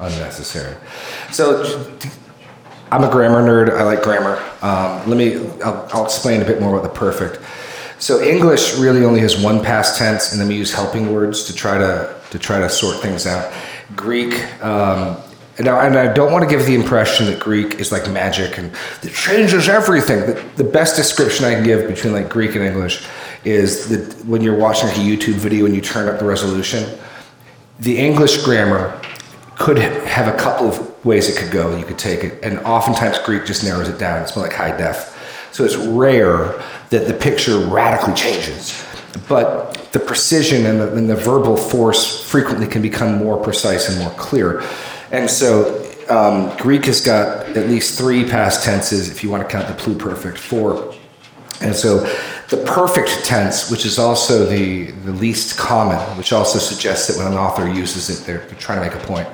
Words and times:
unnecessary. 0.00 0.76
So 1.30 1.96
I'm 2.90 3.04
a 3.04 3.10
grammar 3.10 3.42
nerd. 3.42 3.76
I 3.76 3.82
like 3.82 4.02
grammar. 4.02 4.36
Um, 4.62 5.08
let 5.08 5.16
me, 5.16 5.36
I'll, 5.62 5.88
I'll, 5.92 6.04
explain 6.04 6.42
a 6.42 6.44
bit 6.44 6.60
more 6.60 6.78
about 6.78 6.92
the 6.92 6.98
perfect. 6.98 7.40
So 7.98 8.22
English 8.22 8.76
really 8.76 9.04
only 9.04 9.20
has 9.20 9.40
one 9.40 9.62
past 9.62 9.98
tense, 9.98 10.32
and 10.32 10.40
then 10.40 10.48
we 10.48 10.56
use 10.56 10.72
helping 10.72 11.12
words 11.12 11.44
to 11.44 11.54
try 11.54 11.78
to 11.78 12.14
to 12.30 12.38
try 12.38 12.58
to 12.58 12.68
sort 12.68 13.00
things 13.00 13.26
out. 13.26 13.52
Greek. 13.94 14.34
Um, 14.62 15.16
and 15.56 15.68
I, 15.68 15.86
and 15.86 15.96
I 15.96 16.12
don't 16.12 16.32
want 16.32 16.42
to 16.42 16.50
give 16.50 16.66
the 16.66 16.74
impression 16.74 17.26
that 17.26 17.38
Greek 17.38 17.76
is 17.76 17.92
like 17.92 18.10
magic 18.10 18.58
and 18.58 18.72
it 19.04 19.12
changes 19.12 19.68
everything. 19.68 20.20
The, 20.26 20.44
the 20.56 20.64
best 20.64 20.96
description 20.96 21.44
I 21.44 21.54
can 21.54 21.62
give 21.62 21.86
between 21.88 22.12
like 22.12 22.28
Greek 22.28 22.56
and 22.56 22.64
English 22.64 23.06
is 23.44 23.88
that 23.88 24.24
when 24.26 24.42
you're 24.42 24.56
watching 24.56 24.88
a 24.88 24.92
YouTube 24.92 25.34
video 25.34 25.66
and 25.66 25.74
you 25.74 25.80
turn 25.80 26.08
up 26.08 26.18
the 26.18 26.24
resolution, 26.24 26.98
the 27.78 27.96
English 27.96 28.42
grammar 28.42 29.00
could 29.56 29.78
have 29.78 30.32
a 30.32 30.36
couple 30.36 30.68
of 30.68 31.04
ways 31.04 31.28
it 31.28 31.38
could 31.38 31.52
go. 31.52 31.76
You 31.76 31.84
could 31.84 31.98
take 31.98 32.24
it, 32.24 32.42
and 32.42 32.58
oftentimes 32.60 33.18
Greek 33.20 33.44
just 33.44 33.64
narrows 33.64 33.88
it 33.88 33.98
down. 33.98 34.22
It's 34.22 34.36
more 34.36 34.46
like 34.46 34.54
high 34.54 34.76
def. 34.76 35.10
So 35.52 35.64
it's 35.64 35.76
rare 35.76 36.60
that 36.90 37.06
the 37.06 37.14
picture 37.14 37.58
radically 37.58 38.14
changes. 38.14 38.84
But 39.28 39.74
the 39.92 40.00
precision 40.00 40.66
and 40.66 40.80
the, 40.80 40.96
and 40.96 41.08
the 41.08 41.14
verbal 41.14 41.56
force 41.56 42.28
frequently 42.28 42.66
can 42.66 42.82
become 42.82 43.16
more 43.16 43.40
precise 43.40 43.88
and 43.88 43.98
more 43.98 44.10
clear. 44.12 44.64
And 45.12 45.30
so 45.30 45.80
um, 46.08 46.56
Greek 46.56 46.86
has 46.86 47.00
got 47.00 47.46
at 47.56 47.68
least 47.68 47.96
three 47.96 48.28
past 48.28 48.64
tenses, 48.64 49.08
if 49.08 49.22
you 49.22 49.30
want 49.30 49.42
to 49.42 49.48
count 49.48 49.68
the 49.68 49.74
pluperfect, 49.74 50.38
four. 50.38 50.92
And 51.60 51.74
so 51.74 52.04
the 52.48 52.58
perfect 52.58 53.24
tense, 53.24 53.70
which 53.70 53.86
is 53.86 53.98
also 53.98 54.44
the, 54.44 54.90
the 54.90 55.12
least 55.12 55.58
common, 55.58 55.98
which 56.18 56.32
also 56.32 56.58
suggests 56.58 57.08
that 57.08 57.16
when 57.16 57.32
an 57.32 57.38
author 57.38 57.68
uses 57.68 58.10
it, 58.10 58.26
they're, 58.26 58.46
trying 58.58 58.78
to 58.78 58.86
make 58.86 59.02
a 59.02 59.06
point, 59.06 59.28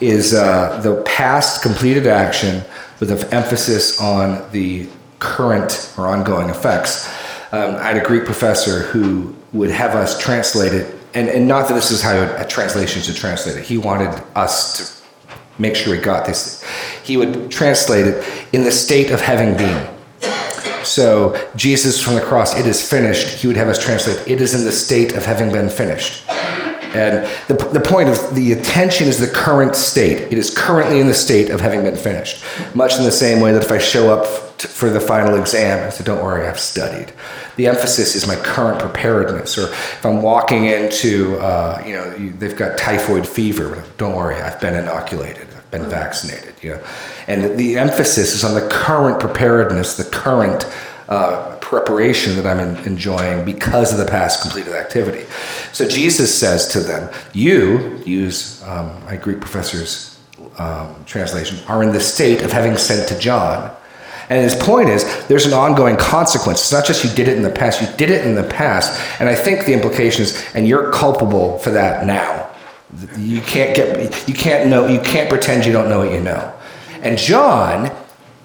is 0.00 0.34
uh, 0.34 0.80
the 0.82 1.02
past 1.02 1.62
completed 1.62 2.06
action 2.06 2.62
with 3.00 3.10
an 3.10 3.32
emphasis 3.32 4.00
on 4.00 4.50
the 4.52 4.88
current 5.18 5.92
or 5.96 6.08
ongoing 6.08 6.50
effects. 6.50 7.08
Um, 7.52 7.76
I 7.76 7.88
had 7.88 7.96
a 7.96 8.04
Greek 8.04 8.24
professor 8.24 8.80
who 8.80 9.34
would 9.52 9.70
have 9.70 9.94
us 9.94 10.20
translate 10.20 10.72
it, 10.72 10.94
and, 11.14 11.28
and 11.28 11.46
not 11.46 11.68
that 11.68 11.74
this 11.74 11.90
is 11.90 12.02
how 12.02 12.22
a 12.36 12.46
translation 12.46 13.02
should 13.02 13.16
translate 13.16 13.56
it. 13.56 13.64
He 13.64 13.78
wanted 13.78 14.22
us 14.34 14.78
to 14.78 15.02
make 15.58 15.76
sure 15.76 15.94
we 15.94 16.02
got 16.02 16.26
this. 16.26 16.64
He 17.04 17.16
would 17.16 17.50
translate 17.50 18.06
it 18.06 18.46
in 18.52 18.64
the 18.64 18.72
state 18.72 19.10
of 19.10 19.20
having 19.20 19.56
been. 19.56 19.91
So, 20.92 21.34
Jesus 21.56 22.02
from 22.02 22.16
the 22.16 22.20
cross, 22.20 22.58
it 22.58 22.66
is 22.66 22.86
finished. 22.86 23.40
He 23.40 23.46
would 23.46 23.56
have 23.56 23.68
us 23.68 23.82
translate, 23.82 24.28
it 24.28 24.42
is 24.42 24.52
in 24.52 24.66
the 24.66 24.72
state 24.72 25.14
of 25.14 25.24
having 25.24 25.50
been 25.50 25.70
finished. 25.70 26.28
And 26.94 27.26
the, 27.48 27.54
the 27.72 27.80
point 27.80 28.10
of 28.10 28.34
the 28.34 28.52
attention 28.52 29.08
is 29.08 29.18
the 29.18 29.26
current 29.26 29.74
state. 29.74 30.30
It 30.30 30.36
is 30.36 30.54
currently 30.54 31.00
in 31.00 31.06
the 31.06 31.14
state 31.14 31.48
of 31.48 31.62
having 31.62 31.82
been 31.82 31.96
finished. 31.96 32.44
Much 32.74 32.98
in 32.98 33.04
the 33.04 33.12
same 33.12 33.40
way 33.40 33.52
that 33.52 33.64
if 33.64 33.72
I 33.72 33.78
show 33.78 34.12
up 34.12 34.58
to, 34.58 34.68
for 34.68 34.90
the 34.90 35.00
final 35.00 35.36
exam, 35.40 35.86
I 35.86 35.88
say, 35.88 36.04
don't 36.04 36.22
worry, 36.22 36.46
I've 36.46 36.60
studied. 36.60 37.14
The 37.56 37.68
emphasis 37.68 38.14
is 38.14 38.26
my 38.26 38.36
current 38.36 38.78
preparedness. 38.78 39.56
Or 39.56 39.68
if 39.68 40.04
I'm 40.04 40.20
walking 40.20 40.66
into, 40.66 41.38
uh, 41.38 41.82
you 41.86 41.94
know, 41.94 42.10
they've 42.32 42.56
got 42.56 42.76
typhoid 42.76 43.26
fever, 43.26 43.82
don't 43.96 44.14
worry, 44.14 44.36
I've 44.36 44.60
been 44.60 44.74
inoculated, 44.74 45.48
I've 45.56 45.70
been 45.70 45.88
vaccinated, 45.88 46.54
you 46.60 46.72
know. 46.72 46.84
And 47.26 47.58
the 47.58 47.78
emphasis 47.78 48.34
is 48.34 48.44
on 48.44 48.54
the 48.54 48.68
current 48.68 49.20
preparedness, 49.20 49.96
the 49.96 50.04
current 50.04 50.66
uh, 51.08 51.56
preparation 51.60 52.36
that 52.36 52.46
I'm 52.46 52.60
in, 52.60 52.76
enjoying 52.84 53.44
because 53.44 53.92
of 53.92 53.98
the 53.98 54.10
past 54.10 54.42
completed 54.42 54.74
activity. 54.74 55.24
So 55.72 55.88
Jesus 55.88 56.34
says 56.34 56.68
to 56.68 56.80
them, 56.80 57.12
You, 57.32 58.02
use 58.04 58.62
um, 58.64 59.04
my 59.04 59.16
Greek 59.16 59.40
professor's 59.40 60.18
um, 60.58 61.02
translation, 61.06 61.58
are 61.68 61.82
in 61.82 61.92
the 61.92 62.00
state 62.00 62.42
of 62.42 62.52
having 62.52 62.76
sent 62.76 63.08
to 63.08 63.18
John. 63.18 63.74
And 64.28 64.42
his 64.42 64.54
point 64.54 64.88
is 64.88 65.26
there's 65.26 65.46
an 65.46 65.52
ongoing 65.52 65.96
consequence. 65.96 66.60
It's 66.60 66.72
not 66.72 66.86
just 66.86 67.04
you 67.04 67.10
did 67.10 67.28
it 67.28 67.36
in 67.36 67.42
the 67.42 67.50
past, 67.50 67.80
you 67.80 67.88
did 67.96 68.10
it 68.10 68.26
in 68.26 68.34
the 68.34 68.44
past. 68.44 69.00
And 69.20 69.28
I 69.28 69.34
think 69.34 69.66
the 69.66 69.72
implication 69.72 70.22
is, 70.22 70.42
and 70.54 70.66
you're 70.66 70.90
culpable 70.92 71.58
for 71.58 71.70
that 71.70 72.06
now. 72.06 72.50
You 73.16 73.40
can't 73.40 73.74
get 73.74 74.28
you 74.28 74.34
can't 74.34 74.68
know 74.68 74.86
you 74.86 75.00
can't 75.00 75.30
pretend 75.30 75.64
you 75.64 75.72
don't 75.72 75.88
know 75.88 76.00
what 76.00 76.12
you 76.12 76.20
know. 76.20 76.52
And 77.02 77.18
John 77.18 77.94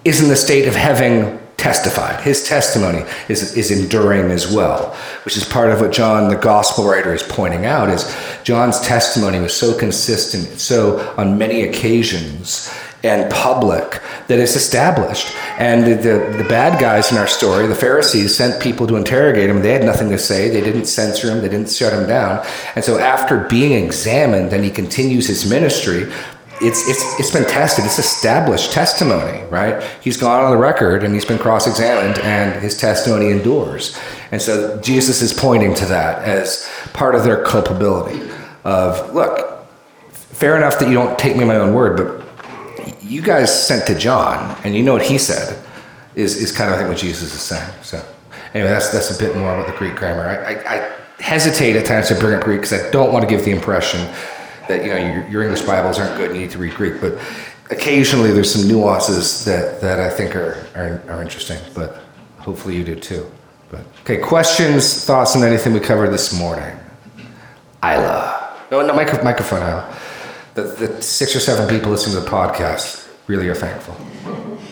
is 0.04 0.20
in 0.20 0.28
the 0.28 0.36
state 0.36 0.68
of 0.68 0.74
having 0.74 1.38
testified. 1.56 2.20
His 2.20 2.44
testimony 2.44 3.04
is, 3.28 3.56
is 3.56 3.70
enduring 3.70 4.30
as 4.30 4.50
well, 4.50 4.94
which 5.24 5.36
is 5.36 5.44
part 5.44 5.70
of 5.70 5.80
what 5.80 5.92
John, 5.92 6.28
the 6.28 6.36
gospel 6.36 6.86
writer, 6.86 7.12
is 7.12 7.22
pointing 7.22 7.66
out. 7.66 7.90
Is 7.90 8.16
John's 8.44 8.80
testimony 8.80 9.40
was 9.40 9.54
so 9.54 9.76
consistent, 9.76 10.60
so 10.60 11.00
on 11.18 11.36
many 11.36 11.62
occasions 11.62 12.72
and 13.04 13.30
public 13.30 14.02
that 14.26 14.38
it's 14.40 14.56
established. 14.56 15.34
And 15.58 15.84
the, 15.84 15.94
the, 15.94 16.42
the, 16.42 16.48
bad 16.48 16.80
guys 16.80 17.12
in 17.12 17.18
our 17.18 17.28
story, 17.28 17.66
the 17.68 17.74
Pharisees, 17.74 18.36
sent 18.36 18.60
people 18.60 18.86
to 18.88 18.96
interrogate 18.96 19.48
him. 19.48 19.62
They 19.62 19.72
had 19.72 19.84
nothing 19.84 20.10
to 20.10 20.18
say. 20.18 20.48
They 20.48 20.60
didn't 20.60 20.86
censor 20.86 21.30
him. 21.30 21.40
They 21.40 21.48
didn't 21.48 21.70
shut 21.70 21.92
him 21.92 22.08
down. 22.08 22.44
And 22.74 22.84
so 22.84 22.98
after 22.98 23.46
being 23.48 23.84
examined, 23.84 24.52
and 24.52 24.64
he 24.64 24.70
continues 24.70 25.28
his 25.28 25.48
ministry, 25.48 26.12
it's, 26.60 26.88
it's, 26.88 27.20
it's 27.20 27.30
been 27.30 27.44
tested. 27.44 27.84
It's 27.84 27.98
established 27.98 28.72
testimony, 28.72 29.44
right? 29.48 29.82
He's 30.00 30.16
gone 30.16 30.44
on 30.44 30.50
the 30.50 30.56
record 30.56 31.04
and 31.04 31.14
he's 31.14 31.24
been 31.24 31.38
cross 31.38 31.66
examined, 31.66 32.18
and 32.20 32.60
his 32.62 32.76
testimony 32.76 33.30
endures. 33.30 33.98
And 34.32 34.40
so 34.40 34.80
Jesus 34.80 35.22
is 35.22 35.32
pointing 35.32 35.74
to 35.74 35.86
that 35.86 36.22
as 36.24 36.68
part 36.92 37.14
of 37.14 37.24
their 37.24 37.42
culpability 37.44 38.30
of, 38.64 39.14
look, 39.14 39.66
fair 40.10 40.56
enough 40.56 40.78
that 40.78 40.88
you 40.88 40.94
don't 40.94 41.18
take 41.18 41.36
me 41.36 41.44
my 41.44 41.56
own 41.56 41.74
word, 41.74 41.96
but 41.96 43.02
you 43.02 43.22
guys 43.22 43.66
sent 43.66 43.86
to 43.86 43.98
John, 43.98 44.56
and 44.64 44.74
you 44.74 44.82
know 44.82 44.92
what 44.92 45.02
he 45.02 45.18
said 45.18 45.62
is, 46.14 46.36
is 46.36 46.52
kind 46.52 46.70
of, 46.70 46.76
I 46.76 46.78
think, 46.78 46.90
what 46.90 46.98
Jesus 46.98 47.34
is 47.34 47.40
saying. 47.40 47.72
So, 47.82 48.04
anyway, 48.54 48.68
that's, 48.68 48.90
that's 48.90 49.16
a 49.16 49.18
bit 49.18 49.36
more 49.36 49.54
about 49.54 49.66
the 49.66 49.76
Greek 49.78 49.96
grammar. 49.96 50.28
I, 50.28 50.54
I, 50.54 50.76
I 50.76 50.92
hesitate 51.20 51.76
at 51.76 51.86
times 51.86 52.08
to 52.08 52.14
bring 52.14 52.34
up 52.34 52.44
Greek 52.44 52.60
because 52.60 52.72
I 52.72 52.90
don't 52.90 53.12
want 53.12 53.28
to 53.28 53.30
give 53.30 53.44
the 53.44 53.50
impression 53.50 54.00
that 54.68 54.84
you 54.84 54.90
know 54.90 54.96
your, 54.96 55.28
your 55.28 55.42
English 55.42 55.62
Bibles 55.62 55.98
aren't 55.98 56.16
good. 56.16 56.30
and 56.30 56.36
You 56.36 56.42
need 56.46 56.52
to 56.52 56.58
read 56.58 56.74
Greek, 56.74 57.00
but 57.00 57.18
occasionally 57.70 58.30
there's 58.32 58.52
some 58.52 58.68
nuances 58.68 59.44
that 59.44 59.80
that 59.80 59.98
I 60.00 60.10
think 60.10 60.36
are 60.36 60.64
are, 60.74 61.02
are 61.08 61.22
interesting. 61.22 61.58
But 61.74 62.00
hopefully 62.38 62.76
you 62.76 62.84
do 62.84 62.94
too. 62.94 63.30
But 63.70 63.80
okay, 64.02 64.18
questions, 64.18 65.04
thoughts 65.04 65.36
on 65.36 65.42
anything 65.42 65.72
we 65.72 65.80
covered 65.80 66.10
this 66.10 66.32
morning? 66.38 66.74
Isla, 67.84 68.56
no, 68.70 68.84
no 68.86 68.94
micro, 68.94 69.22
microphone, 69.22 69.60
Isla. 69.62 69.96
The, 70.54 70.62
the 70.62 71.02
six 71.02 71.36
or 71.36 71.40
seven 71.40 71.68
people 71.68 71.90
listening 71.92 72.16
to 72.16 72.22
the 72.22 72.30
podcast 72.30 73.08
really 73.26 73.48
are 73.48 73.54
thankful. 73.54 73.94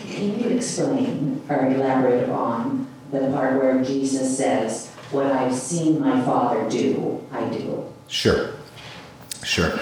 Can 0.09 0.39
you 0.39 0.49
explain 0.49 1.41
or 1.49 1.67
elaborate 1.67 2.29
on 2.29 2.87
the 3.11 3.19
part 3.31 3.61
where 3.61 3.81
Jesus 3.83 4.35
says, 4.37 4.89
"What 5.11 5.27
I've 5.27 5.55
seen 5.55 6.01
my 6.01 6.19
Father 6.25 6.69
do, 6.69 7.23
I 7.31 7.45
do"? 7.49 7.85
Sure. 8.09 8.49
Sure. 9.47 9.79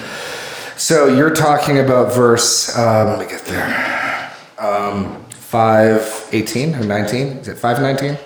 So 0.76 1.08
you're 1.08 1.34
talking 1.34 1.80
about 1.80 2.14
verse, 2.14 2.76
um, 2.78 3.08
let 3.08 3.18
me 3.18 3.26
get 3.26 3.44
there, 3.46 4.32
um, 4.58 5.24
518 5.30 6.76
or 6.76 6.84
19? 6.84 7.26
Is 7.38 7.48
it 7.48 7.58
519 7.58 8.16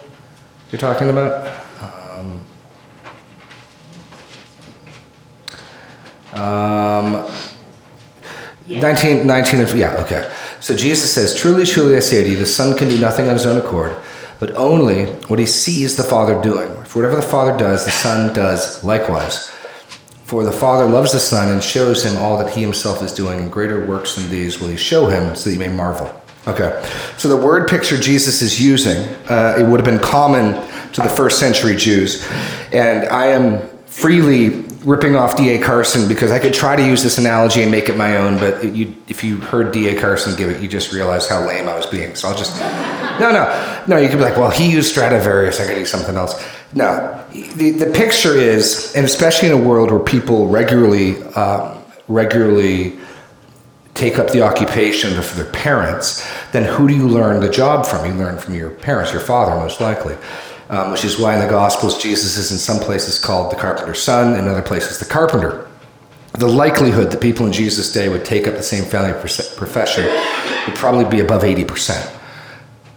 you're 0.71 0.79
talking 0.79 1.09
about? 1.09 1.65
Um, 1.81 2.45
um, 6.35 7.33
yeah. 8.67 8.81
19, 8.83 9.27
19, 9.27 9.79
yeah, 9.79 9.95
okay. 10.05 10.31
So 10.61 10.77
Jesus 10.77 11.11
says, 11.11 11.35
Truly, 11.35 11.65
truly, 11.65 11.97
I 11.97 12.01
say 12.01 12.23
to 12.23 12.29
you, 12.29 12.37
the 12.37 12.45
Son 12.45 12.77
can 12.77 12.91
do 12.91 13.01
nothing 13.01 13.29
on 13.29 13.33
his 13.33 13.47
own 13.47 13.57
accord, 13.57 13.97
but 14.41 14.55
only 14.57 15.07
what 15.29 15.39
he 15.39 15.47
sees 15.47 15.97
the 15.97 16.05
Father 16.05 16.39
doing. 16.43 16.71
For 16.85 17.01
whatever 17.01 17.17
the 17.17 17.27
Father 17.27 17.57
does, 17.57 17.87
the 17.87 17.91
Son 17.91 18.35
does 18.35 18.85
likewise. 18.85 19.51
For 20.31 20.45
the 20.45 20.53
Father 20.53 20.87
loves 20.87 21.11
the 21.11 21.19
Son 21.19 21.51
and 21.51 21.61
shows 21.61 22.05
him 22.05 22.17
all 22.19 22.39
that 22.39 22.53
he 22.53 22.61
himself 22.61 23.03
is 23.03 23.13
doing, 23.13 23.41
and 23.41 23.51
greater 23.51 23.85
works 23.85 24.15
than 24.15 24.31
these 24.31 24.61
will 24.61 24.69
he 24.69 24.77
show 24.77 25.09
him, 25.09 25.35
so 25.35 25.51
that 25.51 25.55
you 25.55 25.59
may 25.59 25.67
marvel. 25.67 26.09
Okay, 26.47 26.89
so 27.19 27.27
the 27.27 27.37
word 27.37 27.69
picture 27.69 27.99
Jesus 27.99 28.41
is 28.41 28.61
using, 28.61 28.99
uh, 29.29 29.57
it 29.59 29.65
would 29.65 29.81
have 29.81 29.85
been 29.85 29.99
common 29.99 30.53
to 30.93 31.01
the 31.01 31.09
first 31.09 31.41
century 31.41 31.75
Jews. 31.75 32.25
And 32.73 33.09
I 33.09 33.27
am 33.27 33.67
freely 33.87 34.70
ripping 34.85 35.17
off 35.17 35.37
D.A. 35.37 35.63
Carson 35.63 36.09
because 36.09 36.31
I 36.31 36.39
could 36.39 36.55
try 36.55 36.77
to 36.77 36.85
use 36.85 37.03
this 37.03 37.19
analogy 37.19 37.63
and 37.63 37.71
make 37.71 37.89
it 37.89 37.97
my 37.97 38.17
own, 38.17 38.39
but 38.39 38.65
it, 38.65 38.75
you, 38.75 38.95
if 39.09 39.23
you 39.23 39.37
heard 39.37 39.73
D.A. 39.73 40.01
Carson 40.01 40.37
give 40.37 40.51
it, 40.51 40.63
you 40.63 40.69
just 40.69 40.93
realize 40.93 41.29
how 41.29 41.47
lame 41.47 41.69
I 41.69 41.77
was 41.77 41.87
being. 41.87 42.15
So 42.15 42.29
I'll 42.29 42.37
just, 42.37 42.59
no, 43.21 43.31
no, 43.31 43.85
no, 43.87 43.97
you 43.97 44.09
could 44.09 44.19
be 44.19 44.25
like, 44.25 44.37
well, 44.37 44.51
he 44.51 44.71
used 44.71 44.91
Stradivarius, 44.91 45.61
I 45.61 45.67
gotta 45.67 45.81
use 45.81 45.91
something 45.91 46.17
else. 46.17 46.43
No, 46.73 47.25
the, 47.33 47.71
the 47.73 47.91
picture 47.93 48.35
is, 48.35 48.95
and 48.95 49.05
especially 49.05 49.49
in 49.49 49.55
a 49.55 49.63
world 49.63 49.91
where 49.91 50.01
people 50.01 50.49
regularly, 50.49 51.23
um, 51.35 51.83
regularly 52.09 52.99
take 53.95 54.19
up 54.19 54.31
the 54.31 54.41
occupation 54.41 55.19
of 55.19 55.37
their 55.37 55.51
parents, 55.53 56.27
then 56.53 56.65
who 56.65 56.89
do 56.89 56.95
you 56.95 57.07
learn 57.07 57.41
the 57.41 57.51
job 57.51 57.85
from? 57.85 58.07
You 58.07 58.15
learn 58.15 58.39
from 58.39 58.55
your 58.55 58.71
parents, 58.71 59.13
your 59.13 59.21
father, 59.21 59.55
most 59.57 59.81
likely. 59.81 60.17
Um, 60.71 60.93
which 60.93 61.05
is 61.05 61.19
why 61.19 61.35
in 61.35 61.41
the 61.41 61.49
Gospels 61.49 62.01
Jesus 62.01 62.37
is 62.37 62.53
in 62.53 62.59
some 62.59 62.79
places 62.79 63.19
called 63.19 63.51
the 63.51 63.57
carpenter's 63.57 64.01
son, 64.01 64.39
in 64.39 64.47
other 64.47 64.63
places 64.63 65.01
the 65.01 65.05
carpenter. 65.05 65.67
the 66.35 66.47
likelihood 66.47 67.11
that 67.11 67.21
people 67.21 67.45
in 67.45 67.53
Jesus' 67.53 67.93
day 67.93 68.09
would 68.09 68.25
take 68.25 68.47
up 68.47 68.55
the 68.55 68.63
same 68.63 68.85
family 68.85 69.13
profession 69.57 70.05
would 70.67 70.77
probably 70.77 71.05
be 71.05 71.19
above 71.19 71.43
80%. 71.43 72.17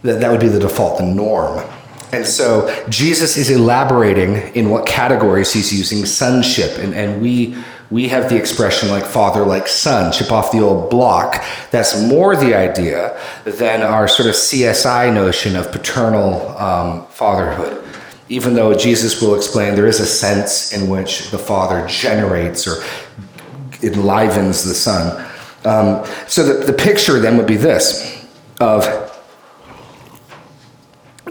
That, 0.04 0.22
that 0.22 0.30
would 0.30 0.40
be 0.40 0.50
the 0.50 0.60
default, 0.60 1.00
the 1.00 1.06
norm. 1.06 1.68
And 2.12 2.28
so 2.28 2.70
Jesus 2.90 3.38
is 3.38 3.50
elaborating 3.50 4.36
in 4.56 4.70
what 4.70 4.86
categories 4.86 5.52
he's 5.52 5.74
using 5.74 6.06
sonship. 6.06 6.78
And, 6.78 6.94
and 6.94 7.24
we, 7.24 7.56
we 7.94 8.08
have 8.08 8.28
the 8.28 8.36
expression 8.36 8.90
like 8.90 9.06
father, 9.06 9.46
like 9.46 9.68
son, 9.68 10.12
chip 10.12 10.32
off 10.32 10.52
the 10.52 10.60
old 10.60 10.90
block. 10.90 11.46
That's 11.70 12.02
more 12.02 12.36
the 12.36 12.56
idea 12.56 13.16
than 13.44 13.84
our 13.84 14.08
sort 14.08 14.28
of 14.28 14.34
CSI 14.34 15.14
notion 15.14 15.56
of 15.56 15.72
paternal 15.72 16.58
um, 16.58 17.06
fatherhood. 17.10 17.88
Even 18.30 18.56
though 18.56 18.74
Jesus 18.74 19.22
will 19.22 19.36
explain 19.36 19.76
there 19.76 19.86
is 19.86 20.00
a 20.00 20.08
sense 20.08 20.74
in 20.74 20.90
which 20.90 21.30
the 21.30 21.38
father 21.38 21.88
generates 21.88 22.66
or 22.66 22.84
enlivens 23.84 24.64
the 24.64 24.74
son. 24.74 25.24
Um, 25.64 26.04
so 26.28 26.44
the, 26.44 26.66
the 26.66 26.74
picture 26.74 27.20
then 27.20 27.38
would 27.38 27.46
be 27.46 27.58
this 27.58 28.26
of 28.60 28.88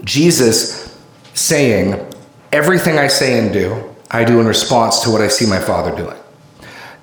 Jesus 0.05 0.97
saying, 1.33 2.09
Everything 2.53 2.99
I 2.99 3.07
say 3.07 3.37
and 3.37 3.51
do, 3.51 3.93
I 4.09 4.23
do 4.23 4.39
in 4.39 4.47
response 4.47 5.01
to 5.01 5.09
what 5.09 5.19
I 5.19 5.27
see 5.27 5.45
my 5.45 5.59
Father 5.59 5.93
doing. 5.93 6.22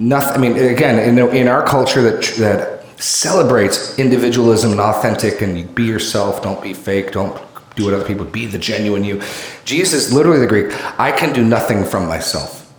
Nothing, 0.00 0.34
I 0.34 0.38
mean, 0.38 0.56
again, 0.56 0.98
in, 0.98 1.18
in 1.36 1.46
our 1.46 1.62
culture 1.62 2.00
that, 2.00 2.22
that 2.38 3.02
celebrates 3.02 3.98
individualism 3.98 4.70
and 4.70 4.80
authentic 4.80 5.42
and 5.42 5.58
you 5.58 5.64
be 5.64 5.84
yourself, 5.84 6.42
don't 6.42 6.62
be 6.62 6.72
fake, 6.72 7.12
don't 7.12 7.38
do 7.76 7.84
what 7.84 7.92
other 7.92 8.04
people, 8.06 8.24
be 8.24 8.46
the 8.46 8.58
genuine 8.58 9.04
you. 9.04 9.20
Jesus, 9.66 10.10
literally 10.10 10.38
the 10.38 10.46
Greek, 10.46 10.72
I 10.98 11.12
can 11.12 11.34
do 11.34 11.44
nothing 11.44 11.84
from 11.84 12.08
myself. 12.08 12.72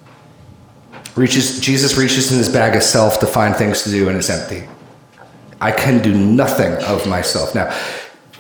Reaches, 1.15 1.59
Jesus 1.59 1.95
reaches 1.95 2.31
in 2.31 2.39
his 2.39 2.49
bag 2.49 2.75
of 2.75 2.81
self 2.81 3.19
to 3.19 3.27
find 3.27 3.55
things 3.55 3.83
to 3.83 3.91
do 3.91 4.09
and 4.09 4.17
it's 4.17 4.29
empty. 4.31 4.67
I 5.61 5.71
can 5.71 6.01
do 6.01 6.15
nothing 6.15 6.73
of 6.85 7.07
myself. 7.07 7.53
Now, 7.53 7.69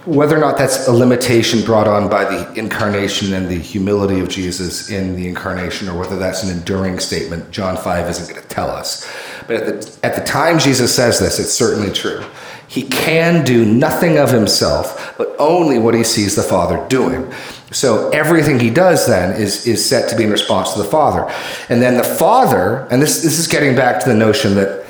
whether 0.05 0.35
or 0.35 0.39
not 0.39 0.57
that's 0.57 0.87
a 0.87 0.91
limitation 0.91 1.61
brought 1.63 1.87
on 1.87 2.09
by 2.09 2.23
the 2.23 2.53
incarnation 2.53 3.33
and 3.33 3.47
the 3.47 3.59
humility 3.59 4.19
of 4.19 4.29
Jesus 4.29 4.89
in 4.89 5.15
the 5.15 5.27
incarnation, 5.27 5.87
or 5.87 5.99
whether 5.99 6.17
that's 6.17 6.43
an 6.43 6.49
enduring 6.49 6.99
statement, 6.99 7.51
John 7.51 7.77
5 7.77 8.09
isn't 8.09 8.29
going 8.29 8.41
to 8.41 8.47
tell 8.47 8.69
us. 8.69 9.07
But 9.47 9.57
at 9.57 9.65
the, 9.65 9.99
at 10.05 10.15
the 10.15 10.23
time 10.23 10.57
Jesus 10.57 10.95
says 10.95 11.19
this, 11.19 11.39
it's 11.39 11.53
certainly 11.53 11.91
true. 11.91 12.23
He 12.67 12.83
can 12.83 13.43
do 13.43 13.65
nothing 13.65 14.17
of 14.17 14.31
himself, 14.31 15.15
but 15.17 15.35
only 15.37 15.77
what 15.77 15.93
he 15.93 16.03
sees 16.03 16.35
the 16.35 16.41
Father 16.41 16.83
doing. 16.87 17.31
So 17.71 18.09
everything 18.09 18.59
he 18.59 18.69
does 18.69 19.05
then 19.05 19.39
is, 19.39 19.67
is 19.67 19.87
set 19.87 20.09
to 20.09 20.15
be 20.15 20.23
in 20.23 20.31
response 20.31 20.73
to 20.73 20.79
the 20.79 20.85
Father. 20.85 21.29
And 21.69 21.81
then 21.81 21.97
the 21.97 22.03
Father, 22.03 22.87
and 22.89 23.01
this, 23.01 23.23
this 23.23 23.37
is 23.37 23.47
getting 23.47 23.75
back 23.75 24.01
to 24.03 24.09
the 24.09 24.15
notion 24.15 24.55
that 24.55 24.80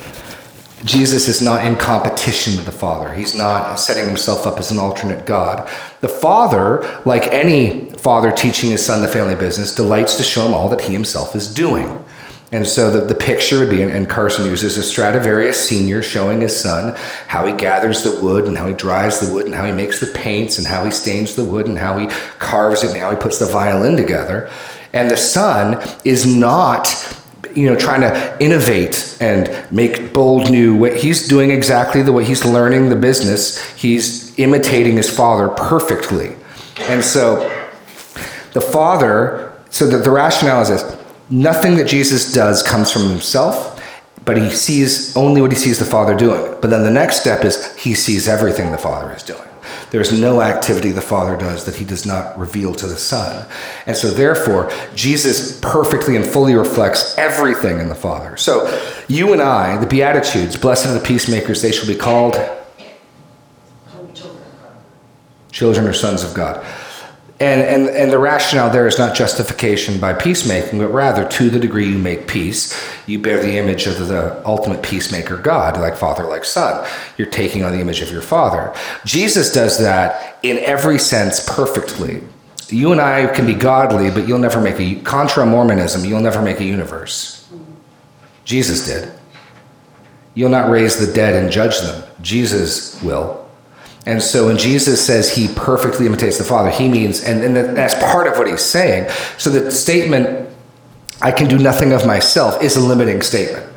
Jesus 0.83 1.27
is 1.27 1.41
not 1.41 1.65
in 1.65 1.75
competition 1.75 2.55
with 2.55 2.65
the 2.65 2.71
Father. 2.71 3.13
He's 3.13 3.35
not 3.35 3.79
setting 3.79 4.05
himself 4.05 4.47
up 4.47 4.57
as 4.57 4.71
an 4.71 4.79
alternate 4.79 5.25
God. 5.25 5.69
The 6.01 6.07
Father, 6.07 7.01
like 7.05 7.27
any 7.27 7.91
father 7.91 8.31
teaching 8.31 8.71
his 8.71 8.83
son 8.83 9.01
the 9.01 9.07
family 9.07 9.35
business, 9.35 9.75
delights 9.75 10.15
to 10.17 10.23
show 10.23 10.45
him 10.45 10.53
all 10.53 10.69
that 10.69 10.81
he 10.81 10.93
himself 10.93 11.35
is 11.35 11.53
doing. 11.53 12.03
And 12.53 12.67
so 12.67 12.91
the, 12.91 13.05
the 13.05 13.15
picture 13.15 13.59
would 13.59 13.69
be, 13.69 13.81
and 13.81 14.09
Carson 14.09 14.45
uses 14.45 14.77
a 14.77 14.83
Stradivarius 14.83 15.69
senior 15.69 16.03
showing 16.03 16.41
his 16.41 16.59
son 16.59 16.95
how 17.27 17.45
he 17.45 17.53
gathers 17.53 18.03
the 18.03 18.19
wood 18.19 18.45
and 18.45 18.57
how 18.57 18.67
he 18.67 18.73
dries 18.73 19.21
the 19.21 19.33
wood 19.33 19.45
and 19.45 19.55
how 19.55 19.65
he 19.65 19.71
makes 19.71 20.01
the 20.01 20.07
paints 20.07 20.57
and 20.57 20.67
how 20.67 20.83
he 20.83 20.91
stains 20.91 21.35
the 21.35 21.45
wood 21.45 21.67
and 21.67 21.77
how 21.77 21.97
he 21.97 22.07
carves 22.39 22.83
it 22.83 22.91
and 22.91 22.99
how 22.99 23.09
he 23.09 23.15
puts 23.15 23.39
the 23.39 23.45
violin 23.45 23.95
together. 23.95 24.49
And 24.91 25.09
the 25.09 25.15
son 25.15 25.81
is 26.03 26.25
not 26.25 26.87
you 27.55 27.67
know, 27.67 27.75
trying 27.75 28.01
to 28.01 28.37
innovate 28.39 29.17
and 29.19 29.49
make 29.71 30.13
bold 30.13 30.49
new 30.49 30.77
way. 30.77 30.99
He's 30.99 31.27
doing 31.27 31.51
exactly 31.51 32.01
the 32.01 32.11
way 32.11 32.25
he's 32.25 32.45
learning 32.45 32.89
the 32.89 32.95
business. 32.95 33.59
He's 33.75 34.37
imitating 34.39 34.97
his 34.97 35.09
father 35.09 35.49
perfectly. 35.49 36.35
And 36.81 37.03
so 37.03 37.47
the 38.53 38.61
father, 38.61 39.53
so 39.69 39.87
that 39.87 40.03
the 40.03 40.11
rationale 40.11 40.61
is 40.61 40.69
this 40.69 40.97
nothing 41.29 41.75
that 41.75 41.87
Jesus 41.87 42.33
does 42.33 42.61
comes 42.63 42.91
from 42.91 43.03
himself, 43.03 43.81
but 44.25 44.37
he 44.37 44.49
sees 44.49 45.15
only 45.15 45.41
what 45.41 45.51
he 45.51 45.57
sees 45.57 45.79
the 45.79 45.85
father 45.85 46.15
doing. 46.15 46.55
But 46.61 46.69
then 46.69 46.83
the 46.83 46.91
next 46.91 47.21
step 47.21 47.43
is 47.43 47.75
he 47.77 47.95
sees 47.95 48.27
everything 48.27 48.71
the 48.71 48.77
father 48.77 49.13
is 49.13 49.23
doing. 49.23 49.47
There's 49.91 50.17
no 50.17 50.41
activity 50.41 50.91
the 50.91 51.01
Father 51.01 51.37
does 51.37 51.65
that 51.65 51.75
he 51.75 51.85
does 51.85 52.05
not 52.05 52.37
reveal 52.37 52.73
to 52.75 52.87
the 52.87 52.97
Son. 52.97 53.45
And 53.85 53.95
so, 53.95 54.11
therefore, 54.11 54.71
Jesus 54.95 55.59
perfectly 55.59 56.15
and 56.15 56.25
fully 56.25 56.55
reflects 56.55 57.17
everything 57.17 57.79
in 57.79 57.89
the 57.89 57.95
Father. 57.95 58.37
So, 58.37 58.67
you 59.07 59.33
and 59.33 59.41
I, 59.41 59.77
the 59.77 59.87
Beatitudes, 59.87 60.55
blessed 60.55 60.87
are 60.87 60.93
the 60.93 60.99
peacemakers, 60.99 61.61
they 61.61 61.71
shall 61.71 61.87
be 61.87 61.95
called 61.95 62.35
children 65.51 65.85
or 65.85 65.93
sons 65.93 66.23
of 66.23 66.33
God. 66.33 66.65
And, 67.41 67.61
and, 67.61 67.89
and 67.89 68.11
the 68.11 68.19
rationale 68.19 68.69
there 68.69 68.85
is 68.85 68.99
not 68.99 69.15
justification 69.15 69.99
by 69.99 70.13
peacemaking, 70.13 70.77
but 70.77 70.89
rather 70.89 71.27
to 71.27 71.49
the 71.49 71.59
degree 71.59 71.89
you 71.89 71.97
make 71.97 72.27
peace, 72.27 72.79
you 73.07 73.17
bear 73.17 73.41
the 73.41 73.57
image 73.57 73.87
of 73.87 74.07
the 74.07 74.47
ultimate 74.47 74.83
peacemaker 74.83 75.37
God, 75.37 75.75
like 75.75 75.97
father, 75.97 76.25
like 76.25 76.45
son. 76.45 76.87
You're 77.17 77.31
taking 77.31 77.63
on 77.63 77.71
the 77.71 77.79
image 77.79 78.01
of 78.01 78.11
your 78.11 78.21
father. 78.21 78.71
Jesus 79.05 79.51
does 79.51 79.79
that 79.79 80.37
in 80.43 80.59
every 80.59 80.99
sense 80.99 81.43
perfectly. 81.43 82.21
You 82.67 82.91
and 82.91 83.01
I 83.01 83.25
can 83.33 83.47
be 83.47 83.55
godly, 83.55 84.11
but 84.11 84.27
you'll 84.27 84.37
never 84.37 84.61
make 84.61 84.79
a, 84.79 85.01
contra 85.01 85.43
Mormonism, 85.43 86.05
you'll 86.05 86.21
never 86.21 86.43
make 86.43 86.59
a 86.59 86.63
universe. 86.63 87.49
Jesus 88.45 88.85
did. 88.85 89.11
You'll 90.35 90.51
not 90.51 90.69
raise 90.69 91.03
the 91.03 91.11
dead 91.11 91.41
and 91.41 91.51
judge 91.51 91.79
them. 91.79 92.03
Jesus 92.21 93.01
will. 93.01 93.40
And 94.05 94.21
so 94.21 94.47
when 94.47 94.57
Jesus 94.57 95.05
says 95.05 95.35
he 95.35 95.47
perfectly 95.53 96.07
imitates 96.07 96.37
the 96.37 96.43
Father, 96.43 96.71
he 96.71 96.89
means, 96.89 97.23
and, 97.23 97.43
and 97.43 97.55
that's 97.77 97.93
part 97.95 98.27
of 98.27 98.37
what 98.37 98.47
he's 98.47 98.61
saying. 98.61 99.09
So 99.37 99.49
the 99.49 99.71
statement, 99.71 100.49
I 101.21 101.31
can 101.31 101.47
do 101.47 101.59
nothing 101.59 101.93
of 101.93 102.05
myself, 102.05 102.63
is 102.63 102.75
a 102.75 102.79
limiting 102.79 103.21
statement. 103.21 103.67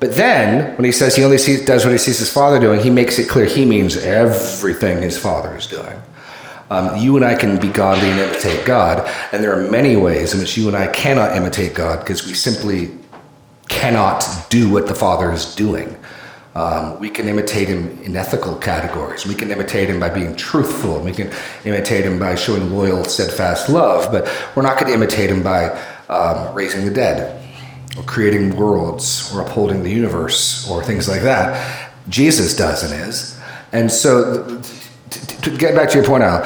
But 0.00 0.14
then, 0.14 0.76
when 0.76 0.84
he 0.84 0.92
says 0.92 1.14
he 1.14 1.24
only 1.24 1.38
sees, 1.38 1.64
does 1.64 1.84
what 1.84 1.92
he 1.92 1.98
sees 1.98 2.18
his 2.18 2.32
Father 2.32 2.58
doing, 2.58 2.80
he 2.80 2.90
makes 2.90 3.18
it 3.18 3.28
clear 3.28 3.44
he 3.44 3.64
means 3.64 3.96
everything 3.96 5.02
his 5.02 5.18
Father 5.18 5.56
is 5.56 5.66
doing. 5.66 6.00
Um, 6.70 6.96
you 6.96 7.16
and 7.16 7.24
I 7.24 7.34
can 7.34 7.60
be 7.60 7.68
godly 7.68 8.10
and 8.10 8.20
imitate 8.20 8.64
God, 8.64 9.08
and 9.32 9.44
there 9.44 9.52
are 9.52 9.70
many 9.70 9.96
ways 9.96 10.32
in 10.32 10.40
which 10.40 10.56
you 10.56 10.68
and 10.68 10.76
I 10.76 10.88
cannot 10.88 11.36
imitate 11.36 11.74
God 11.74 12.00
because 12.00 12.26
we 12.26 12.34
simply 12.34 12.90
cannot 13.68 14.46
do 14.48 14.70
what 14.70 14.86
the 14.86 14.94
Father 14.94 15.30
is 15.30 15.54
doing. 15.54 15.96
Um, 16.54 17.00
we 17.00 17.10
can 17.10 17.26
imitate 17.26 17.66
him 17.66 18.00
in 18.02 18.16
ethical 18.16 18.54
categories. 18.56 19.26
We 19.26 19.34
can 19.34 19.50
imitate 19.50 19.90
him 19.90 19.98
by 19.98 20.08
being 20.08 20.36
truthful. 20.36 21.00
We 21.00 21.10
can 21.10 21.32
imitate 21.64 22.04
him 22.04 22.18
by 22.18 22.36
showing 22.36 22.70
loyal, 22.70 23.04
steadfast 23.04 23.68
love. 23.68 24.12
But 24.12 24.30
we're 24.54 24.62
not 24.62 24.78
going 24.78 24.86
to 24.86 24.94
imitate 24.94 25.30
him 25.30 25.42
by 25.42 25.70
um, 26.08 26.54
raising 26.54 26.84
the 26.84 26.92
dead, 26.92 27.42
or 27.96 28.04
creating 28.04 28.56
worlds, 28.56 29.34
or 29.34 29.40
upholding 29.42 29.82
the 29.82 29.90
universe, 29.90 30.68
or 30.70 30.84
things 30.84 31.08
like 31.08 31.22
that. 31.22 31.92
Jesus 32.08 32.56
does 32.56 32.84
and 32.84 33.08
is. 33.08 33.36
And 33.72 33.90
so, 33.90 34.60
to 35.10 35.56
get 35.56 35.74
back 35.74 35.88
to 35.90 35.96
your 35.96 36.06
point, 36.06 36.22
Al, 36.22 36.44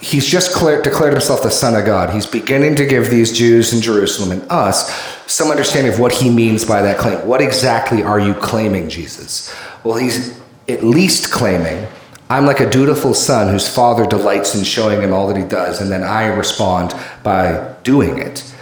he's 0.00 0.26
just 0.26 0.54
declared 0.54 1.12
himself 1.12 1.42
the 1.42 1.50
Son 1.50 1.74
of 1.74 1.84
God. 1.84 2.10
He's 2.14 2.26
beginning 2.26 2.74
to 2.76 2.86
give 2.86 3.10
these 3.10 3.36
Jews 3.36 3.74
in 3.74 3.82
Jerusalem 3.82 4.32
and 4.32 4.50
us 4.50 4.90
some 5.32 5.50
understanding 5.50 5.92
of 5.92 5.98
what 5.98 6.12
he 6.12 6.30
means 6.30 6.64
by 6.64 6.82
that 6.82 6.98
claim. 6.98 7.26
What 7.26 7.40
exactly 7.40 8.02
are 8.02 8.20
you 8.20 8.34
claiming, 8.34 8.88
Jesus? 8.88 9.54
Well, 9.84 9.96
he's 9.96 10.38
at 10.68 10.84
least 10.84 11.32
claiming, 11.32 11.86
I'm 12.30 12.46
like 12.46 12.60
a 12.60 12.70
dutiful 12.70 13.14
son 13.14 13.48
whose 13.48 13.68
father 13.68 14.06
delights 14.06 14.54
in 14.54 14.64
showing 14.64 15.00
him 15.02 15.12
all 15.12 15.28
that 15.28 15.36
he 15.36 15.44
does, 15.44 15.80
and 15.80 15.90
then 15.90 16.02
I 16.02 16.26
respond 16.26 16.94
by 17.22 17.74
doing 17.82 18.18
it. 18.18 18.54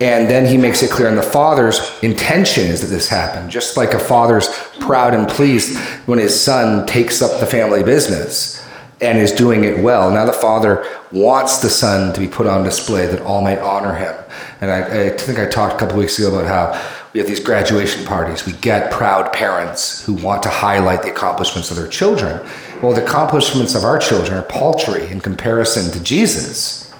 And 0.00 0.28
then 0.28 0.44
he 0.44 0.56
makes 0.56 0.82
it 0.82 0.90
clear, 0.90 1.08
and 1.08 1.16
the 1.16 1.22
father's 1.22 1.80
intention 2.02 2.66
is 2.66 2.80
that 2.80 2.88
this 2.88 3.08
happen, 3.08 3.48
just 3.48 3.76
like 3.76 3.94
a 3.94 3.98
father's 3.98 4.48
proud 4.80 5.14
and 5.14 5.28
pleased 5.28 5.78
when 6.06 6.18
his 6.18 6.38
son 6.38 6.86
takes 6.86 7.22
up 7.22 7.38
the 7.40 7.46
family 7.46 7.82
business 7.82 8.63
and 9.00 9.18
is 9.18 9.32
doing 9.32 9.64
it 9.64 9.82
well. 9.82 10.10
Now 10.10 10.24
the 10.24 10.32
Father 10.32 10.86
wants 11.12 11.58
the 11.58 11.70
Son 11.70 12.12
to 12.14 12.20
be 12.20 12.28
put 12.28 12.46
on 12.46 12.64
display 12.64 13.06
that 13.06 13.20
all 13.22 13.42
might 13.42 13.58
honor 13.58 13.94
him. 13.94 14.14
And 14.60 14.70
I, 14.70 15.06
I 15.06 15.10
think 15.10 15.38
I 15.38 15.46
talked 15.46 15.74
a 15.74 15.78
couple 15.78 15.98
weeks 15.98 16.18
ago 16.18 16.34
about 16.34 16.46
how 16.46 17.02
we 17.12 17.20
have 17.20 17.28
these 17.28 17.40
graduation 17.40 18.04
parties. 18.04 18.44
We 18.44 18.52
get 18.54 18.90
proud 18.90 19.32
parents 19.32 20.04
who 20.04 20.14
want 20.14 20.42
to 20.44 20.48
highlight 20.48 21.02
the 21.02 21.10
accomplishments 21.10 21.70
of 21.70 21.76
their 21.76 21.88
children. 21.88 22.44
Well, 22.82 22.92
the 22.92 23.04
accomplishments 23.04 23.74
of 23.74 23.84
our 23.84 23.98
children 23.98 24.36
are 24.36 24.42
paltry 24.42 25.06
in 25.08 25.20
comparison 25.20 25.92
to 25.92 26.02
Jesus. 26.02 26.92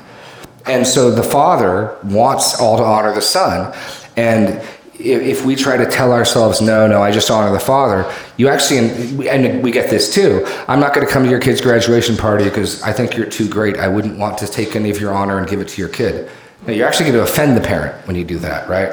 And 0.67 0.87
so 0.87 1.11
the 1.11 1.23
Father 1.23 1.97
wants 2.05 2.61
all 2.61 2.77
to 2.77 2.85
honor 2.85 3.13
the 3.13 3.23
Son. 3.23 3.75
And 4.17 4.63
if 5.05 5.45
we 5.45 5.55
try 5.55 5.77
to 5.77 5.87
tell 5.87 6.13
ourselves, 6.13 6.61
no, 6.61 6.87
no, 6.87 7.03
I 7.03 7.11
just 7.11 7.31
honor 7.31 7.53
the 7.53 7.61
Father, 7.61 8.11
you 8.37 8.49
actually, 8.49 9.29
and 9.29 9.63
we 9.63 9.71
get 9.71 9.91
this 9.91 10.13
too, 10.13 10.45
I'm 10.67 10.81
not 10.81 10.95
going 10.95 11.07
to 11.07 11.13
come 11.13 11.25
to 11.25 11.31
your 11.31 11.41
kid's 11.41 11.61
graduation 11.61 12.17
party 12.17 12.45
because 12.45 12.83
I 12.83 12.93
think 12.93 13.17
you're 13.17 13.27
too 13.27 13.49
great. 13.49 13.77
I 13.77 13.89
wouldn't 13.89 14.19
want 14.19 14.39
to 14.39 14.47
take 14.47 14.75
any 14.77 14.91
of 14.91 15.01
your 15.01 15.13
honor 15.13 15.39
and 15.39 15.49
give 15.49 15.61
it 15.61 15.69
to 15.69 15.81
your 15.81 15.91
kid. 15.91 16.31
Now, 16.67 16.73
you're 16.73 16.89
actually 16.89 17.11
going 17.11 17.25
to 17.25 17.31
offend 17.31 17.57
the 17.57 17.61
parent 17.61 18.07
when 18.07 18.17
you 18.17 18.25
do 18.25 18.39
that, 18.39 18.69
right? 18.69 18.91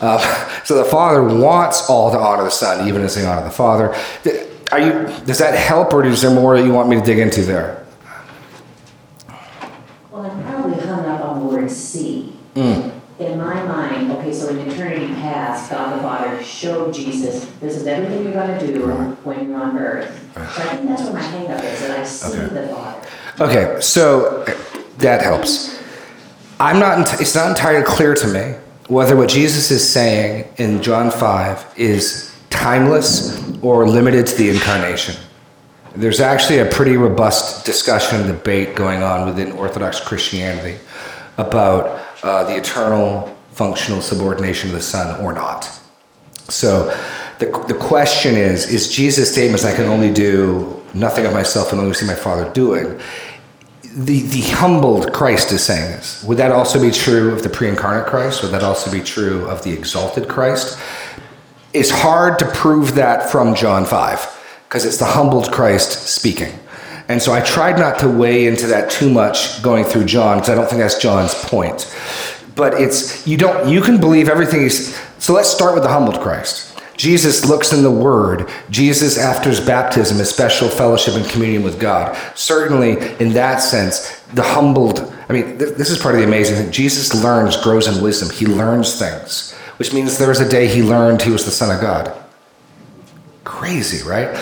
Uh, 0.00 0.18
so 0.64 0.76
the 0.76 0.84
Father 0.84 1.22
wants 1.22 1.88
all 1.88 2.10
to 2.10 2.18
honor 2.18 2.44
the 2.44 2.50
Son, 2.50 2.88
even 2.88 3.02
as 3.02 3.14
they 3.14 3.24
honor 3.24 3.44
the 3.44 3.50
Father. 3.50 3.94
Are 4.72 4.80
you? 4.80 4.92
Does 5.26 5.38
that 5.38 5.54
help, 5.54 5.92
or 5.92 6.04
is 6.04 6.22
there 6.22 6.30
more 6.30 6.56
that 6.58 6.64
you 6.64 6.72
want 6.72 6.88
me 6.88 6.96
to 6.96 7.02
dig 7.02 7.18
into 7.18 7.42
there? 7.42 7.86
Well, 10.10 10.24
I'm 10.24 10.42
probably 10.44 10.80
hung 10.80 11.04
up 11.04 11.20
on 11.22 11.40
the 11.40 11.46
word 11.46 11.70
see. 11.70 12.34
Mm. 12.54 12.92
In 13.18 13.38
my 13.38 13.62
mind, 13.64 14.10
okay, 14.12 14.32
so 14.32 14.48
in 14.48 14.58
eternity 14.68 15.06
past, 15.14 15.70
God 15.70 16.00
showed 16.62 16.94
Jesus, 16.94 17.46
this 17.60 17.76
is 17.76 17.86
everything 17.88 18.22
you're 18.22 18.32
going 18.32 18.58
to 18.58 18.66
do 18.66 18.86
when 19.24 19.48
you're 19.48 19.60
on 19.60 19.76
earth. 19.76 20.16
So 20.34 20.40
I 20.40 20.76
think 20.76 20.88
that's 20.88 21.02
what 21.02 21.14
my 21.14 21.20
hang 21.20 21.50
up 21.50 21.62
is, 21.62 21.80
that 21.80 21.98
I 21.98 22.04
see 22.04 22.38
okay. 22.38 22.54
the 22.54 22.68
Father. 22.68 23.08
Okay, 23.40 23.80
so 23.80 24.44
that 24.98 25.22
helps. 25.22 25.82
I'm 26.60 26.78
not, 26.78 27.20
it's 27.20 27.34
not 27.34 27.48
entirely 27.48 27.84
clear 27.84 28.14
to 28.14 28.28
me 28.28 28.54
whether 28.86 29.16
what 29.16 29.28
Jesus 29.28 29.72
is 29.72 29.86
saying 29.86 30.48
in 30.58 30.80
John 30.80 31.10
5 31.10 31.74
is 31.76 32.32
timeless 32.50 33.42
or 33.60 33.88
limited 33.88 34.26
to 34.28 34.36
the 34.36 34.50
incarnation. 34.50 35.16
There's 35.96 36.20
actually 36.20 36.60
a 36.60 36.66
pretty 36.66 36.96
robust 36.96 37.66
discussion 37.66 38.20
and 38.20 38.28
debate 38.28 38.76
going 38.76 39.02
on 39.02 39.26
within 39.26 39.50
Orthodox 39.52 39.98
Christianity 39.98 40.78
about 41.38 42.00
uh, 42.22 42.44
the 42.44 42.56
eternal 42.56 43.36
functional 43.50 44.00
subordination 44.00 44.70
of 44.70 44.76
the 44.76 44.82
Son 44.82 45.20
or 45.20 45.32
not. 45.32 45.81
So 46.52 46.96
the, 47.38 47.46
the 47.66 47.74
question 47.74 48.36
is 48.36 48.70
Is 48.70 48.88
Jesus' 48.88 49.32
statements, 49.32 49.64
I 49.64 49.74
can 49.74 49.86
only 49.86 50.12
do 50.12 50.80
nothing 50.94 51.26
of 51.26 51.32
myself 51.32 51.72
and 51.72 51.80
only 51.80 51.94
see 51.94 52.06
my 52.06 52.14
Father 52.14 52.50
doing? 52.52 53.00
The, 53.94 54.22
the 54.22 54.40
humbled 54.40 55.12
Christ 55.12 55.52
is 55.52 55.62
saying 55.62 55.90
this. 55.92 56.24
Would 56.24 56.38
that 56.38 56.50
also 56.50 56.80
be 56.80 56.90
true 56.90 57.32
of 57.32 57.42
the 57.42 57.48
pre 57.48 57.68
incarnate 57.68 58.06
Christ? 58.06 58.42
Would 58.42 58.52
that 58.52 58.62
also 58.62 58.90
be 58.90 59.02
true 59.02 59.46
of 59.48 59.62
the 59.64 59.72
exalted 59.72 60.28
Christ? 60.28 60.78
It's 61.74 61.90
hard 61.90 62.38
to 62.38 62.46
prove 62.52 62.94
that 62.94 63.30
from 63.30 63.54
John 63.54 63.84
5 63.84 64.64
because 64.64 64.84
it's 64.84 64.98
the 64.98 65.04
humbled 65.04 65.52
Christ 65.52 66.08
speaking. 66.08 66.58
And 67.08 67.20
so 67.20 67.32
I 67.32 67.40
tried 67.40 67.78
not 67.78 67.98
to 67.98 68.08
weigh 68.08 68.46
into 68.46 68.66
that 68.68 68.90
too 68.90 69.10
much 69.10 69.62
going 69.62 69.84
through 69.84 70.04
John 70.04 70.38
because 70.38 70.50
I 70.50 70.54
don't 70.54 70.66
think 70.66 70.80
that's 70.80 70.98
John's 70.98 71.34
point. 71.34 71.94
But 72.54 72.74
it's 72.74 73.26
you 73.26 73.36
don't 73.36 73.68
you 73.68 73.80
can 73.80 74.00
believe 74.00 74.28
everything 74.28 74.62
he's 74.62 74.98
so 75.22 75.32
let's 75.32 75.48
start 75.48 75.74
with 75.74 75.84
the 75.84 75.88
humbled 75.88 76.20
Christ. 76.20 76.76
Jesus 76.96 77.48
looks 77.48 77.72
in 77.72 77.84
the 77.84 77.90
Word. 77.92 78.50
Jesus, 78.70 79.16
after 79.16 79.50
his 79.50 79.60
baptism, 79.60 80.18
his 80.18 80.28
special 80.28 80.68
fellowship 80.68 81.14
and 81.14 81.24
communion 81.26 81.62
with 81.62 81.78
God. 81.78 82.16
Certainly, 82.34 82.98
in 83.20 83.32
that 83.34 83.58
sense, 83.58 84.20
the 84.34 84.42
humbled. 84.42 85.14
I 85.28 85.32
mean, 85.32 85.58
th- 85.58 85.76
this 85.76 85.90
is 85.90 85.98
part 85.98 86.16
of 86.16 86.20
the 86.20 86.26
amazing 86.26 86.56
thing. 86.56 86.72
Jesus 86.72 87.22
learns, 87.22 87.56
grows 87.56 87.86
in 87.86 88.02
wisdom. 88.02 88.30
He 88.30 88.46
learns 88.46 88.98
things, 88.98 89.52
which 89.76 89.92
means 89.92 90.18
there 90.18 90.28
was 90.28 90.40
a 90.40 90.48
day 90.48 90.66
he 90.66 90.82
learned 90.82 91.22
he 91.22 91.30
was 91.30 91.44
the 91.44 91.52
Son 91.52 91.72
of 91.72 91.80
God. 91.80 92.12
Crazy, 93.44 94.04
right? 94.04 94.32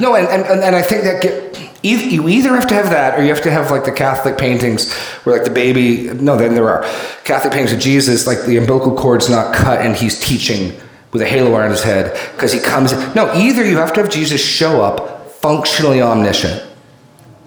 No, 0.00 0.14
and, 0.14 0.26
and, 0.26 0.62
and 0.62 0.74
I 0.74 0.80
think 0.80 1.02
that 1.02 1.69
you 1.82 2.28
either 2.28 2.50
have 2.50 2.66
to 2.68 2.74
have 2.74 2.90
that 2.90 3.18
or 3.18 3.22
you 3.22 3.28
have 3.28 3.42
to 3.42 3.50
have 3.50 3.70
like 3.70 3.84
the 3.84 3.92
Catholic 3.92 4.36
paintings 4.36 4.92
where 5.24 5.36
like 5.36 5.44
the 5.44 5.52
baby, 5.52 6.12
no, 6.14 6.36
then 6.36 6.54
there 6.54 6.68
are 6.68 6.82
Catholic 7.24 7.52
paintings 7.52 7.72
of 7.72 7.80
Jesus, 7.80 8.26
like 8.26 8.42
the 8.42 8.56
umbilical 8.56 8.94
cord's 8.94 9.28
not 9.28 9.54
cut 9.54 9.80
and 9.80 9.96
he's 9.96 10.20
teaching 10.20 10.78
with 11.12 11.22
a 11.22 11.26
halo 11.26 11.56
around 11.56 11.70
his 11.70 11.82
head 11.82 12.12
because 12.32 12.52
he 12.52 12.60
comes. 12.60 12.92
No, 13.14 13.32
either 13.34 13.64
you 13.64 13.78
have 13.78 13.92
to 13.94 14.02
have 14.02 14.10
Jesus 14.10 14.44
show 14.44 14.82
up 14.82 15.30
functionally 15.32 16.02
omniscient. 16.02 16.62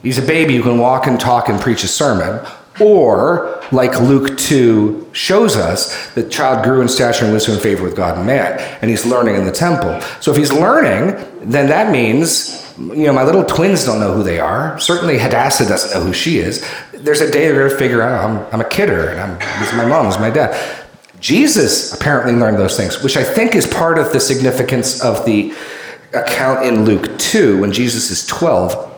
He's 0.02 0.18
a 0.18 0.24
baby 0.24 0.58
who 0.58 0.64
can 0.64 0.80
walk 0.80 1.08
and 1.08 1.20
talk 1.20 1.48
and 1.48 1.62
preach 1.62 1.84
a 1.84 1.88
sermon, 1.88 2.46
or, 2.80 3.62
like 3.72 4.00
Luke 4.02 4.38
2 4.38 5.12
shows 5.14 5.56
us, 5.56 6.12
the 6.14 6.28
child 6.28 6.64
grew 6.64 6.82
in 6.82 6.88
stature 6.88 7.24
and 7.24 7.34
wisdom 7.34 7.54
and 7.54 7.64
favor 7.64 7.84
with 7.84 7.96
God 7.96 8.18
and 8.18 8.26
man, 8.26 8.60
and 8.82 8.90
he's 8.90 9.06
learning 9.06 9.36
in 9.36 9.46
the 9.46 9.52
temple. 9.52 10.02
So 10.20 10.32
if 10.32 10.38
he's 10.38 10.52
learning, 10.52 11.24
then 11.42 11.68
that 11.68 11.92
means, 11.92 12.63
you 12.78 13.06
know, 13.06 13.14
my 13.14 13.24
little 13.24 13.44
twins 13.44 13.86
don't 13.86 14.00
know 14.00 14.14
who 14.14 14.24
they 14.24 14.40
are. 14.40 14.80
Certainly 14.80 15.20
Hadassah 15.20 15.68
doesn't 15.68 15.98
know 15.98 16.06
who 16.06 16.14
she 16.14 16.40
is. 16.40 16.66
There's 16.94 17.22
a 17.22 17.32
day 17.32 17.48
they're 17.48 17.68
going 17.68 17.72
to 17.72 17.78
figure 17.78 18.02
out 18.02 18.24
I'm, 18.24 18.54
I'm 18.54 18.62
a 18.62 18.70
kidder, 18.70 19.10
and 19.10 19.20
I'm, 19.20 19.40
this 19.60 19.72
is 19.72 19.78
my 19.78 19.86
mom, 19.86 20.06
this 20.06 20.16
is 20.16 20.22
my 20.22 20.30
dad. 20.30 20.80
Jesus 21.20 21.94
apparently 21.94 22.34
learned 22.34 22.58
those 22.58 22.76
things, 22.76 23.02
which 23.02 23.16
I 23.16 23.24
think 23.24 23.56
is 23.56 23.66
part 23.66 23.98
of 23.98 24.12
the 24.12 24.20
significance 24.20 25.02
of 25.02 25.26
the 25.26 25.54
account 26.14 26.66
in 26.66 26.86
Luke 26.86 27.18
2 27.18 27.60
when 27.60 27.72
Jesus 27.72 28.12
is 28.12 28.26
12 28.28 28.93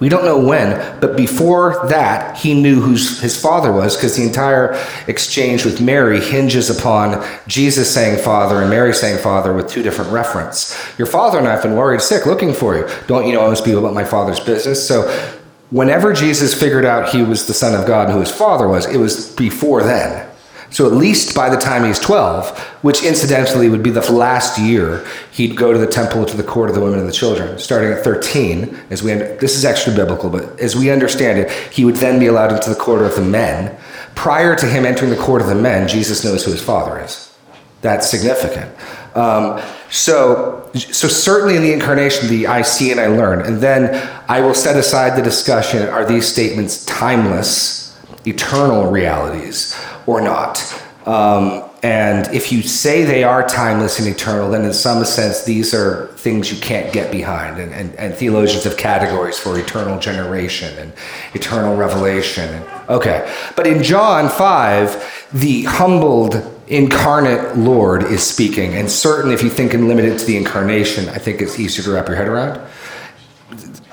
we 0.00 0.08
don't 0.08 0.24
know 0.24 0.38
when, 0.38 1.00
but 1.00 1.16
before 1.16 1.86
that, 1.88 2.36
he 2.36 2.54
knew 2.54 2.80
who 2.80 2.92
his 2.92 3.40
father 3.40 3.72
was 3.72 3.96
because 3.96 4.16
the 4.16 4.22
entire 4.22 4.80
exchange 5.08 5.64
with 5.64 5.80
Mary 5.80 6.20
hinges 6.20 6.70
upon 6.70 7.26
Jesus 7.48 7.92
saying 7.92 8.22
father 8.22 8.60
and 8.60 8.70
Mary 8.70 8.94
saying 8.94 9.18
father 9.18 9.52
with 9.52 9.68
two 9.68 9.82
different 9.82 10.12
reference. 10.12 10.76
Your 10.98 11.08
father 11.08 11.38
and 11.38 11.48
I 11.48 11.52
have 11.52 11.62
been 11.62 11.74
worried 11.74 12.00
sick 12.00 12.26
looking 12.26 12.54
for 12.54 12.76
you. 12.76 12.88
Don't 13.08 13.26
you 13.26 13.32
know 13.32 13.44
I 13.44 13.48
must 13.48 13.64
be 13.64 13.72
about 13.72 13.92
my 13.92 14.04
father's 14.04 14.38
business? 14.38 14.86
So 14.86 15.08
whenever 15.70 16.12
Jesus 16.12 16.54
figured 16.54 16.84
out 16.84 17.08
he 17.08 17.22
was 17.22 17.48
the 17.48 17.54
son 17.54 17.78
of 17.78 17.86
God 17.86 18.06
and 18.06 18.14
who 18.14 18.20
his 18.20 18.30
father 18.30 18.68
was, 18.68 18.86
it 18.86 18.98
was 18.98 19.34
before 19.34 19.82
then. 19.82 20.27
So 20.70 20.86
at 20.86 20.92
least 20.92 21.34
by 21.34 21.48
the 21.48 21.56
time 21.56 21.84
he's 21.84 21.98
12, 21.98 22.58
which 22.82 23.02
incidentally 23.02 23.68
would 23.68 23.82
be 23.82 23.90
the 23.90 24.12
last 24.12 24.58
year, 24.58 25.06
he'd 25.32 25.56
go 25.56 25.72
to 25.72 25.78
the 25.78 25.86
temple 25.86 26.26
to 26.26 26.36
the 26.36 26.42
court 26.42 26.68
of 26.68 26.74
the 26.74 26.82
women 26.82 26.98
and 26.98 27.08
the 27.08 27.12
children. 27.12 27.58
Starting 27.58 27.90
at 27.90 28.04
13, 28.04 28.78
as 28.90 29.02
we 29.02 29.14
this 29.14 29.56
is 29.56 29.64
extra 29.64 29.94
biblical, 29.94 30.28
but 30.28 30.60
as 30.60 30.76
we 30.76 30.90
understand 30.90 31.38
it, 31.38 31.50
he 31.72 31.84
would 31.84 31.96
then 31.96 32.18
be 32.18 32.26
allowed 32.26 32.52
into 32.52 32.68
the 32.68 32.76
court 32.76 33.02
of 33.02 33.14
the 33.16 33.22
men. 33.22 33.76
Prior 34.14 34.54
to 34.56 34.66
him 34.66 34.84
entering 34.84 35.10
the 35.10 35.16
court 35.16 35.40
of 35.40 35.48
the 35.48 35.54
men, 35.54 35.88
Jesus 35.88 36.24
knows 36.24 36.44
who 36.44 36.50
his 36.50 36.62
father 36.62 37.00
is. 37.00 37.34
That's 37.80 38.10
significant. 38.10 38.70
Um, 39.16 39.62
so, 39.90 40.70
so 40.74 41.08
certainly 41.08 41.56
in 41.56 41.62
the 41.62 41.72
incarnation, 41.72 42.28
the 42.28 42.46
I 42.46 42.62
see 42.62 42.90
and 42.90 43.00
I 43.00 43.06
learn, 43.06 43.40
and 43.40 43.58
then 43.58 44.08
I 44.28 44.40
will 44.40 44.54
set 44.54 44.76
aside 44.76 45.16
the 45.16 45.22
discussion: 45.22 45.88
Are 45.88 46.04
these 46.04 46.26
statements 46.26 46.84
timeless, 46.84 47.96
eternal 48.26 48.90
realities? 48.90 49.74
Or 50.08 50.22
not. 50.22 50.58
Um, 51.04 51.64
and 51.82 52.34
if 52.34 52.50
you 52.50 52.62
say 52.62 53.04
they 53.04 53.24
are 53.24 53.46
timeless 53.46 53.98
and 53.98 54.08
eternal, 54.08 54.50
then 54.50 54.64
in 54.64 54.72
some 54.72 55.04
sense, 55.04 55.44
these 55.44 55.74
are 55.74 56.06
things 56.16 56.50
you 56.50 56.58
can't 56.60 56.92
get 56.92 57.12
behind. 57.12 57.60
And, 57.60 57.72
and, 57.72 57.94
and 57.96 58.14
theologians 58.14 58.64
have 58.64 58.78
categories 58.78 59.38
for 59.38 59.58
eternal 59.58 59.98
generation 60.00 60.76
and 60.78 60.92
eternal 61.34 61.76
revelation. 61.76 62.48
And, 62.48 62.88
okay. 62.88 63.32
But 63.54 63.66
in 63.66 63.82
John 63.82 64.30
5, 64.30 65.28
the 65.34 65.64
humbled 65.64 66.42
incarnate 66.68 67.58
Lord 67.58 68.02
is 68.02 68.26
speaking. 68.26 68.74
And 68.74 68.90
certainly, 68.90 69.34
if 69.34 69.42
you 69.42 69.50
think 69.50 69.74
and 69.74 69.88
limit 69.88 70.06
it 70.06 70.18
to 70.18 70.24
the 70.24 70.38
incarnation, 70.38 71.08
I 71.10 71.18
think 71.18 71.42
it's 71.42 71.60
easier 71.60 71.84
to 71.84 71.92
wrap 71.92 72.08
your 72.08 72.16
head 72.16 72.28
around. 72.28 72.66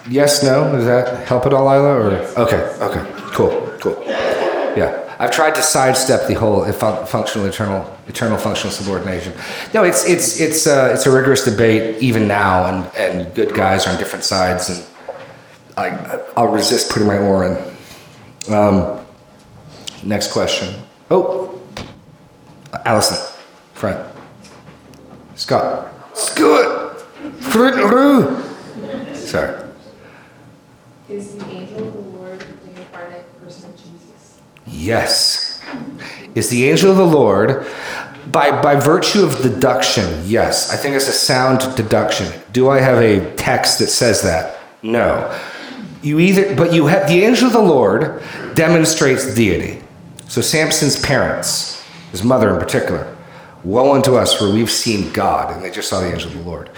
Yes, 0.10 0.42
no? 0.44 0.72
Does 0.72 0.86
that 0.86 1.28
help 1.28 1.46
at 1.46 1.54
all, 1.54 1.70
Isla? 1.70 1.94
Or 1.94 2.12
okay, 2.46 2.62
okay, 2.82 3.32
cool, 3.34 3.78
cool. 3.80 4.02
Yeah. 4.76 5.05
I've 5.20 5.32
tried 5.32 5.56
to 5.56 5.62
sidestep 5.62 6.28
the 6.28 6.34
whole 6.34 6.66
functional 6.72 7.48
eternal 7.48 7.98
eternal 8.08 8.38
functional 8.38 8.72
subordination. 8.72 9.34
No, 9.74 9.84
it's 9.84 10.06
it's 10.06 10.40
it's 10.40 10.68
uh, 10.68 10.92
it's 10.94 11.06
a 11.06 11.12
rigorous 11.12 11.46
debate 11.46 12.02
even 12.02 12.28
now, 12.28 12.66
and 12.66 12.96
and 12.96 13.34
good 13.34 13.54
guys 13.54 13.88
are 13.88 13.92
on 13.92 13.98
different 13.98 14.26
sides, 14.26 14.70
and 14.70 14.86
I 15.78 16.20
I'll 16.36 16.48
resist 16.48 16.92
putting 16.92 17.08
my 17.08 17.18
oar 17.18 17.46
in. 17.46 18.54
Um, 18.54 19.06
next 20.04 20.32
question. 20.32 20.82
Oh, 21.10 21.60
Allison, 22.86 23.18
front. 23.74 24.06
Scott. 25.36 25.92
Scott. 26.14 27.00
Sorry. 29.16 29.64
Is 31.10 31.36
the 31.36 31.46
angel 31.50 31.88
of 31.88 31.94
the 31.94 32.00
Lord 32.00 32.40
the 32.40 32.82
incarnate 32.82 33.42
person 33.42 33.70
of 33.70 33.76
Jesus? 33.76 34.40
Yes. 34.76 35.62
Is 36.36 36.50
the 36.50 36.70
angel 36.70 36.92
of 36.92 36.98
the 36.98 37.06
Lord, 37.06 37.66
by, 38.32 38.62
by 38.62 38.76
virtue 38.76 39.24
of 39.24 39.42
deduction, 39.42 40.22
yes. 40.26 40.72
I 40.72 40.76
think 40.76 40.96
it's 40.96 41.08
a 41.08 41.14
sound 41.14 41.76
deduction. 41.76 42.32
Do 42.52 42.70
I 42.70 42.80
have 42.80 42.98
a 42.98 43.34
text 43.36 43.80
that 43.80 43.88
says 43.88 44.22
that? 44.24 44.60
No. 44.82 45.40
You 46.02 46.20
either, 46.20 46.56
but 46.56 46.74
you 46.74 46.88
have 46.88 47.08
the 47.08 47.24
angel 47.24 47.48
of 47.48 47.54
the 47.54 47.62
Lord 47.62 48.22
demonstrates 48.54 49.34
deity. 49.34 49.82
So 50.28 50.42
Samson's 50.42 51.00
parents, 51.00 51.84
his 52.12 52.24
mother 52.24 52.54
in 52.54 52.60
particular, 52.60 53.16
woe 53.64 53.96
unto 53.96 54.16
us 54.16 54.34
for 54.34 54.52
we've 54.52 54.70
seen 54.70 55.12
God, 55.12 55.56
and 55.56 55.64
they 55.64 55.72
just 55.72 55.90
saw 55.90 56.02
the 56.02 56.12
angel 56.12 56.30
of 56.30 56.38
the 56.38 56.44
Lord. 56.44 56.70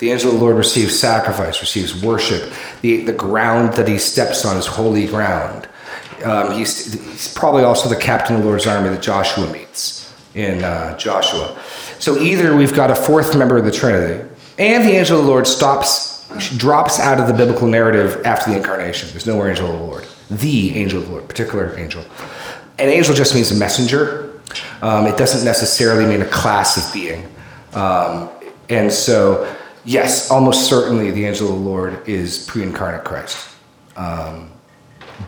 The 0.00 0.10
angel 0.10 0.30
of 0.32 0.38
the 0.38 0.42
Lord 0.42 0.56
receives 0.56 0.98
sacrifice, 0.98 1.60
receives 1.60 2.02
worship. 2.02 2.52
The, 2.82 3.04
the 3.04 3.12
ground 3.12 3.74
that 3.74 3.88
he 3.88 3.98
steps 3.98 4.44
on 4.44 4.56
is 4.56 4.66
holy 4.66 5.06
ground. 5.06 5.68
Um, 6.22 6.52
he's, 6.52 6.92
he's, 6.92 7.34
probably 7.34 7.64
also 7.64 7.88
the 7.88 7.96
captain 7.96 8.36
of 8.36 8.42
the 8.42 8.48
Lord's 8.48 8.66
army 8.66 8.88
that 8.90 9.02
Joshua 9.02 9.50
meets 9.52 10.12
in 10.34 10.62
uh, 10.62 10.96
Joshua. 10.96 11.58
So 11.98 12.18
either 12.18 12.56
we've 12.56 12.74
got 12.74 12.90
a 12.90 12.94
fourth 12.94 13.36
member 13.36 13.56
of 13.56 13.64
the 13.64 13.72
Trinity, 13.72 14.28
and 14.58 14.84
the 14.84 14.92
angel 14.92 15.18
of 15.18 15.24
the 15.24 15.30
Lord 15.30 15.46
stops, 15.46 16.26
drops 16.56 17.00
out 17.00 17.18
of 17.18 17.26
the 17.26 17.34
biblical 17.34 17.66
narrative 17.66 18.24
after 18.24 18.50
the 18.50 18.56
incarnation. 18.56 19.08
There's 19.10 19.26
no 19.26 19.34
more 19.34 19.48
angel 19.48 19.66
of 19.70 19.78
the 19.78 19.84
Lord. 19.84 20.06
The 20.30 20.76
angel 20.76 21.00
of 21.00 21.06
the 21.06 21.12
Lord, 21.12 21.28
particular 21.28 21.76
angel. 21.78 22.04
An 22.78 22.88
angel 22.88 23.14
just 23.14 23.34
means 23.34 23.50
a 23.50 23.56
messenger. 23.56 24.40
Um, 24.82 25.06
it 25.06 25.16
doesn't 25.16 25.44
necessarily 25.44 26.06
mean 26.06 26.22
a 26.22 26.28
class 26.28 26.76
of 26.76 26.92
being. 26.92 27.28
Um, 27.72 28.28
and 28.68 28.92
so, 28.92 29.54
yes, 29.84 30.30
almost 30.30 30.68
certainly 30.68 31.10
the 31.10 31.24
angel 31.24 31.48
of 31.48 31.54
the 31.54 31.60
Lord 31.60 32.08
is 32.08 32.46
pre 32.46 32.62
incarnate 32.62 33.04
Christ. 33.04 33.48
Um, 33.96 34.53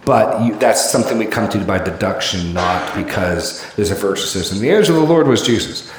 but 0.04 0.44
you, 0.44 0.58
that's 0.58 0.90
something 0.90 1.18
we 1.18 1.26
come 1.26 1.48
to 1.50 1.64
by 1.64 1.78
deduction, 1.78 2.52
not 2.52 2.94
because 2.94 3.64
there's 3.74 3.90
a 3.90 3.94
verse 3.94 4.22
that 4.22 4.38
says, 4.38 4.52
and 4.52 4.60
the 4.60 4.70
angel 4.70 4.96
of 4.96 5.06
the 5.06 5.12
Lord 5.12 5.26
was 5.26 5.42
Jesus. 5.42 5.92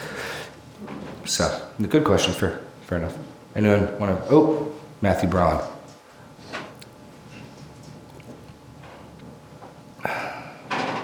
So, 1.25 1.67
good 1.89 2.03
question, 2.03 2.34
fair, 2.34 2.62
fair 2.84 3.00
enough. 3.00 3.17
Anyone 3.56 4.00
want 4.00 4.17
to? 4.17 4.34
Oh, 4.34 4.74
Matthew 5.01 5.29
Braun. 5.29 5.63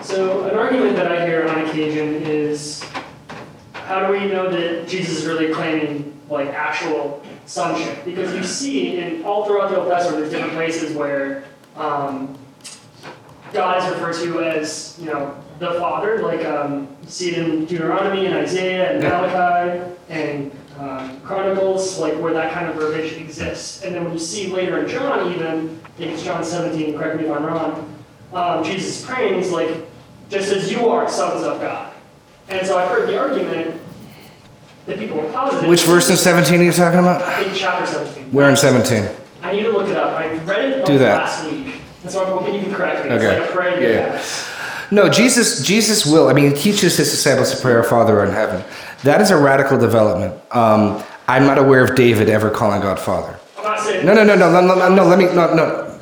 So, 0.01 0.47
an 0.47 0.55
argument 0.55 0.95
that 0.95 1.11
I 1.11 1.25
hear 1.25 1.47
on 1.47 1.65
occasion 1.65 2.15
is 2.23 2.83
how 3.73 4.05
do 4.05 4.13
we 4.13 4.27
know 4.27 4.49
that 4.49 4.87
Jesus 4.87 5.19
is 5.19 5.25
really 5.25 5.53
claiming 5.53 6.19
like 6.29 6.49
actual 6.49 7.23
sonship? 7.45 8.05
Because 8.05 8.33
you 8.35 8.43
see 8.43 8.99
in 8.99 9.23
all 9.23 9.45
throughout 9.45 9.71
the 9.71 9.79
Old 9.79 9.89
Testament, 9.89 10.19
there's 10.19 10.31
different 10.31 10.53
places 10.53 10.95
where 10.95 11.43
um, 11.75 12.37
God 13.53 13.83
is 13.83 13.89
referred 13.93 14.15
to 14.23 14.43
as, 14.43 14.97
you 14.99 15.05
know, 15.05 15.37
the 15.59 15.73
Father. 15.75 16.21
Like 16.21 16.43
um, 16.45 16.87
you 17.03 17.09
see 17.09 17.31
it 17.31 17.37
in 17.37 17.65
Deuteronomy 17.65 18.25
and 18.25 18.35
Isaiah 18.35 18.93
and 18.93 19.03
Malachi 19.03 19.93
and 20.09 20.51
um, 20.79 21.21
Chronicles, 21.21 21.99
like 21.99 22.13
where 22.19 22.33
that 22.33 22.53
kind 22.53 22.67
of 22.67 22.75
verbiage 22.75 23.13
exists. 23.13 23.83
And 23.83 23.93
then 23.95 24.03
when 24.03 24.13
you 24.13 24.19
see 24.19 24.47
later 24.47 24.79
in 24.83 24.89
John, 24.89 25.31
even 25.31 25.79
I 25.85 25.89
think 25.97 26.11
it's 26.13 26.23
John 26.23 26.43
17. 26.43 26.97
Correct 26.97 27.19
me 27.19 27.25
if 27.27 27.31
I'm 27.31 27.45
wrong. 27.45 27.95
Um, 28.33 28.63
Jesus 28.63 28.99
is 28.99 29.05
praying. 29.05 29.35
He's 29.35 29.51
like, 29.51 29.69
just 30.29 30.51
as 30.51 30.71
you 30.71 30.89
are 30.89 31.07
sons 31.07 31.43
of 31.43 31.61
God. 31.61 31.93
And 32.49 32.65
so 32.65 32.77
I've 32.77 32.89
heard 32.89 33.07
the 33.07 33.19
argument 33.19 33.79
that 34.87 34.97
people 34.97 35.19
are 35.21 35.31
positive. 35.31 35.69
Which 35.69 35.83
verse 35.83 36.09
in 36.09 36.17
17 36.17 36.59
are 36.59 36.63
you 36.63 36.71
talking 36.71 36.99
about? 36.99 37.21
I 37.21 37.43
think 37.43 37.55
chapter 37.55 37.85
17. 37.85 38.31
Where 38.31 38.49
in 38.49 38.57
17? 38.57 39.07
I 39.43 39.53
need 39.53 39.63
to 39.63 39.71
look 39.71 39.87
it 39.87 39.95
up. 39.95 40.17
I 40.17 40.33
read 40.39 40.71
it 40.71 40.85
Do 40.85 40.97
that. 40.97 41.17
last 41.19 41.45
week. 41.45 41.52
So 42.13 42.23
I'm 42.23 42.31
hoping 42.31 42.53
you 42.53 42.61
can 42.61 42.75
correct 42.75 43.05
me. 43.05 43.11
Okay. 43.11 43.25
It's 43.25 43.39
like 43.39 43.49
a 43.49 43.51
prayer. 43.51 43.81
Yeah. 43.81 44.23
No, 44.91 45.09
Jesus, 45.09 45.65
Jesus 45.65 46.05
will. 46.05 46.27
I 46.27 46.33
mean, 46.33 46.51
he 46.51 46.55
teaches 46.55 46.95
his 46.95 47.09
disciples 47.09 47.55
to 47.55 47.59
pray, 47.59 47.73
Our 47.73 47.81
Father 47.81 48.23
in 48.23 48.29
heaven. 48.29 48.63
That 49.01 49.19
is 49.19 49.31
a 49.31 49.37
radical 49.37 49.79
development. 49.79 50.39
Um, 50.51 51.03
I'm 51.27 51.47
not 51.47 51.57
aware 51.57 51.83
of 51.83 51.95
David 51.95 52.29
ever 52.29 52.51
calling 52.51 52.81
God 52.81 52.99
Father. 52.99 53.39
I'm 53.57 53.63
not 53.63 53.79
saying. 53.79 54.05
No, 54.05 54.13
no, 54.13 54.23
no, 54.23 54.35
no, 54.35 54.51
no, 54.51 54.61
no, 54.61 54.75
no, 54.75 54.95
no, 54.95 55.03
let 55.05 55.17
me, 55.17 55.25
no, 55.25 55.55
no. 55.55 55.99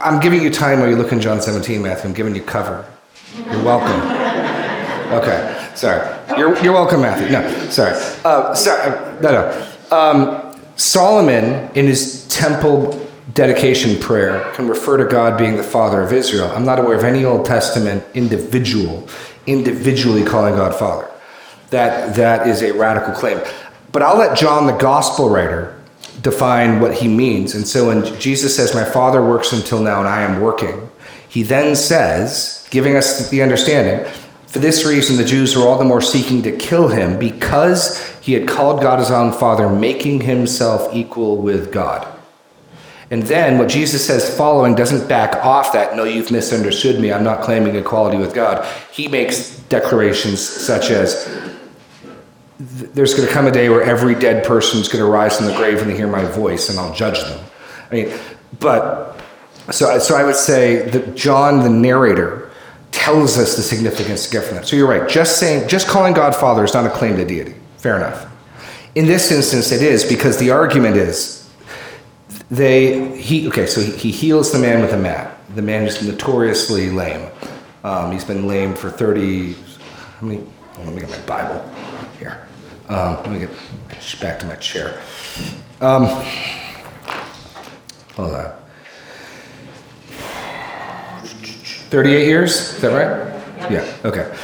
I'm 0.00 0.18
giving 0.18 0.42
you 0.42 0.50
time 0.50 0.80
while 0.80 0.88
you 0.88 0.96
look 0.96 1.12
in 1.12 1.20
John 1.20 1.40
17, 1.40 1.80
Matthew. 1.80 2.08
I'm 2.08 2.16
giving 2.16 2.34
you 2.34 2.42
cover. 2.42 2.84
You're 3.36 3.62
welcome. 3.62 4.00
Okay, 5.12 5.70
sorry. 5.76 6.12
You're, 6.36 6.60
you're 6.60 6.72
welcome, 6.72 7.02
Matthew. 7.02 7.28
No, 7.28 7.48
sorry. 7.70 7.94
Uh, 8.24 8.52
sorry. 8.52 8.90
No, 9.20 9.30
no. 9.30 9.96
Um, 9.96 10.60
Solomon, 10.74 11.70
in 11.76 11.86
his 11.86 12.26
temple 12.26 13.05
dedication 13.34 14.00
prayer, 14.00 14.52
can 14.54 14.68
refer 14.68 14.96
to 14.96 15.04
God 15.04 15.36
being 15.36 15.56
the 15.56 15.62
Father 15.62 16.02
of 16.02 16.12
Israel. 16.12 16.50
I'm 16.52 16.64
not 16.64 16.78
aware 16.78 16.96
of 16.96 17.04
any 17.04 17.24
Old 17.24 17.44
Testament 17.44 18.04
individual 18.14 19.08
individually 19.46 20.24
calling 20.24 20.56
God 20.56 20.74
Father. 20.74 21.08
That, 21.70 22.16
that 22.16 22.46
is 22.46 22.62
a 22.62 22.72
radical 22.72 23.14
claim. 23.14 23.40
But 23.92 24.02
I'll 24.02 24.18
let 24.18 24.36
John, 24.36 24.66
the 24.66 24.76
gospel 24.76 25.28
writer, 25.28 25.80
define 26.20 26.80
what 26.80 26.94
he 26.94 27.08
means. 27.08 27.54
And 27.54 27.66
so 27.66 27.88
when 27.88 28.04
Jesus 28.20 28.54
says, 28.54 28.74
My 28.74 28.84
Father 28.84 29.24
works 29.24 29.52
until 29.52 29.80
now 29.80 30.00
and 30.00 30.08
I 30.08 30.22
am 30.22 30.40
working, 30.40 30.90
he 31.28 31.42
then 31.42 31.76
says, 31.76 32.66
giving 32.70 32.96
us 32.96 33.28
the 33.30 33.42
understanding, 33.42 34.10
for 34.46 34.58
this 34.58 34.84
reason 34.84 35.16
the 35.16 35.24
Jews 35.24 35.56
were 35.56 35.62
all 35.62 35.78
the 35.78 35.84
more 35.84 36.00
seeking 36.00 36.42
to 36.42 36.56
kill 36.56 36.88
him 36.88 37.18
because 37.18 38.08
he 38.20 38.32
had 38.32 38.48
called 38.48 38.80
God 38.80 38.98
his 38.98 39.10
own 39.10 39.32
Father, 39.32 39.68
making 39.68 40.22
himself 40.22 40.94
equal 40.94 41.36
with 41.36 41.72
God. 41.72 42.15
And 43.10 43.22
then 43.22 43.58
what 43.58 43.68
Jesus 43.68 44.04
says 44.04 44.36
following 44.36 44.74
doesn't 44.74 45.08
back 45.08 45.44
off 45.44 45.72
that, 45.72 45.94
no, 45.94 46.04
you've 46.04 46.32
misunderstood 46.32 47.00
me, 47.00 47.12
I'm 47.12 47.22
not 47.22 47.40
claiming 47.40 47.76
equality 47.76 48.18
with 48.18 48.34
God. 48.34 48.66
He 48.90 49.06
makes 49.06 49.58
declarations 49.68 50.40
such 50.40 50.90
as, 50.90 51.24
there's 52.58 53.14
going 53.14 53.28
to 53.28 53.32
come 53.32 53.46
a 53.46 53.50
day 53.52 53.68
where 53.68 53.82
every 53.82 54.14
dead 54.14 54.44
person 54.44 54.80
is 54.80 54.88
going 54.88 55.04
to 55.04 55.10
rise 55.10 55.36
from 55.36 55.46
the 55.46 55.54
grave 55.54 55.80
and 55.82 55.90
they 55.90 55.96
hear 55.96 56.08
my 56.08 56.24
voice 56.24 56.68
and 56.68 56.78
I'll 56.78 56.94
judge 56.94 57.22
them. 57.22 57.44
I 57.90 57.94
mean, 57.94 58.18
but 58.58 59.20
so, 59.70 59.98
so 59.98 60.16
I 60.16 60.24
would 60.24 60.36
say 60.36 60.88
that 60.88 61.14
John, 61.14 61.60
the 61.60 61.68
narrator, 61.68 62.50
tells 62.90 63.38
us 63.38 63.56
the 63.56 63.62
significance 63.62 64.26
to 64.26 64.32
get 64.32 64.44
from 64.44 64.56
that. 64.56 64.66
So 64.66 64.74
you're 64.74 64.88
right. 64.88 65.08
Just 65.08 65.38
saying, 65.38 65.68
just 65.68 65.86
calling 65.86 66.14
God 66.14 66.34
Father 66.34 66.64
is 66.64 66.74
not 66.74 66.86
a 66.86 66.90
claim 66.90 67.16
to 67.16 67.24
deity. 67.24 67.54
Fair 67.76 67.96
enough. 67.96 68.26
In 68.94 69.06
this 69.06 69.30
instance, 69.30 69.70
it 69.70 69.82
is 69.82 70.04
because 70.04 70.38
the 70.38 70.50
argument 70.50 70.96
is 70.96 71.45
they 72.50 73.16
he 73.16 73.48
okay. 73.48 73.66
So 73.66 73.80
he, 73.80 73.92
he 73.92 74.10
heals 74.10 74.52
the 74.52 74.58
man 74.58 74.80
with 74.82 74.92
a 74.92 74.98
mat. 74.98 75.38
The 75.54 75.62
man 75.62 75.84
is 75.84 76.02
notoriously 76.02 76.90
lame. 76.90 77.30
Um, 77.84 78.12
he's 78.12 78.24
been 78.24 78.46
lame 78.46 78.74
for 78.74 78.90
thirty. 78.90 79.54
How 80.20 80.26
many? 80.26 80.42
oh, 80.78 80.82
let 80.82 80.94
me 80.94 81.00
get 81.00 81.10
my 81.10 81.20
Bible 81.20 81.70
here. 82.18 82.46
Um, 82.88 83.16
let 83.16 83.30
me 83.30 83.38
get 83.40 83.50
back 84.20 84.38
to 84.40 84.46
my 84.46 84.54
chair. 84.56 85.00
Um, 85.80 86.06
hold 88.14 88.34
on. 88.34 88.52
38 91.90 92.26
years? 92.26 92.74
Is 92.74 92.80
that 92.80 92.92
right? 92.92 93.70
Yeah. 93.70 93.96
Okay. 94.04 94.34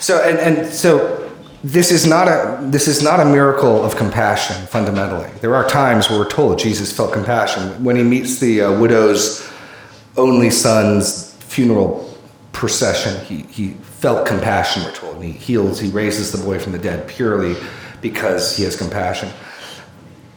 So 0.00 0.22
and, 0.22 0.38
and 0.38 0.66
so 0.66 1.25
this 1.66 1.90
is 1.90 2.06
not 2.06 2.28
a 2.28 2.60
this 2.70 2.86
is 2.86 3.02
not 3.02 3.18
a 3.18 3.24
miracle 3.24 3.84
of 3.84 3.96
compassion 3.96 4.54
fundamentally. 4.68 5.28
There 5.40 5.56
are 5.56 5.68
times 5.68 6.08
where 6.08 6.16
we're 6.16 6.30
told 6.30 6.60
Jesus 6.60 6.96
felt 6.96 7.12
compassion 7.12 7.82
when 7.82 7.96
he 7.96 8.04
meets 8.04 8.38
the 8.38 8.60
uh, 8.60 8.80
widow's 8.80 9.50
only 10.16 10.48
son's 10.48 11.34
funeral 11.40 12.16
procession. 12.52 13.24
He 13.24 13.42
he 13.50 13.70
felt 13.98 14.28
compassion. 14.28 14.84
We're 14.84 14.94
told. 14.94 15.16
And 15.16 15.24
he 15.24 15.32
heals. 15.32 15.80
He 15.80 15.90
raises 15.90 16.30
the 16.30 16.38
boy 16.38 16.60
from 16.60 16.70
the 16.70 16.78
dead 16.78 17.08
purely 17.08 17.56
because 18.00 18.56
he 18.56 18.62
has 18.62 18.76
compassion. 18.76 19.28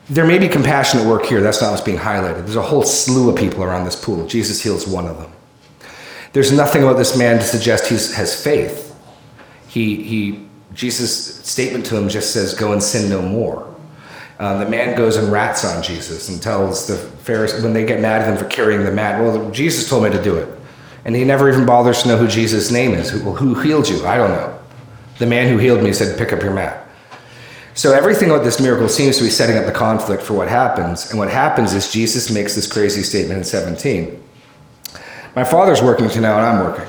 There 0.10 0.26
may 0.26 0.39
be 0.39 0.50
compassion 0.50 1.00
at 1.00 1.06
work 1.06 1.26
here. 1.26 1.42
That's 1.42 1.62
not 1.62 1.70
what's 1.70 1.84
being 1.84 2.00
highlighted. 2.00 2.46
There's 2.46 2.56
a 2.56 2.63
whole 2.63 2.82
slew 2.82 3.30
of 3.30 3.36
people 3.36 3.63
around 3.63 3.86
this 3.86 3.96
pool. 3.96 4.26
Jesus 4.26 4.63
heals 4.63 4.88
one 4.88 5.06
of 5.06 5.18
them. 5.18 5.32
There's 6.34 6.52
nothing 6.52 6.82
about 6.82 6.98
this 6.98 7.15
man 7.15 7.38
to 7.38 7.44
suggest 7.44 7.86
he 7.86 7.94
has 8.15 8.44
faith. 8.44 8.96
He, 9.68 10.02
he, 10.02 10.48
Jesus' 10.73 11.36
statement 11.45 11.86
to 11.88 11.97
him 11.97 12.10
just 12.10 12.34
says, 12.34 12.53
Go 12.53 12.73
and 12.73 12.82
sin 12.82 13.10
no 13.10 13.21
more. 13.21 13.73
Uh, 14.39 14.63
the 14.63 14.69
man 14.69 14.97
goes 14.97 15.17
and 15.17 15.32
rats 15.32 15.65
on 15.65 15.84
Jesus 15.84 16.29
and 16.29 16.41
tells 16.41 16.88
the 16.88 16.95
Pharisees, 16.95 17.62
when 17.62 17.73
they 17.73 17.86
get 17.86 17.99
mad 17.99 18.21
at 18.21 18.29
him 18.29 18.38
for 18.38 18.49
carrying 18.49 18.86
the 18.86 18.91
mat, 18.91 19.19
Well, 19.21 19.51
Jesus 19.51 19.89
told 19.89 20.03
me 20.03 20.10
to 20.12 20.21
do 20.21 20.36
it. 20.38 20.47
And 21.05 21.15
he 21.15 21.23
never 21.23 21.49
even 21.49 21.65
bothers 21.65 22.03
to 22.03 22.10
know 22.10 22.17
who 22.17 22.27
Jesus' 22.27 22.71
name 22.71 22.91
is. 22.91 23.10
Who, 23.10 23.19
who 23.34 23.60
healed 23.62 23.89
you? 23.89 24.05
I 24.05 24.17
don't 24.17 24.32
know. 24.32 24.58
The 25.17 25.25
man 25.25 25.51
who 25.51 25.58
healed 25.58 25.84
me 25.84 25.91
said, 25.91 26.17
Pick 26.17 26.32
up 26.32 26.41
your 26.41 26.53
mat. 26.53 26.86
So 27.73 27.93
everything 27.93 28.29
about 28.29 28.43
this 28.43 28.60
miracle 28.60 28.89
seems 28.89 29.17
to 29.17 29.23
be 29.23 29.29
setting 29.29 29.58
up 29.58 29.65
the 29.65 29.71
conflict 29.71 30.21
for 30.21 30.34
what 30.34 30.49
happens. 30.49 31.10
And 31.12 31.19
what 31.19 31.29
happens 31.29 31.73
is 31.73 31.91
Jesus 31.91 32.29
makes 32.29 32.53
this 32.53 32.69
crazy 32.69 33.03
statement 33.03 33.38
in 33.38 33.43
17. 33.45 34.21
My 35.36 35.43
father's 35.43 35.82
working 35.82 36.10
tonight, 36.10 36.38
and 36.38 36.45
I'm 36.45 36.65
working. 36.65 36.86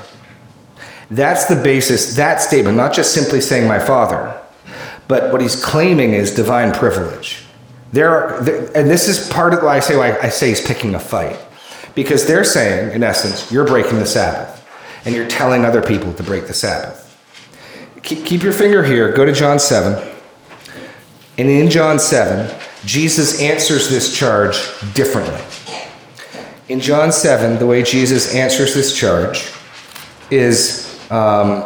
That's 1.10 1.46
the 1.46 1.56
basis, 1.56 2.14
that 2.16 2.40
statement, 2.40 2.76
not 2.76 2.92
just 2.92 3.12
simply 3.12 3.40
saying 3.40 3.66
my 3.66 3.78
father, 3.78 4.40
but 5.08 5.32
what 5.32 5.40
he's 5.40 5.62
claiming 5.62 6.12
is 6.12 6.32
divine 6.32 6.72
privilege. 6.72 7.44
There, 7.92 8.10
are, 8.10 8.38
and 8.38 8.88
this 8.88 9.08
is 9.08 9.28
part 9.28 9.52
of 9.52 9.62
why 9.62 9.76
I 9.76 9.80
say 9.80 9.96
why 9.96 10.16
I 10.18 10.28
say 10.28 10.50
he's 10.50 10.64
picking 10.64 10.94
a 10.94 11.00
fight, 11.00 11.38
because 11.96 12.26
they're 12.26 12.44
saying, 12.44 12.94
in 12.94 13.02
essence, 13.02 13.50
you're 13.50 13.66
breaking 13.66 13.98
the 13.98 14.06
Sabbath, 14.06 14.64
and 15.04 15.14
you're 15.14 15.26
telling 15.26 15.64
other 15.64 15.82
people 15.82 16.12
to 16.14 16.22
break 16.22 16.46
the 16.46 16.54
Sabbath. 16.54 17.06
Keep, 18.04 18.24
keep 18.24 18.42
your 18.42 18.52
finger 18.52 18.84
here. 18.84 19.12
Go 19.12 19.24
to 19.24 19.32
John 19.32 19.58
seven, 19.58 20.00
and 21.36 21.48
in 21.48 21.68
John 21.68 21.98
seven, 21.98 22.54
Jesus 22.84 23.40
answers 23.40 23.90
this 23.90 24.16
charge 24.16 24.56
differently. 24.94 25.40
In 26.68 26.78
John 26.78 27.10
7, 27.10 27.58
the 27.58 27.66
way 27.66 27.82
Jesus 27.82 28.32
answers 28.32 28.74
this 28.74 28.96
charge 28.96 29.50
is 30.30 30.89
um, 31.10 31.64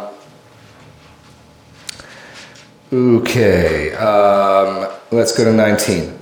okay, 2.91 3.93
um, 3.93 4.91
let's 5.11 5.37
go 5.37 5.43
to 5.43 5.53
19. 5.53 6.19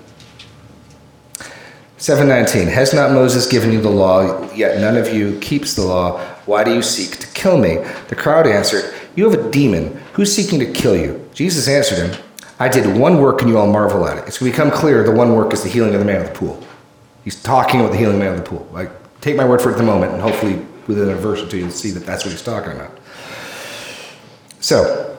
719 1.98 2.68
Has 2.68 2.94
not 2.94 3.12
Moses 3.12 3.48
given 3.48 3.72
you 3.72 3.80
the 3.80 3.90
law, 3.90 4.52
yet 4.54 4.82
none 4.82 4.98
of 4.98 5.14
you 5.14 5.40
keeps 5.40 5.74
the 5.74 5.84
law? 5.84 6.20
Why 6.46 6.66
do 6.66 6.74
you 6.74 6.82
seek 6.82 7.18
to 7.20 7.28
kill 7.28 7.58
me? 7.58 7.78
The 8.10 8.16
crowd 8.18 8.46
answered, 8.46 8.94
You 9.16 9.30
have 9.30 9.40
a 9.40 9.50
demon. 9.52 10.02
Who's 10.12 10.36
seeking 10.36 10.60
to 10.60 10.70
kill 10.70 10.98
you? 10.98 11.30
Jesus 11.34 11.70
answered 11.70 12.10
him, 12.10 12.24
I 12.60 12.68
did 12.68 12.98
one 12.98 13.22
work 13.22 13.42
and 13.42 13.50
you 13.50 13.58
all 13.58 13.72
marvel 13.72 14.06
at 14.06 14.18
it. 14.18 14.28
It's 14.28 14.40
become 14.40 14.70
clear 14.70 15.04
the 15.04 15.12
one 15.12 15.34
work 15.34 15.54
is 15.54 15.64
the 15.64 15.70
healing 15.70 15.94
of 15.94 16.00
the 16.00 16.06
man 16.06 16.22
of 16.22 16.28
the 16.28 16.34
pool. 16.34 16.62
He's 17.24 17.42
talking 17.42 17.80
about 17.80 17.94
the 17.94 17.98
healing 17.98 18.20
man 18.20 18.34
of 18.34 18.44
the 18.44 18.50
pool. 18.50 18.68
Like, 18.74 18.92
take 19.22 19.38
my 19.38 19.46
word 19.46 19.62
for 19.62 19.70
it 19.70 19.74
at 19.74 19.78
the 19.78 19.84
moment, 19.84 20.12
and 20.12 20.22
hopefully 20.22 20.56
within 20.88 21.10
a 21.10 21.16
verse 21.16 21.42
or 21.42 21.48
two, 21.48 21.58
you'll 21.58 21.72
see 21.72 21.92
that 21.92 22.06
that's 22.06 22.26
what 22.26 22.32
he's 22.32 22.42
talking 22.42 22.74
about. 22.74 23.00
So, 24.64 25.18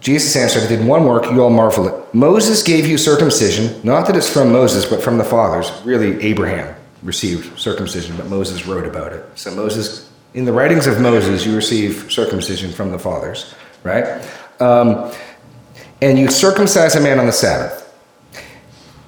Jesus 0.00 0.36
answered, 0.36 0.64
I 0.64 0.66
did 0.66 0.86
one 0.86 1.06
work, 1.06 1.24
you 1.30 1.42
all 1.42 1.48
marvel 1.48 1.88
at. 1.88 2.14
Moses 2.14 2.62
gave 2.62 2.86
you 2.86 2.98
circumcision, 2.98 3.80
not 3.82 4.06
that 4.06 4.16
it's 4.16 4.28
from 4.28 4.52
Moses, 4.52 4.84
but 4.84 5.02
from 5.02 5.16
the 5.16 5.24
fathers. 5.24 5.72
Really, 5.82 6.22
Abraham 6.22 6.76
received 7.02 7.58
circumcision, 7.58 8.18
but 8.18 8.26
Moses 8.26 8.66
wrote 8.66 8.86
about 8.86 9.14
it. 9.14 9.24
So, 9.34 9.50
Moses, 9.54 10.12
in 10.34 10.44
the 10.44 10.52
writings 10.52 10.86
of 10.86 11.00
Moses, 11.00 11.46
you 11.46 11.56
receive 11.56 12.12
circumcision 12.12 12.70
from 12.70 12.90
the 12.90 12.98
fathers, 12.98 13.54
right? 13.82 14.22
Um, 14.60 15.10
and 16.02 16.18
you 16.18 16.28
circumcise 16.28 16.96
a 16.96 17.00
man 17.00 17.18
on 17.18 17.24
the 17.24 17.32
Sabbath, 17.32 17.90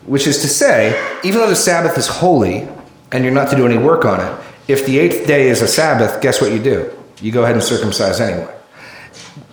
which 0.07 0.26
is 0.26 0.40
to 0.40 0.48
say, 0.48 0.98
even 1.22 1.40
though 1.40 1.50
the 1.50 1.54
Sabbath 1.54 1.98
is 1.98 2.07
holy 2.07 2.66
and 3.12 3.22
you're 3.22 3.35
not 3.35 3.50
to 3.50 3.57
do 3.57 3.66
any 3.66 3.76
work 3.76 4.07
on 4.07 4.18
it, 4.18 4.44
if 4.66 4.87
the 4.87 4.98
eighth 4.98 5.26
day 5.26 5.50
is 5.50 5.61
a 5.61 5.68
Sabbath, 5.68 6.22
guess 6.22 6.40
what 6.40 6.52
you 6.52 6.59
do? 6.59 6.90
You 7.20 7.33
go 7.33 7.42
ahead 7.42 7.54
and 7.54 7.62
circumcise 7.62 8.18
anyway. 8.18 8.54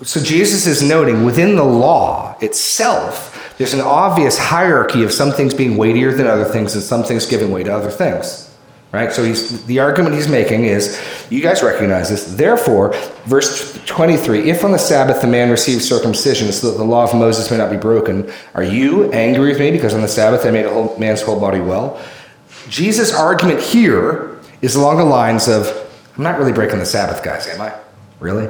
So 0.04 0.21
Jesus 0.21 0.67
is 0.67 0.82
noting 0.82 1.23
within 1.23 1.56
the 1.56 1.63
law 1.63 2.38
itself, 2.41 3.56
there's 3.58 3.73
an 3.73 3.82
obvious 3.82 4.38
hierarchy 4.38 5.04
of 5.04 5.12
some 5.12 5.32
things 5.32 5.54
being 5.54 5.78
weightier 5.78 6.13
than 6.13 6.28
other 6.28 6.45
things 6.45 6.73
and 6.75 6.84
some 6.84 7.04
things 7.04 7.25
giving 7.25 7.51
way 7.51 7.63
to 7.63 7.73
other 7.73 7.89
things. 7.89 8.51
Right? 8.91 9.12
So 9.12 9.23
he's, 9.25 9.65
the 9.65 9.80
argument 9.80 10.15
he's 10.15 10.30
making 10.30 10.65
is 10.65 11.01
you 11.30 11.41
guys 11.41 11.62
recognize 11.62 12.10
this. 12.10 12.36
Therefore, 12.36 12.93
verse 13.25 13.84
23 13.86 14.49
if 14.49 14.63
on 14.63 14.71
the 14.71 14.80
Sabbath 14.80 15.21
the 15.21 15.28
man 15.28 15.49
receives 15.49 15.88
circumcision 15.88 16.51
so 16.54 16.71
that 16.71 16.78
the 16.78 16.84
law 16.84 17.04
of 17.04 17.13
Moses 17.13 17.51
may 17.51 17.58
not 17.58 17.69
be 17.69 17.78
broken, 17.78 18.32
are 18.54 18.63
you 18.63 19.12
angry 19.12 19.49
with 19.49 19.60
me 19.60 19.71
because 19.71 19.93
on 19.93 20.01
the 20.01 20.08
Sabbath 20.08 20.45
I 20.45 20.51
made 20.51 20.65
a 20.65 20.73
whole, 20.73 20.97
man's 20.97 21.21
whole 21.21 21.39
body 21.39 21.60
well? 21.60 22.01
Jesus' 22.69 23.13
argument 23.13 23.60
here 23.60 24.39
is 24.62 24.75
along 24.75 24.97
the 24.97 25.06
lines 25.06 25.47
of 25.47 25.67
I'm 26.17 26.23
not 26.23 26.39
really 26.39 26.54
breaking 26.54 26.80
the 26.80 26.86
Sabbath, 26.86 27.21
guys, 27.21 27.47
am 27.47 27.62
I? 27.62 27.73
Really? 28.21 28.49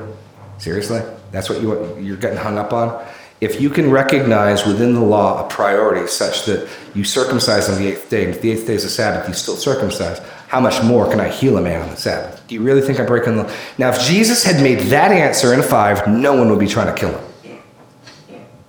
Seriously? 0.57 1.01
That's 1.31 1.49
what 1.49 1.61
you, 1.61 1.97
you're 1.99 2.17
getting 2.17 2.37
hung 2.37 2.57
up 2.57 2.73
on? 2.73 3.05
If 3.41 3.59
you 3.59 3.69
can 3.69 3.91
recognize 3.91 4.65
within 4.65 4.93
the 4.93 5.01
law 5.01 5.45
a 5.45 5.49
priority 5.49 6.07
such 6.07 6.45
that 6.45 6.69
you 6.93 7.03
circumcise 7.03 7.69
on 7.69 7.77
the 7.77 7.87
eighth 7.87 8.09
day, 8.09 8.23
and 8.23 8.33
if 8.33 8.41
the 8.41 8.51
eighth 8.51 8.65
day 8.65 8.75
is 8.75 8.85
a 8.85 8.89
Sabbath, 8.89 9.27
you 9.27 9.33
still 9.33 9.57
circumcise, 9.57 10.19
how 10.47 10.61
much 10.61 10.81
more 10.83 11.09
can 11.09 11.19
I 11.19 11.27
heal 11.27 11.57
a 11.57 11.61
man 11.61 11.81
on 11.81 11.89
the 11.89 11.97
Sabbath? 11.97 12.41
Do 12.47 12.55
you 12.55 12.61
really 12.61 12.81
think 12.81 12.99
I'm 12.99 13.05
breaking 13.05 13.35
the 13.35 13.43
law? 13.43 13.51
Now, 13.77 13.89
if 13.89 13.99
Jesus 14.01 14.43
had 14.43 14.63
made 14.63 14.79
that 14.87 15.11
answer 15.11 15.53
in 15.53 15.61
five, 15.61 16.07
no 16.07 16.33
one 16.33 16.49
would 16.49 16.59
be 16.59 16.67
trying 16.67 16.87
to 16.87 16.99
kill 16.99 17.17
him. 17.17 17.61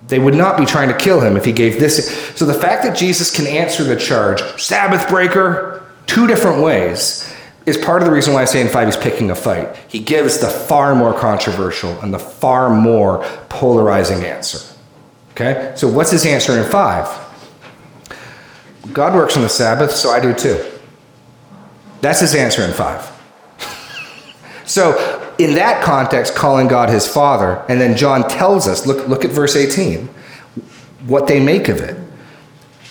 They 0.07 0.19
would 0.19 0.35
not 0.35 0.57
be 0.57 0.65
trying 0.65 0.89
to 0.89 0.97
kill 0.97 1.21
him 1.21 1.35
if 1.37 1.45
he 1.45 1.51
gave 1.51 1.79
this. 1.79 2.35
So 2.35 2.45
the 2.45 2.53
fact 2.53 2.83
that 2.83 2.95
Jesus 2.95 3.33
can 3.33 3.45
answer 3.45 3.83
the 3.83 3.95
charge, 3.95 4.41
Sabbath 4.61 5.07
breaker, 5.09 5.83
two 6.05 6.27
different 6.27 6.61
ways, 6.61 7.29
is 7.67 7.77
part 7.77 8.01
of 8.01 8.07
the 8.07 8.13
reason 8.13 8.33
why 8.33 8.41
I 8.41 8.45
say 8.45 8.61
in 8.61 8.69
five 8.69 8.87
he's 8.87 8.95
picking 8.95 9.29
a 9.29 9.35
fight. 9.35 9.75
He 9.89 9.99
gives 9.99 10.39
the 10.39 10.47
far 10.47 10.95
more 10.95 11.13
controversial 11.13 11.99
and 11.99 12.13
the 12.13 12.19
far 12.19 12.73
more 12.73 13.23
polarizing 13.49 14.23
answer. 14.23 14.59
Okay? 15.31 15.73
So 15.75 15.89
what's 15.89 16.09
his 16.09 16.25
answer 16.25 16.57
in 16.57 16.67
five? 16.71 17.07
God 18.93 19.13
works 19.13 19.35
on 19.35 19.43
the 19.43 19.49
Sabbath, 19.49 19.91
so 19.91 20.09
I 20.09 20.21
do 20.21 20.33
too. 20.33 20.65
That's 21.99 22.21
his 22.21 22.33
answer 22.33 22.63
in 22.63 22.71
five. 22.71 23.11
so 24.65 25.33
in 25.37 25.55
that 25.55 25.83
context, 25.83 26.35
calling 26.35 26.69
God 26.69 26.87
his 26.87 27.05
father, 27.05 27.65
and 27.67 27.81
then 27.81 27.97
John 27.97 28.29
tells 28.29 28.65
us, 28.65 28.87
look, 28.87 29.09
look 29.09 29.25
at 29.25 29.31
verse 29.31 29.57
18, 29.57 30.07
what 31.05 31.27
they 31.27 31.43
make 31.43 31.67
of 31.67 31.81
it. 31.81 31.97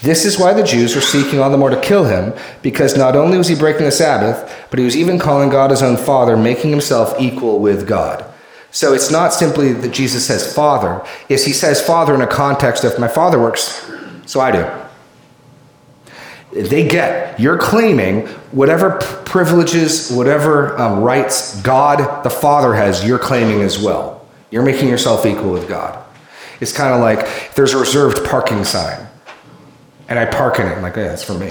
This 0.07 0.25
is 0.25 0.39
why 0.39 0.53
the 0.53 0.63
Jews 0.63 0.95
were 0.95 1.01
seeking 1.01 1.41
all 1.41 1.51
the 1.51 1.59
more 1.59 1.69
to 1.69 1.81
kill 1.81 2.05
him, 2.05 2.33
because 2.63 2.97
not 2.97 3.17
only 3.17 3.39
was 3.39 3.49
he 3.49 3.57
breaking 3.57 3.87
the 3.87 3.91
Sabbath, 3.91 4.69
but 4.71 4.79
he 4.79 4.85
was 4.85 4.97
even 4.97 5.19
calling 5.19 5.49
God 5.49 5.73
his 5.73 5.83
own 5.83 5.97
Father, 5.97 6.37
making 6.37 6.71
himself 6.71 7.17
equal 7.19 7.59
with 7.59 7.89
God. 7.89 8.25
So 8.71 8.95
it's 8.95 9.11
not 9.11 9.35
simply 9.35 9.73
that 9.73 9.89
Jesus 9.89 10.25
says 10.25 10.55
Father, 10.55 11.05
is 11.29 11.45
he 11.45 11.53
says 11.53 11.85
Father 11.85 12.15
in 12.15 12.21
a 12.21 12.27
context 12.29 12.85
of 12.85 12.97
my 13.01 13.09
Father 13.09 13.41
works, 13.41 13.91
so 14.27 14.39
I 14.39 14.53
do. 14.53 14.71
They 16.53 16.87
get, 16.87 17.41
you're 17.41 17.59
claiming 17.59 18.29
whatever 18.53 19.01
privileges, 19.25 20.13
whatever 20.13 20.81
um, 20.81 21.01
rights 21.01 21.61
God 21.63 22.23
the 22.23 22.31
Father 22.31 22.75
has, 22.75 23.05
you're 23.05 23.19
claiming 23.19 23.63
as 23.63 23.77
well. 23.77 24.25
You're 24.53 24.63
making 24.63 24.89
yourself 24.89 25.27
equal 25.27 25.51
with 25.51 25.69
God. 25.69 26.01
It's 26.61 26.73
kind 26.73 26.95
of 26.95 27.01
like 27.01 27.57
there's 27.57 27.73
a 27.73 27.79
reserved 27.79 28.25
parking 28.25 28.63
sign 28.63 29.06
and 30.09 30.19
I 30.19 30.25
park 30.27 30.59
in 30.59 30.67
it. 30.67 30.73
I'm 30.77 30.83
like, 30.83 30.97
yeah, 30.97 31.09
that's 31.09 31.25
for 31.25 31.35
me. 31.35 31.51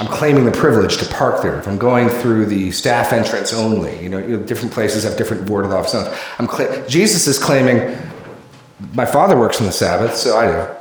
I'm 0.00 0.08
claiming 0.08 0.44
the 0.44 0.52
privilege 0.52 0.96
to 0.98 1.06
park 1.06 1.42
there. 1.42 1.56
If 1.58 1.68
I'm 1.68 1.78
going 1.78 2.08
through 2.08 2.46
the 2.46 2.72
staff 2.72 3.12
entrance 3.12 3.52
only, 3.52 4.02
you 4.02 4.08
know, 4.08 4.18
you 4.18 4.36
know 4.36 4.42
different 4.42 4.72
places 4.72 5.04
have 5.04 5.16
different 5.16 5.46
boarded 5.46 5.70
off 5.70 5.88
zones. 5.88 6.08
I'm 6.38 6.48
cl- 6.48 6.86
Jesus 6.88 7.28
is 7.28 7.38
claiming, 7.38 7.96
my 8.92 9.06
father 9.06 9.38
works 9.38 9.60
on 9.60 9.66
the 9.66 9.72
Sabbath, 9.72 10.16
so 10.16 10.36
I 10.36 10.46
do. 10.46 10.74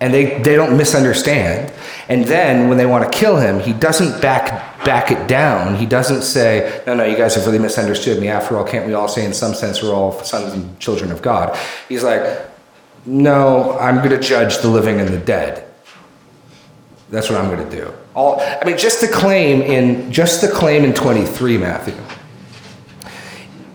And 0.00 0.12
they, 0.12 0.42
they 0.42 0.54
don't 0.54 0.76
misunderstand. 0.76 1.72
And 2.10 2.26
then 2.26 2.68
when 2.68 2.76
they 2.76 2.84
want 2.84 3.10
to 3.10 3.18
kill 3.18 3.38
him, 3.38 3.58
he 3.58 3.72
doesn't 3.72 4.20
back, 4.20 4.84
back 4.84 5.10
it 5.10 5.26
down. 5.26 5.76
He 5.76 5.86
doesn't 5.86 6.22
say, 6.22 6.82
no, 6.86 6.94
no, 6.94 7.04
you 7.04 7.16
guys 7.16 7.36
have 7.36 7.46
really 7.46 7.58
misunderstood 7.58 8.20
me. 8.20 8.28
After 8.28 8.58
all, 8.58 8.64
can't 8.64 8.86
we 8.86 8.92
all 8.92 9.08
say 9.08 9.24
in 9.24 9.32
some 9.32 9.54
sense 9.54 9.82
we're 9.82 9.94
all 9.94 10.12
sons 10.24 10.52
and 10.52 10.78
children 10.78 11.10
of 11.10 11.22
God? 11.22 11.58
He's 11.88 12.02
like, 12.02 12.50
no, 13.06 13.78
I'm 13.78 13.96
going 13.96 14.10
to 14.10 14.20
judge 14.20 14.58
the 14.58 14.68
living 14.68 15.00
and 15.00 15.08
the 15.08 15.18
dead. 15.18 15.68
That's 17.10 17.28
what 17.28 17.38
I'm 17.38 17.54
going 17.54 17.68
to 17.68 17.76
do. 17.76 17.92
All, 18.14 18.40
I 18.40 18.62
mean, 18.64 18.78
just 18.78 19.00
the 19.00 19.08
claim 19.08 19.60
in 19.62 20.10
just 20.10 20.40
the 20.40 20.48
claim 20.48 20.84
in 20.84 20.94
23, 20.94 21.58
Matthew. 21.58 21.94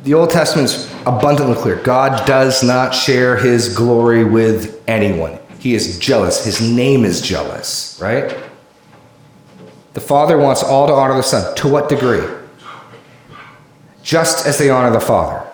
The 0.04 0.14
Old 0.14 0.30
Testament's 0.30 0.92
abundantly 1.06 1.56
clear. 1.56 1.76
God 1.76 2.26
does 2.26 2.64
not 2.64 2.94
share 2.94 3.38
His 3.38 3.76
glory 3.76 4.24
with 4.24 4.82
anyone. 4.88 5.38
He 5.60 5.74
is 5.74 6.00
jealous. 6.00 6.44
His 6.44 6.62
name 6.62 7.04
is 7.04 7.22
jealous, 7.22 8.00
right? 8.02 8.36
The 9.94 10.00
Father 10.02 10.38
wants 10.38 10.64
all 10.64 10.88
to 10.88 10.94
honor 10.94 11.16
the 11.16 11.24
Son. 11.24 11.56
To 11.58 11.68
what 11.68 11.90
degree? 11.90 12.24
Just 14.02 14.48
as 14.48 14.58
they 14.58 14.70
honor 14.70 14.92
the 14.92 15.02
Father. 15.02 15.49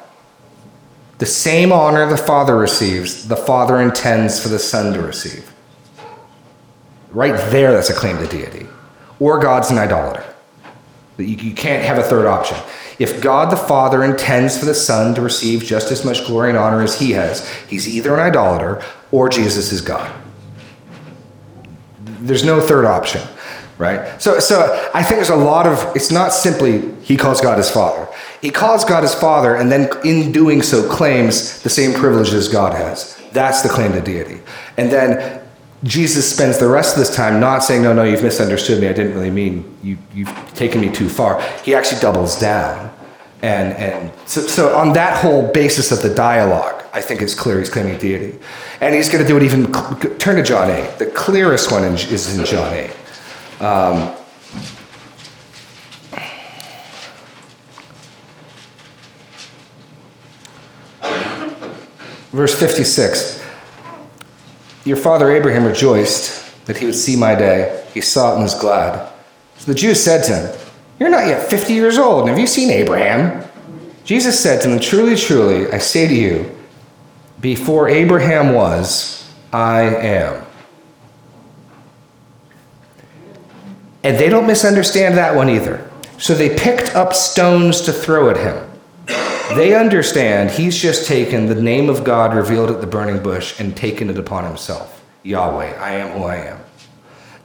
The 1.17 1.25
same 1.25 1.71
honor 1.71 2.05
the 2.07 2.17
Father 2.17 2.57
receives, 2.57 3.27
the 3.27 3.37
Father 3.37 3.81
intends 3.81 4.39
for 4.39 4.49
the 4.49 4.59
Son 4.59 4.93
to 4.93 5.01
receive. 5.01 5.51
Right 7.11 7.37
there, 7.51 7.71
that's 7.71 7.89
a 7.89 7.93
claim 7.93 8.17
to 8.17 8.27
deity. 8.27 8.67
Or 9.19 9.39
God's 9.39 9.71
an 9.71 9.77
idolater. 9.77 10.25
You, 11.17 11.53
can't 11.53 11.85
have 11.85 11.97
a 11.97 12.03
third 12.03 12.25
option. 12.25 12.57
If 12.99 13.21
God 13.21 13.49
the 13.49 13.55
Father 13.57 14.03
intends 14.03 14.57
for 14.57 14.65
the 14.65 14.73
Son 14.73 15.15
to 15.15 15.21
receive 15.21 15.63
just 15.63 15.91
as 15.91 16.03
much 16.03 16.25
glory 16.25 16.49
and 16.49 16.57
honor 16.57 16.81
as 16.81 16.99
he 16.99 17.11
has, 17.11 17.49
he's 17.69 17.87
either 17.87 18.13
an 18.13 18.19
idolater 18.19 18.83
or 19.11 19.29
Jesus 19.29 19.71
is 19.71 19.79
God. 19.79 20.13
There's 22.03 22.43
no 22.43 22.59
third 22.59 22.83
option, 22.83 23.21
right? 23.77 24.21
So, 24.21 24.39
so 24.39 24.89
I 24.93 25.03
think 25.03 25.17
there's 25.17 25.29
a 25.29 25.35
lot 25.35 25.67
of, 25.67 25.95
it's 25.95 26.11
not 26.11 26.33
simply 26.33 26.91
he 27.01 27.17
calls 27.17 27.41
God 27.41 27.57
his 27.57 27.69
Father. 27.69 28.07
He 28.41 28.51
calls 28.51 28.85
God 28.85 29.01
his 29.01 29.15
father 29.15 29.55
and 29.55 29.71
then 29.71 29.89
in 30.03 30.31
doing 30.31 30.61
so 30.61 30.87
claims 30.87 31.63
the 31.63 31.69
same 31.69 31.93
privileges 31.93 32.47
God 32.47 32.73
has. 32.73 33.19
That's 33.31 33.63
the 33.63 33.69
claim 33.69 33.91
to 33.93 34.01
deity. 34.01 34.39
And 34.77 34.91
then 34.91 35.41
Jesus 35.83 36.31
spends 36.31 36.59
the 36.59 36.67
rest 36.67 36.95
of 36.95 36.99
this 36.99 37.15
time 37.15 37.39
not 37.39 37.63
saying, 37.63 37.81
no, 37.81 37.91
no, 37.91 38.03
you've 38.03 38.21
misunderstood 38.21 38.79
me. 38.79 38.87
I 38.87 38.93
didn't 38.93 39.13
really 39.13 39.31
mean 39.31 39.77
you, 39.81 39.97
you've 40.13 40.29
taken 40.53 40.79
me 40.79 40.91
too 40.91 41.09
far. 41.09 41.41
He 41.63 41.73
actually 41.73 42.01
doubles 42.01 42.39
down. 42.39 42.93
And, 43.41 43.73
and 43.73 44.11
so, 44.27 44.41
so 44.41 44.75
on 44.75 44.93
that 44.93 45.21
whole 45.21 45.51
basis 45.51 45.91
of 45.91 46.01
the 46.01 46.13
dialogue, 46.13 46.83
I 46.93 47.01
think 47.01 47.21
it's 47.21 47.35
clear 47.35 47.59
he's 47.59 47.69
claiming 47.69 47.97
deity. 47.97 48.37
And 48.79 48.95
he's 48.95 49.09
going 49.09 49.23
to 49.23 49.27
do 49.27 49.37
it 49.37 49.43
even, 49.43 49.71
turn 50.17 50.37
to 50.37 50.43
John 50.43 50.69
8. 50.69 50.99
The 50.99 51.07
clearest 51.07 51.71
one 51.71 51.83
is 51.83 52.37
in 52.37 52.45
John 52.45 52.73
8. 52.73 52.91
Um, 53.59 54.15
Verse 62.35 62.53
56 62.53 63.41
Your 64.83 64.97
father 64.97 65.31
Abraham 65.31 65.63
rejoiced 65.63 66.65
that 66.65 66.75
he 66.75 66.85
would 66.85 66.95
see 66.95 67.15
my 67.15 67.33
day. 67.33 67.85
He 67.93 68.01
saw 68.01 68.31
it 68.31 68.33
and 68.33 68.43
was 68.43 68.59
glad. 68.59 69.09
So 69.57 69.71
the 69.71 69.77
Jews 69.77 70.03
said 70.03 70.25
to 70.25 70.35
him, 70.35 70.59
You're 70.99 71.09
not 71.09 71.27
yet 71.27 71.49
50 71.49 71.73
years 71.73 71.97
old, 71.97 72.23
and 72.23 72.29
have 72.31 72.37
you 72.39 72.45
seen 72.45 72.71
Abraham? 72.71 73.47
Jesus 74.03 74.37
said 74.37 74.61
to 74.63 74.67
them, 74.67 74.81
Truly, 74.81 75.15
truly, 75.15 75.71
I 75.71 75.77
say 75.77 76.09
to 76.09 76.13
you, 76.13 76.53
before 77.39 77.87
Abraham 77.87 78.53
was, 78.53 79.31
I 79.53 79.83
am. 79.83 80.45
And 84.05 84.19
they 84.19 84.29
don't 84.29 84.45
misunderstand 84.45 85.17
that 85.17 85.35
one 85.35 85.49
either. 85.49 85.89
So 86.19 86.35
they 86.35 86.55
picked 86.55 86.95
up 86.95 87.15
stones 87.15 87.81
to 87.81 87.91
throw 87.91 88.29
at 88.29 88.37
him. 88.37 88.69
They 89.55 89.73
understand 89.73 90.51
he's 90.51 90.79
just 90.79 91.07
taken 91.07 91.47
the 91.47 91.59
name 91.59 91.89
of 91.89 92.03
God 92.03 92.35
revealed 92.35 92.69
at 92.69 92.81
the 92.81 92.87
burning 92.87 93.23
bush 93.23 93.59
and 93.59 93.75
taken 93.75 94.11
it 94.11 94.19
upon 94.19 94.43
himself. 94.43 95.03
Yahweh, 95.23 95.75
I 95.79 95.93
am 95.93 96.11
who 96.11 96.25
I 96.25 96.35
am. 96.35 96.59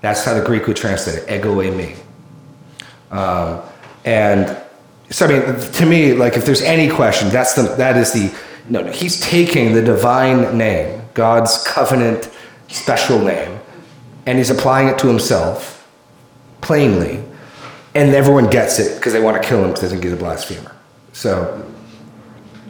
That's 0.02 0.22
how 0.22 0.34
the 0.34 0.44
Greek 0.44 0.66
would 0.66 0.76
translate 0.76 1.22
it, 1.22 1.30
ego 1.34 1.54
eimi. 1.54 1.96
Um, 3.10 3.62
and 4.04 4.54
so, 5.08 5.26
I 5.26 5.28
mean, 5.28 5.72
to 5.72 5.86
me, 5.86 6.12
like, 6.12 6.36
if 6.36 6.44
there's 6.44 6.60
any 6.60 6.90
question, 6.90 7.30
that's 7.30 7.54
the, 7.54 7.62
that 7.76 7.96
is 7.96 8.12
the, 8.12 8.34
No, 8.68 8.82
no, 8.82 8.92
he's 8.92 9.18
taking 9.18 9.72
the 9.72 9.80
divine 9.80 10.58
name, 10.58 11.00
God's 11.14 11.64
covenant 11.66 12.30
special 12.68 13.18
name, 13.18 13.58
and 14.26 14.36
he's 14.36 14.50
applying 14.50 14.88
it 14.88 14.98
to 14.98 15.08
himself 15.08 15.79
plainly, 16.60 17.22
and 17.94 18.14
everyone 18.14 18.48
gets 18.50 18.78
it 18.78 18.96
because 18.96 19.12
they 19.12 19.20
want 19.20 19.40
to 19.40 19.48
kill 19.48 19.62
him 19.62 19.68
because 19.68 19.82
they 19.82 19.88
think 19.88 20.02
he's 20.02 20.12
a 20.12 20.16
blasphemer. 20.16 20.74
So 21.12 21.66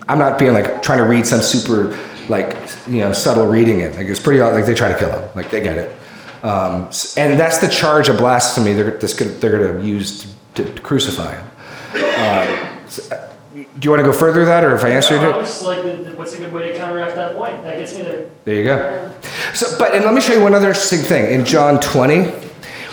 I'm 0.09 0.19
not 0.19 0.39
being 0.39 0.53
like 0.53 0.83
trying 0.83 0.99
to 0.99 1.05
read 1.05 1.27
some 1.27 1.41
super 1.41 1.97
like 2.29 2.57
you 2.87 2.99
know 3.01 3.13
subtle 3.13 3.47
reading 3.47 3.81
it. 3.81 3.95
Like 3.97 4.07
it's 4.07 4.21
pretty 4.21 4.41
like 4.41 4.67
they 4.67 4.75
try 4.75 4.93
to 4.93 4.99
kill 4.99 5.11
him. 5.11 5.29
Like 5.35 5.51
they 5.51 5.61
get 5.61 5.77
it, 5.77 5.97
um, 6.43 6.91
and 7.17 7.39
that's 7.39 7.59
the 7.59 7.69
charge 7.69 8.09
of 8.09 8.17
blasphemy 8.17 8.73
they're 8.73 8.93
that's 8.93 9.15
gonna, 9.15 9.31
they're 9.33 9.59
going 9.59 9.81
to 9.81 9.87
use 9.87 10.35
to, 10.55 10.65
to 10.65 10.81
crucify 10.81 11.35
him. 11.35 11.47
Um, 11.95 12.89
so, 12.89 13.31
do 13.53 13.67
you 13.83 13.91
want 13.91 14.01
to 14.01 14.05
go 14.05 14.13
further 14.13 14.41
with 14.41 14.49
that, 14.49 14.65
or 14.65 14.75
if 14.75 14.85
I 14.85 14.91
answered 14.91 15.21
I 15.21 15.31
it? 15.31 15.63
like, 15.63 16.17
what's 16.17 16.35
a 16.35 16.39
good 16.39 16.53
way 16.53 16.73
to 16.73 16.79
counteract 16.79 17.15
that 17.17 17.37
point? 17.37 17.63
That 17.63 17.79
gets 17.79 17.95
me 17.95 18.03
there. 18.03 18.31
There 18.45 18.55
you 18.55 18.65
go. 18.65 19.13
So, 19.55 19.79
but 19.79 19.95
and 19.95 20.05
let 20.05 20.15
me 20.15 20.21
show 20.21 20.33
you 20.33 20.41
one 20.41 20.55
other 20.55 20.69
interesting 20.69 21.01
thing. 21.01 21.33
In 21.33 21.45
John 21.45 21.81
20, 21.81 22.33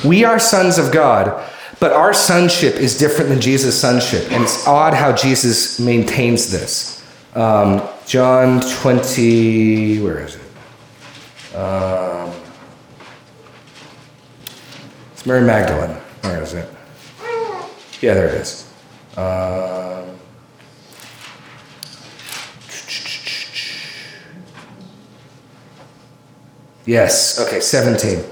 we 0.06 0.24
are 0.24 0.40
sons 0.40 0.78
of 0.78 0.92
God, 0.92 1.44
but 1.80 1.92
our 1.92 2.14
sonship 2.14 2.76
is 2.76 2.98
different 2.98 3.30
than 3.30 3.42
Jesus' 3.42 3.80
sonship, 3.80 4.32
and 4.32 4.44
it's 4.44 4.68
odd 4.68 4.94
how 4.94 5.12
Jesus 5.12 5.80
maintains 5.80 6.52
this. 6.52 7.04
Um, 7.36 7.88
John 8.06 8.62
20, 8.62 10.02
where 10.02 10.20
is 10.20 10.36
it? 10.36 11.56
Um, 11.56 12.32
it's 15.14 15.26
Mary 15.26 15.46
Magdalene. 15.46 15.98
Where 16.22 16.42
is 16.42 16.54
it? 16.54 16.70
Yeah, 18.02 18.14
there 18.14 18.28
it 18.28 18.36
is. 18.36 18.72
Um, 19.18 19.88
Yes, 26.88 27.38
okay, 27.38 27.60
17. 27.60 28.24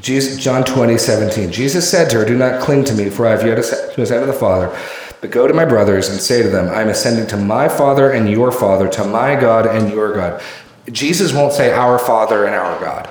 Jesus, 0.00 0.42
John 0.42 0.64
20, 0.64 0.98
17. 0.98 1.52
Jesus 1.52 1.88
said 1.88 2.10
to 2.10 2.18
her, 2.18 2.24
Do 2.24 2.36
not 2.36 2.60
cling 2.60 2.84
to 2.84 2.94
me, 2.94 3.10
for 3.10 3.26
I 3.26 3.30
have 3.30 3.46
yet 3.46 3.54
to 3.54 3.60
ascend 3.60 4.22
to 4.22 4.26
the 4.26 4.32
Father, 4.32 4.76
but 5.20 5.30
go 5.30 5.46
to 5.46 5.54
my 5.54 5.64
brothers 5.64 6.08
and 6.08 6.20
say 6.20 6.42
to 6.42 6.48
them, 6.48 6.68
I 6.68 6.82
am 6.82 6.88
ascending 6.88 7.28
to 7.28 7.36
my 7.36 7.68
Father 7.68 8.10
and 8.10 8.28
your 8.28 8.50
Father, 8.50 8.88
to 8.88 9.04
my 9.04 9.36
God 9.36 9.66
and 9.66 9.90
your 9.90 10.12
God. 10.14 10.42
Jesus 10.90 11.32
won't 11.32 11.52
say 11.52 11.72
our 11.72 11.98
Father 11.98 12.44
and 12.44 12.54
our 12.54 12.78
God. 12.80 13.08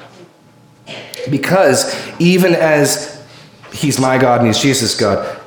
Because 1.30 1.96
even 2.20 2.54
as 2.54 3.26
he's 3.72 4.00
my 4.00 4.18
God 4.18 4.40
and 4.40 4.48
he's 4.48 4.60
Jesus' 4.60 5.00
God, 5.00 5.40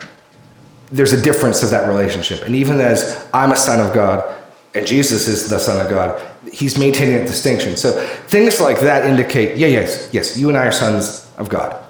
there's 0.91 1.13
a 1.13 1.21
difference 1.21 1.63
of 1.63 1.71
that 1.71 1.87
relationship. 1.87 2.43
And 2.43 2.55
even 2.55 2.81
as 2.81 3.29
I'm 3.35 3.53
a 3.53 3.57
son 3.57 3.81
of 3.87 3.93
God 3.93 4.35
and 4.75 4.87
Jesus 4.87 5.29
is 5.29 5.49
the 5.49 5.59
son 5.59 5.85
of 5.85 5.91
God, 5.91 6.21
he's 6.53 6.79
maintaining 6.79 7.17
a 7.17 7.27
distinction. 7.27 7.77
So 7.77 7.93
things 8.27 8.61
like 8.61 8.81
that 8.81 9.05
indicate, 9.07 9.57
yeah, 9.57 9.69
yes, 9.69 10.09
yes, 10.13 10.37
you 10.37 10.49
and 10.49 10.57
I 10.57 10.67
are 10.67 10.73
sons 10.73 11.31
of 11.37 11.49
God. 11.49 11.83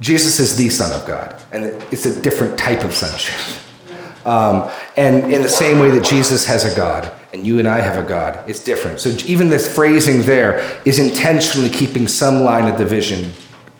Jesus 0.00 0.38
is 0.38 0.56
the 0.56 0.68
son 0.68 0.92
of 0.92 1.06
God, 1.06 1.42
and 1.52 1.64
it's 1.92 2.04
a 2.04 2.20
different 2.20 2.58
type 2.58 2.84
of 2.84 2.92
sonship. 2.92 3.34
Um, 4.26 4.70
and 4.96 5.32
in 5.32 5.42
the 5.42 5.48
same 5.48 5.78
way 5.78 5.90
that 5.90 6.04
Jesus 6.04 6.44
has 6.46 6.70
a 6.70 6.76
God 6.76 7.12
and 7.32 7.46
you 7.46 7.60
and 7.60 7.68
I 7.68 7.80
have 7.80 8.02
a 8.02 8.06
God, 8.06 8.42
it's 8.48 8.62
different. 8.62 8.98
So 8.98 9.10
even 9.24 9.48
this 9.48 9.72
phrasing 9.72 10.22
there 10.22 10.80
is 10.84 10.98
intentionally 10.98 11.70
keeping 11.70 12.08
some 12.08 12.42
line 12.42 12.70
of 12.70 12.76
division 12.76 13.32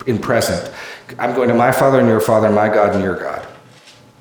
in 0.07 0.19
present. 0.19 0.73
I'm 1.19 1.35
going 1.35 1.49
to 1.49 1.55
my 1.55 1.73
Father 1.73 1.99
and 1.99 2.09
your 2.09 2.21
Father, 2.21 2.51
my 2.51 2.69
God 2.69 2.95
and 2.95 3.03
your 3.03 3.17
God. 3.17 3.46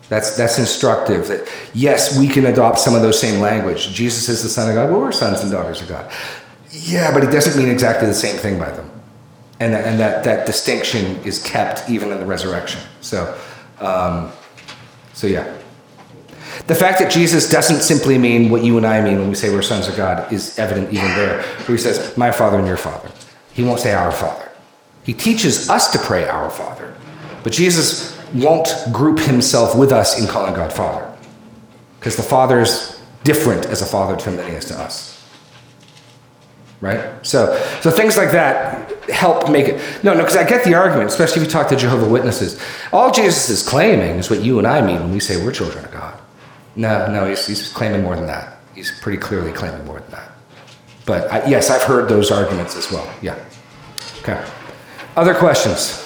That's, 0.08 0.38
that's 0.38 0.60
instructive 0.60 1.28
that 1.30 1.52
yes, 1.74 2.18
we 2.18 2.28
can 2.28 2.46
adopt 2.46 2.80
some 2.80 2.94
of 2.94 3.02
those 3.02 3.20
same 3.20 3.40
language. 3.40 3.90
Jesus 3.92 4.30
is 4.30 4.44
the 4.44 4.50
Son 4.50 4.70
of 4.70 4.76
God. 4.76 4.92
Well, 4.92 5.02
we're 5.02 5.12
sons 5.12 5.42
and 5.42 5.52
daughters 5.52 5.82
of 5.82 5.88
God. 5.88 6.12
Yeah, 6.72 7.12
but 7.14 7.24
he 7.24 7.30
doesn't 7.30 7.58
mean 7.58 7.72
exactly 7.72 8.08
the 8.08 8.14
same 8.14 8.36
thing 8.38 8.60
by 8.60 8.70
them. 8.70 8.90
And, 9.60 9.74
that, 9.74 9.86
and 9.86 10.00
that, 10.00 10.24
that 10.26 10.46
distinction 10.46 11.18
is 11.24 11.42
kept 11.42 11.90
even 11.90 12.12
in 12.12 12.20
the 12.20 12.26
resurrection. 12.26 12.82
So, 13.02 13.40
um, 13.80 14.32
so 15.14 15.28
yeah. 15.28 15.58
The 16.68 16.76
fact 16.76 17.00
that 17.00 17.12
Jesus 17.12 17.50
doesn't 17.50 17.82
simply 17.82 18.18
mean 18.18 18.50
what 18.50 18.64
you 18.64 18.78
and 18.78 18.86
I 18.86 19.02
mean 19.02 19.20
when 19.20 19.30
we 19.30 19.36
say 19.36 19.54
we're 19.54 19.62
sons 19.62 19.88
of 19.88 19.96
God 19.96 20.32
is 20.32 20.58
evident 20.60 20.92
even 20.92 21.08
there, 21.10 21.42
where 21.42 21.78
he 21.78 21.78
says, 21.78 22.16
My 22.18 22.32
Father 22.32 22.58
and 22.58 22.68
your 22.68 22.78
Father. 22.78 23.10
He 23.54 23.64
won't 23.64 23.80
say 23.80 23.94
our 23.94 24.12
Father. 24.12 24.50
He 25.04 25.14
teaches 25.14 25.70
us 25.70 25.92
to 25.92 26.00
pray 26.00 26.28
our 26.28 26.50
Father. 26.50 26.96
But 27.44 27.54
Jesus 27.54 28.15
won't 28.34 28.68
group 28.92 29.20
himself 29.20 29.78
with 29.78 29.92
us 29.92 30.20
in 30.20 30.28
calling 30.28 30.54
God 30.54 30.72
Father. 30.72 31.12
Because 32.00 32.16
the 32.16 32.24
Father 32.24 32.62
is 32.62 33.02
different 33.24 33.66
as 33.66 33.82
a 33.82 33.86
father 33.86 34.16
to 34.16 34.30
him 34.30 34.38
than 34.38 34.50
he 34.50 34.56
is 34.56 34.66
to 34.66 34.80
us. 34.80 35.12
Right? 36.80 37.26
So, 37.26 37.58
so 37.82 37.90
things 37.90 38.16
like 38.16 38.32
that 38.32 38.92
help 39.10 39.50
make 39.50 39.68
it. 39.68 40.04
No, 40.04 40.14
no, 40.14 40.20
because 40.20 40.36
I 40.36 40.48
get 40.48 40.64
the 40.64 40.76
argument, 40.76 41.10
especially 41.10 41.42
if 41.42 41.48
you 41.48 41.52
talk 41.52 41.68
to 41.70 41.76
Jehovah 41.76 42.08
Witnesses. 42.08 42.62
All 42.94 43.12
Jesus 43.12 43.50
is 43.50 43.68
claiming 43.68 44.18
is 44.18 44.30
what 44.30 44.42
you 44.42 44.60
and 44.60 44.68
I 44.68 44.86
mean 44.86 45.00
when 45.00 45.12
we 45.12 45.20
say 45.20 45.44
we're 45.44 45.52
children 45.52 45.84
of 45.84 45.92
God. 45.92 46.20
No, 46.76 47.12
no, 47.12 47.28
he's, 47.28 47.48
he's 47.48 47.70
claiming 47.70 48.04
more 48.04 48.16
than 48.16 48.28
that. 48.28 48.60
He's 48.76 48.92
pretty 49.00 49.18
clearly 49.18 49.52
claiming 49.52 49.86
more 49.86 50.00
than 50.00 50.12
that. 50.12 50.32
But 51.06 51.32
I, 51.32 51.48
yes, 51.48 51.70
I've 51.70 51.84
heard 51.84 52.10
those 52.10 52.30
arguments 52.30 52.76
as 52.76 52.92
well. 52.92 53.12
Yeah. 53.22 53.44
Okay. 54.20 54.44
Other 55.16 55.34
questions? 55.34 56.05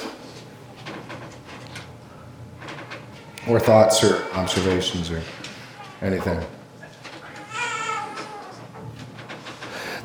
Or 3.49 3.59
thoughts 3.59 4.03
or 4.03 4.23
observations 4.33 5.09
or 5.09 5.23
anything? 6.03 6.39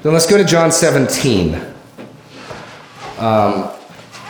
Then 0.03 0.13
let's 0.15 0.27
go 0.27 0.39
to 0.39 0.45
John 0.45 0.73
17. 0.73 1.55
Um, 3.19 3.71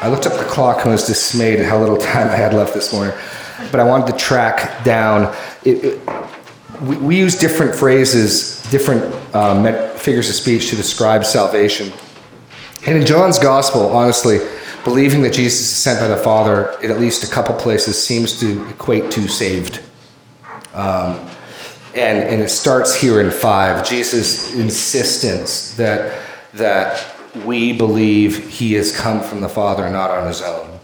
I 0.01 0.09
looked 0.09 0.27
up 0.27 0.33
the 0.33 0.45
clock 0.45 0.83
and 0.83 0.91
was 0.91 1.07
dismayed 1.07 1.61
at 1.61 1.67
how 1.67 1.79
little 1.79 1.97
time 1.97 2.29
I 2.29 2.35
had 2.35 2.53
left 2.53 2.75
this 2.75 2.93
morning, 2.93 3.17
but 3.71 3.81
I 3.81 3.85
wanted 3.85 4.13
to 4.13 4.19
track 4.19 4.85
down. 4.85 5.35
It, 5.65 5.85
it, 5.85 6.09
we, 6.83 6.97
we, 6.97 7.17
use 7.17 7.39
different 7.39 7.75
phrases, 7.75 8.63
different 8.71 9.05
um, 9.35 9.65
figures 9.97 10.29
of 10.29 10.35
speech 10.35 10.71
to 10.71 10.77
describe 10.77 11.25
salvation. 11.25 11.93
And 12.87 12.99
in 12.99 13.07
John's 13.07 13.39
gospel, 13.39 13.87
honestly, 13.97 14.41
believing 14.85 15.23
that 15.23 15.33
Jesus 15.33 15.61
is 15.61 15.77
sent 15.77 15.99
by 15.99 16.09
the 16.09 16.17
Father 16.17 16.77
in 16.83 16.91
at 16.91 17.01
least 17.01 17.25
a 17.25 17.33
couple 17.33 17.55
places 17.57 18.03
seems 18.03 18.39
to 18.41 18.69
equate 18.69 19.11
to 19.13 19.27
saved. 19.27 19.81
Um, 20.75 21.29
and, 21.95 22.19
and 22.19 22.43
it 22.43 22.51
starts 22.51 22.95
here 22.95 23.21
in 23.21 23.31
five. 23.31 23.89
Jesus' 23.89 24.55
insistence 24.55 25.75
that, 25.77 26.21
that 26.53 27.07
we 27.45 27.73
believe 27.73 28.49
he 28.49 28.75
has 28.75 28.95
come 28.95 29.21
from 29.21 29.41
the 29.41 29.49
Father, 29.49 29.89
not 29.89 30.11
on 30.11 30.27
his 30.27 30.43
own, 30.43 30.79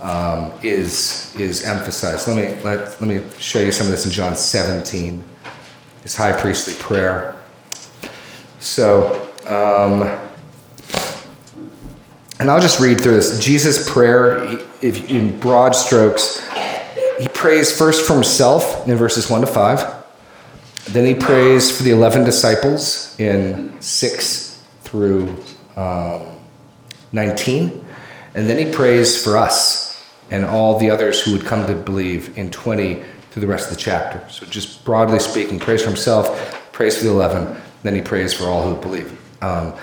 um, 0.00 0.52
is, 0.62 1.34
is 1.36 1.64
emphasized. 1.64 2.26
Let 2.26 2.36
me, 2.36 2.62
let, 2.62 3.00
let 3.00 3.02
me 3.02 3.22
show 3.38 3.60
you 3.60 3.70
some 3.70 3.86
of 3.86 3.92
this 3.92 4.06
in 4.06 4.12
John 4.12 4.34
17, 4.34 5.22
his 6.02 6.16
high 6.16 6.32
priestly 6.32 6.74
prayer. 6.74 7.36
So, 8.58 9.30
um, 9.46 10.25
and 12.38 12.50
I'll 12.50 12.60
just 12.60 12.80
read 12.80 13.00
through 13.00 13.14
this. 13.14 13.38
Jesus' 13.38 13.90
prayer, 13.90 14.44
if, 14.82 15.10
in 15.10 15.38
broad 15.40 15.74
strokes, 15.74 16.46
he 17.18 17.28
prays 17.28 17.76
first 17.76 18.06
for 18.06 18.14
himself 18.14 18.86
in 18.86 18.94
verses 18.96 19.30
1 19.30 19.40
to 19.40 19.46
5. 19.46 19.94
Then 20.90 21.06
he 21.06 21.14
prays 21.14 21.74
for 21.74 21.82
the 21.82 21.90
11 21.90 22.24
disciples 22.24 23.18
in 23.18 23.80
6 23.80 24.62
through 24.82 25.34
um, 25.76 26.26
19. 27.12 27.84
And 28.34 28.48
then 28.48 28.64
he 28.64 28.70
prays 28.70 29.22
for 29.22 29.38
us 29.38 30.04
and 30.30 30.44
all 30.44 30.78
the 30.78 30.90
others 30.90 31.22
who 31.22 31.32
would 31.32 31.46
come 31.46 31.66
to 31.66 31.74
believe 31.74 32.36
in 32.36 32.50
20 32.50 33.02
through 33.30 33.40
the 33.40 33.46
rest 33.46 33.70
of 33.70 33.76
the 33.76 33.80
chapter. 33.82 34.22
So, 34.30 34.44
just 34.46 34.84
broadly 34.84 35.18
speaking, 35.20 35.58
prays 35.58 35.82
for 35.82 35.88
himself, 35.88 36.72
prays 36.72 36.98
for 36.98 37.04
the 37.04 37.10
11, 37.10 37.56
then 37.82 37.94
he 37.94 38.02
prays 38.02 38.34
for 38.34 38.44
all 38.44 38.62
who 38.62 38.80
believe. 38.80 39.18
Um, 39.42 39.74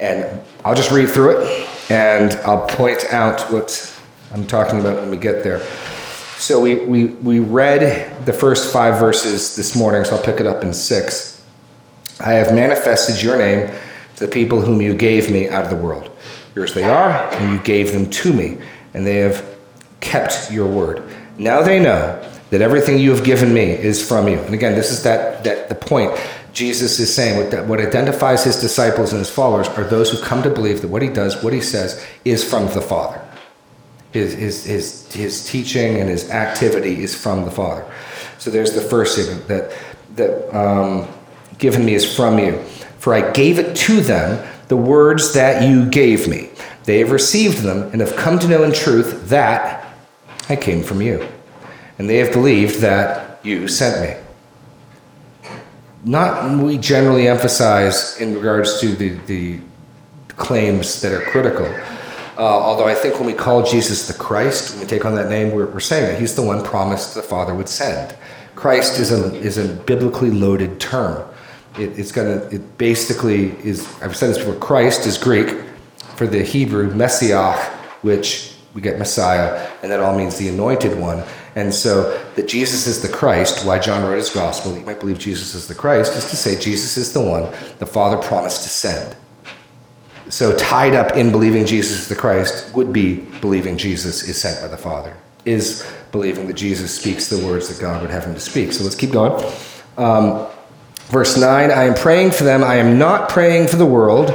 and 0.00 0.40
I'll 0.64 0.74
just 0.74 0.90
read 0.90 1.08
through 1.08 1.38
it 1.38 1.68
and 1.92 2.32
I'll 2.46 2.66
point 2.68 3.04
out 3.12 3.52
what 3.52 3.94
I'm 4.32 4.46
talking 4.46 4.80
about 4.80 4.96
when 4.96 5.10
we 5.10 5.18
get 5.18 5.44
there. 5.44 5.60
So 6.38 6.58
we, 6.58 6.76
we, 6.86 7.04
we 7.04 7.38
read 7.38 8.24
the 8.24 8.32
first 8.32 8.72
five 8.72 8.98
verses 8.98 9.56
this 9.56 9.76
morning, 9.76 10.02
so 10.06 10.16
I'll 10.16 10.22
pick 10.22 10.40
it 10.40 10.46
up 10.46 10.62
in 10.64 10.72
six. 10.72 11.44
I 12.18 12.32
have 12.32 12.54
manifested 12.54 13.22
your 13.22 13.36
name 13.36 13.70
to 14.16 14.26
the 14.26 14.32
people 14.32 14.62
whom 14.62 14.80
you 14.80 14.94
gave 14.94 15.30
me 15.30 15.50
out 15.50 15.64
of 15.64 15.70
the 15.70 15.76
world. 15.76 16.10
Yours 16.54 16.72
they 16.72 16.84
are, 16.84 17.10
and 17.10 17.52
you 17.52 17.62
gave 17.62 17.92
them 17.92 18.08
to 18.08 18.32
me, 18.32 18.56
and 18.94 19.06
they 19.06 19.16
have 19.16 19.44
kept 20.00 20.50
your 20.50 20.66
word. 20.66 21.02
Now 21.36 21.60
they 21.60 21.78
know 21.78 22.26
that 22.48 22.62
everything 22.62 22.98
you 23.00 23.10
have 23.10 23.22
given 23.22 23.52
me 23.52 23.64
is 23.64 24.06
from 24.06 24.28
you. 24.28 24.38
And 24.38 24.54
again, 24.54 24.74
this 24.74 24.90
is 24.90 25.02
that, 25.02 25.44
that 25.44 25.68
the 25.68 25.74
point. 25.74 26.18
Jesus 26.52 26.98
is 26.98 27.14
saying 27.14 27.38
what, 27.38 27.50
that, 27.50 27.66
what 27.66 27.80
identifies 27.80 28.44
his 28.44 28.60
disciples 28.60 29.12
and 29.12 29.18
his 29.18 29.30
followers 29.30 29.68
are 29.68 29.84
those 29.84 30.10
who 30.10 30.22
come 30.22 30.42
to 30.42 30.50
believe 30.50 30.82
that 30.82 30.88
what 30.88 31.02
he 31.02 31.08
does, 31.08 31.42
what 31.42 31.52
he 31.52 31.60
says, 31.60 32.04
is 32.24 32.48
from 32.48 32.66
the 32.66 32.80
Father. 32.80 33.20
His, 34.12 34.34
his, 34.34 34.64
his, 34.64 35.12
his 35.12 35.46
teaching 35.48 35.98
and 35.98 36.10
his 36.10 36.30
activity 36.30 37.02
is 37.02 37.14
from 37.14 37.44
the 37.46 37.50
Father. 37.50 37.90
So 38.38 38.50
there's 38.50 38.74
the 38.74 38.82
first 38.82 39.14
statement 39.14 39.48
that, 39.48 39.72
that 40.16 40.54
um, 40.54 41.08
given 41.58 41.84
me 41.86 41.94
is 41.94 42.14
from 42.14 42.38
you. 42.38 42.58
For 42.98 43.14
I 43.14 43.30
gave 43.30 43.58
it 43.58 43.74
to 43.76 44.00
them, 44.00 44.46
the 44.68 44.76
words 44.76 45.32
that 45.34 45.68
you 45.68 45.88
gave 45.88 46.28
me. 46.28 46.50
They 46.84 46.98
have 46.98 47.10
received 47.10 47.58
them 47.58 47.90
and 47.92 48.00
have 48.00 48.16
come 48.16 48.38
to 48.38 48.48
know 48.48 48.62
in 48.62 48.72
truth 48.72 49.28
that 49.28 49.94
I 50.48 50.56
came 50.56 50.82
from 50.82 51.00
you. 51.00 51.26
And 51.98 52.08
they 52.08 52.18
have 52.18 52.32
believed 52.32 52.80
that 52.80 53.44
you 53.44 53.68
sent 53.68 54.02
me. 54.02 54.21
Not 56.04 56.58
we 56.62 56.78
generally 56.78 57.28
emphasize 57.28 58.20
in 58.20 58.34
regards 58.34 58.80
to 58.80 58.88
the, 58.88 59.10
the 59.26 59.60
claims 60.28 61.00
that 61.00 61.12
are 61.12 61.20
critical. 61.30 61.66
Uh, 62.36 62.40
although 62.40 62.88
I 62.88 62.94
think 62.94 63.16
when 63.16 63.26
we 63.26 63.34
call 63.34 63.62
Jesus 63.62 64.08
the 64.08 64.14
Christ, 64.14 64.72
when 64.72 64.80
we 64.80 64.86
take 64.86 65.04
on 65.04 65.14
that 65.14 65.28
name, 65.28 65.52
we're, 65.52 65.66
we're 65.66 65.80
saying 65.80 66.06
that 66.06 66.20
he's 66.20 66.34
the 66.34 66.42
one 66.42 66.64
promised 66.64 67.14
the 67.14 67.22
Father 67.22 67.54
would 67.54 67.68
send. 67.68 68.16
Christ 68.54 68.98
is 68.98 69.12
a, 69.12 69.34
is 69.36 69.58
a 69.58 69.68
biblically 69.68 70.30
loaded 70.30 70.80
term. 70.80 71.28
It, 71.78 71.98
it's 71.98 72.10
gonna, 72.10 72.48
it 72.50 72.78
basically 72.78 73.56
is, 73.64 73.86
I've 74.02 74.16
said 74.16 74.30
this 74.30 74.38
before, 74.38 74.56
Christ 74.56 75.06
is 75.06 75.18
Greek 75.18 75.62
for 76.16 76.26
the 76.26 76.42
Hebrew 76.42 76.92
Messiah, 76.94 77.58
which 78.02 78.54
we 78.74 78.80
get 78.80 78.98
Messiah, 78.98 79.70
and 79.82 79.92
that 79.92 80.00
all 80.00 80.16
means 80.16 80.36
the 80.36 80.48
anointed 80.48 80.98
one. 80.98 81.22
And 81.54 81.74
so 81.74 82.18
that 82.34 82.48
Jesus 82.48 82.86
is 82.86 83.02
the 83.02 83.08
Christ, 83.08 83.66
why 83.66 83.78
John 83.78 84.02
wrote 84.02 84.16
his 84.16 84.30
gospel, 84.30 84.74
you 84.74 84.84
might 84.84 85.00
believe 85.00 85.18
Jesus 85.18 85.54
is 85.54 85.68
the 85.68 85.74
Christ, 85.74 86.14
is 86.14 86.30
to 86.30 86.36
say 86.36 86.58
Jesus 86.58 86.96
is 86.96 87.12
the 87.12 87.20
one 87.20 87.52
the 87.78 87.86
Father 87.86 88.16
promised 88.16 88.62
to 88.62 88.68
send. 88.68 89.16
So 90.30 90.56
tied 90.56 90.94
up 90.94 91.14
in 91.16 91.30
believing 91.30 91.66
Jesus 91.66 92.00
is 92.00 92.08
the 92.08 92.14
Christ 92.14 92.74
would 92.74 92.92
be 92.92 93.16
believing 93.42 93.76
Jesus 93.76 94.22
is 94.26 94.40
sent 94.40 94.62
by 94.62 94.68
the 94.68 94.78
Father, 94.78 95.14
is 95.44 95.86
believing 96.10 96.46
that 96.46 96.54
Jesus 96.54 96.96
speaks 96.98 97.28
the 97.28 97.44
words 97.44 97.68
that 97.68 97.80
God 97.80 98.00
would 98.00 98.10
have 98.10 98.24
him 98.24 98.32
to 98.32 98.40
speak. 98.40 98.72
So 98.72 98.82
let's 98.82 98.96
keep 98.96 99.12
going. 99.12 99.44
Um, 99.98 100.46
verse 101.08 101.36
9 101.36 101.70
I 101.70 101.84
am 101.84 101.94
praying 101.94 102.30
for 102.30 102.44
them. 102.44 102.64
I 102.64 102.76
am 102.76 102.98
not 102.98 103.28
praying 103.28 103.68
for 103.68 103.76
the 103.76 103.84
world, 103.84 104.28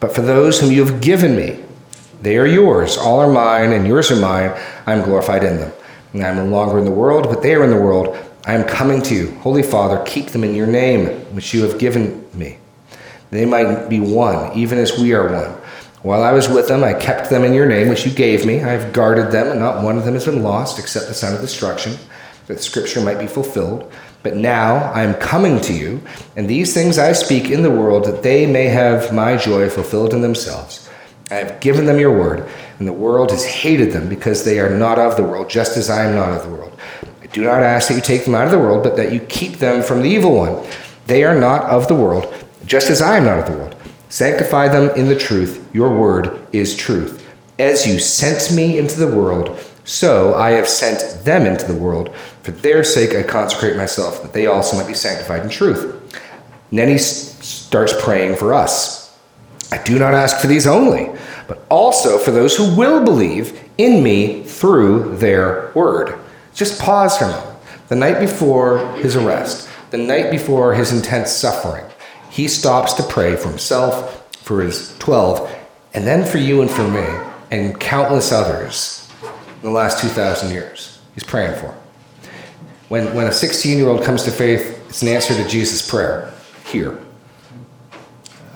but 0.00 0.14
for 0.14 0.20
those 0.20 0.60
whom 0.60 0.70
you 0.70 0.84
have 0.84 1.00
given 1.00 1.34
me. 1.34 1.64
They 2.20 2.36
are 2.36 2.46
yours, 2.46 2.98
all 2.98 3.20
are 3.20 3.32
mine, 3.32 3.72
and 3.72 3.86
yours 3.86 4.10
are 4.10 4.20
mine. 4.20 4.52
I 4.86 4.92
am 4.92 5.02
glorified 5.02 5.44
in 5.44 5.56
them. 5.56 5.72
And 6.12 6.22
I 6.22 6.28
am 6.28 6.36
no 6.36 6.44
longer 6.44 6.78
in 6.78 6.84
the 6.84 6.90
world, 6.90 7.28
but 7.28 7.42
they 7.42 7.54
are 7.54 7.64
in 7.64 7.70
the 7.70 7.76
world. 7.76 8.16
I 8.44 8.54
am 8.54 8.64
coming 8.64 9.02
to 9.02 9.14
you. 9.14 9.30
Holy 9.38 9.62
Father, 9.62 10.02
keep 10.04 10.26
them 10.26 10.44
in 10.44 10.54
your 10.54 10.66
name, 10.66 11.06
which 11.34 11.54
you 11.54 11.62
have 11.62 11.78
given 11.78 12.28
me. 12.34 12.58
They 13.30 13.46
might 13.46 13.88
be 13.88 14.00
one, 14.00 14.52
even 14.56 14.78
as 14.78 14.98
we 14.98 15.14
are 15.14 15.32
one. 15.32 15.52
While 16.02 16.24
I 16.24 16.32
was 16.32 16.48
with 16.48 16.66
them, 16.66 16.82
I 16.82 16.94
kept 16.94 17.30
them 17.30 17.44
in 17.44 17.54
your 17.54 17.66
name, 17.66 17.88
which 17.88 18.04
you 18.04 18.12
gave 18.12 18.44
me. 18.44 18.56
I 18.62 18.72
have 18.72 18.92
guarded 18.92 19.30
them, 19.30 19.48
and 19.48 19.60
not 19.60 19.84
one 19.84 19.96
of 19.96 20.04
them 20.04 20.14
has 20.14 20.24
been 20.24 20.42
lost, 20.42 20.78
except 20.78 21.06
the 21.06 21.14
son 21.14 21.34
of 21.34 21.40
destruction, 21.40 21.96
that 22.48 22.60
scripture 22.60 23.00
might 23.00 23.20
be 23.20 23.28
fulfilled. 23.28 23.90
But 24.24 24.36
now 24.36 24.92
I 24.92 25.02
am 25.04 25.14
coming 25.14 25.60
to 25.62 25.72
you, 25.72 26.02
and 26.36 26.48
these 26.48 26.74
things 26.74 26.98
I 26.98 27.12
speak 27.12 27.50
in 27.50 27.62
the 27.62 27.70
world, 27.70 28.04
that 28.04 28.22
they 28.22 28.46
may 28.46 28.66
have 28.66 29.12
my 29.12 29.36
joy 29.36 29.70
fulfilled 29.70 30.12
in 30.12 30.20
themselves. 30.20 30.90
I 31.30 31.36
have 31.36 31.60
given 31.60 31.86
them 31.86 31.98
your 31.98 32.16
word, 32.16 32.48
and 32.82 32.88
the 32.88 32.92
world 32.92 33.30
has 33.30 33.44
hated 33.44 33.92
them 33.92 34.08
because 34.08 34.42
they 34.42 34.58
are 34.58 34.68
not 34.68 34.98
of 34.98 35.14
the 35.16 35.22
world, 35.22 35.48
just 35.48 35.76
as 35.76 35.88
I 35.88 36.04
am 36.04 36.16
not 36.16 36.32
of 36.32 36.42
the 36.42 36.48
world. 36.48 36.76
I 37.22 37.26
do 37.26 37.44
not 37.44 37.62
ask 37.62 37.86
that 37.86 37.94
you 37.94 38.00
take 38.00 38.24
them 38.24 38.34
out 38.34 38.46
of 38.46 38.50
the 38.50 38.58
world, 38.58 38.82
but 38.82 38.96
that 38.96 39.12
you 39.12 39.20
keep 39.20 39.58
them 39.58 39.84
from 39.84 40.02
the 40.02 40.10
evil 40.10 40.34
one. 40.34 40.66
They 41.06 41.22
are 41.22 41.38
not 41.38 41.62
of 41.66 41.86
the 41.86 41.94
world, 41.94 42.34
just 42.66 42.90
as 42.90 43.00
I 43.00 43.18
am 43.18 43.26
not 43.26 43.38
of 43.38 43.46
the 43.46 43.56
world. 43.56 43.76
Sanctify 44.08 44.66
them 44.66 44.90
in 44.96 45.06
the 45.06 45.14
truth. 45.14 45.64
Your 45.72 45.96
word 45.96 46.44
is 46.52 46.74
truth. 46.74 47.24
As 47.56 47.86
you 47.86 48.00
sent 48.00 48.52
me 48.52 48.78
into 48.78 48.98
the 48.98 49.16
world, 49.16 49.56
so 49.84 50.34
I 50.34 50.50
have 50.50 50.68
sent 50.68 51.24
them 51.24 51.46
into 51.46 51.66
the 51.66 51.78
world. 51.78 52.12
For 52.42 52.50
their 52.50 52.82
sake 52.82 53.14
I 53.14 53.22
consecrate 53.22 53.76
myself, 53.76 54.22
that 54.22 54.32
they 54.32 54.46
also 54.46 54.76
might 54.76 54.88
be 54.88 54.94
sanctified 54.94 55.44
in 55.44 55.50
truth. 55.50 55.84
And 56.70 56.80
then 56.80 56.88
he 56.88 56.98
starts 56.98 57.94
praying 58.02 58.34
for 58.34 58.52
us. 58.52 59.16
I 59.70 59.80
do 59.84 60.00
not 60.00 60.14
ask 60.14 60.38
for 60.38 60.48
these 60.48 60.66
only, 60.66 61.16
but 61.46 61.64
also 61.68 62.18
for 62.18 62.30
those 62.30 62.56
who 62.56 62.74
will 62.74 63.04
believe 63.04 63.58
in 63.78 64.02
me 64.02 64.42
through 64.44 65.16
their 65.16 65.72
word. 65.74 66.18
Just 66.54 66.80
pause 66.80 67.16
for 67.16 67.24
a 67.24 67.28
moment. 67.28 67.58
The 67.88 67.96
night 67.96 68.20
before 68.20 68.94
his 68.96 69.16
arrest, 69.16 69.68
the 69.90 69.98
night 69.98 70.30
before 70.30 70.74
his 70.74 70.92
intense 70.92 71.30
suffering, 71.30 71.84
he 72.30 72.48
stops 72.48 72.94
to 72.94 73.02
pray 73.02 73.36
for 73.36 73.48
himself, 73.48 74.26
for 74.38 74.62
his 74.62 74.96
12, 74.98 75.54
and 75.94 76.06
then 76.06 76.24
for 76.24 76.38
you 76.38 76.62
and 76.62 76.70
for 76.70 76.88
me, 76.88 77.06
and 77.50 77.78
countless 77.78 78.32
others 78.32 79.10
in 79.22 79.62
the 79.62 79.70
last 79.70 80.00
2,000 80.00 80.50
years. 80.50 81.00
He's 81.14 81.24
praying 81.24 81.60
for. 81.60 81.74
When, 82.88 83.14
when 83.14 83.26
a 83.26 83.32
16 83.32 83.76
year 83.76 83.88
old 83.88 84.02
comes 84.02 84.22
to 84.24 84.30
faith, 84.30 84.82
it's 84.88 85.02
an 85.02 85.08
answer 85.08 85.34
to 85.34 85.46
Jesus' 85.48 85.88
prayer 85.88 86.32
here. 86.66 86.98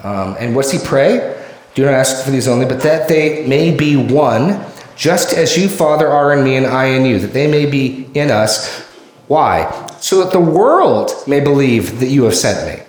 Um, 0.03 0.37
and 0.39 0.55
what's 0.55 0.71
he 0.71 0.79
pray? 0.79 1.36
Do 1.77 1.85
not 1.85 1.93
ask 1.93 2.25
for 2.25 2.31
these 2.31 2.49
only, 2.49 2.65
but 2.65 2.81
that 2.81 3.07
they 3.07 3.47
may 3.47 3.71
be 3.71 3.97
one, 3.97 4.65
just 4.97 5.35
as 5.35 5.59
you, 5.59 5.69
Father, 5.69 6.09
are 6.09 6.33
in 6.33 6.43
me 6.43 6.57
and 6.57 6.67
I 6.67 6.87
in 6.87 7.05
you, 7.05 7.19
that 7.19 7.35
they 7.35 7.47
may 7.47 7.67
be 7.67 8.09
in 8.15 8.31
us. 8.31 8.81
Why? 9.29 9.87
So 10.01 10.25
that 10.25 10.33
the 10.33 10.41
world 10.41 11.13
may 11.27 11.39
believe 11.41 12.01
that 12.01 12.07
you 12.07 12.25
have 12.25 12.35
sent 12.35 12.67
me. 12.67 12.83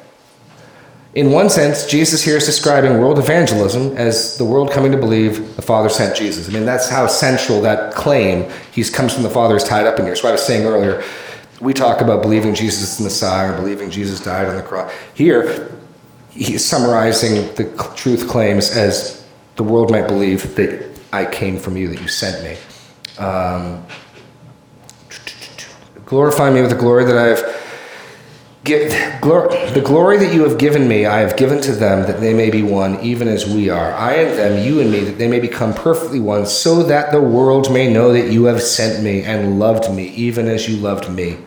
In 1.16 1.32
one 1.34 1.50
sense, 1.50 1.86
Jesus 1.86 2.24
here 2.24 2.38
is 2.38 2.46
describing 2.46 3.00
world 3.00 3.20
evangelism 3.20 3.98
as 3.98 4.38
the 4.38 4.46
world 4.46 4.72
coming 4.72 4.94
to 4.94 4.98
believe 4.98 5.58
the 5.58 5.62
Father 5.62 5.90
sent 5.90 6.16
Jesus. 6.16 6.48
I 6.48 6.54
mean, 6.54 6.64
that's 6.64 6.88
how 6.88 7.08
central 7.08 7.60
that 7.64 7.94
claim, 7.94 8.50
he 8.72 8.86
comes 8.86 9.14
from 9.14 9.24
the 9.24 9.30
Father, 9.30 9.58
is 9.58 9.66
tied 9.66 9.86
up 9.86 10.00
in 10.00 10.06
here. 10.06 10.16
So 10.16 10.30
I 10.30 10.32
was 10.32 10.46
saying 10.46 10.66
earlier, 10.66 11.04
we 11.60 11.74
talk 11.74 12.00
about 12.00 12.22
believing 12.22 12.56
Jesus 12.56 12.84
is 12.84 12.98
the 13.00 13.04
Messiah, 13.04 13.52
or 13.52 13.58
believing 13.58 13.90
Jesus 13.90 14.22
died 14.22 14.48
on 14.48 14.56
the 14.56 14.62
cross. 14.62 14.94
Here, 15.14 15.77
he's 16.38 16.64
summarizing 16.64 17.54
the 17.56 17.94
truth 17.96 18.28
claims 18.28 18.70
as 18.72 19.26
the 19.56 19.64
world 19.64 19.92
might 19.92 20.08
believe 20.08 20.56
that 20.56 20.90
I 21.12 21.26
came 21.26 21.58
from 21.58 21.78
you, 21.78 21.88
that 21.90 22.02
you 22.02 22.08
sent 22.08 22.44
me. 22.44 22.58
Um, 23.24 23.86
glorify 26.06 26.52
me 26.52 26.62
with 26.62 26.70
the 26.70 26.78
glory 26.78 27.06
that 27.06 27.18
I 27.18 27.28
have 27.28 27.68
Give, 28.68 28.92
the 28.92 29.82
glory 29.82 30.18
that 30.18 30.34
you 30.34 30.44
have 30.44 30.58
given 30.58 30.90
me, 30.90 31.06
I 31.06 31.20
have 31.20 31.38
given 31.38 31.62
to 31.62 31.72
them 31.72 32.02
that 32.02 32.20
they 32.20 32.34
may 32.34 32.50
be 32.50 32.64
one, 32.64 33.00
even 33.00 33.30
as 33.30 33.48
we 33.48 33.70
are. 33.70 33.94
I 33.94 34.16
and 34.16 34.38
them, 34.38 34.68
you 34.68 34.82
and 34.82 34.92
me, 34.92 35.06
that 35.06 35.18
they 35.18 35.30
may 35.30 35.40
become 35.40 35.74
perfectly 35.74 36.20
one, 36.20 36.46
so 36.46 36.84
that 36.84 37.14
the 37.14 37.22
world 37.22 37.72
may 37.72 37.92
know 37.92 38.12
that 38.12 38.30
you 38.30 38.44
have 38.44 38.62
sent 38.62 39.02
me 39.02 39.22
and 39.22 39.58
loved 39.58 39.90
me, 39.94 40.10
even 40.10 40.50
as 40.50 40.68
you 40.68 40.76
loved 40.76 41.10
me. 41.10 41.38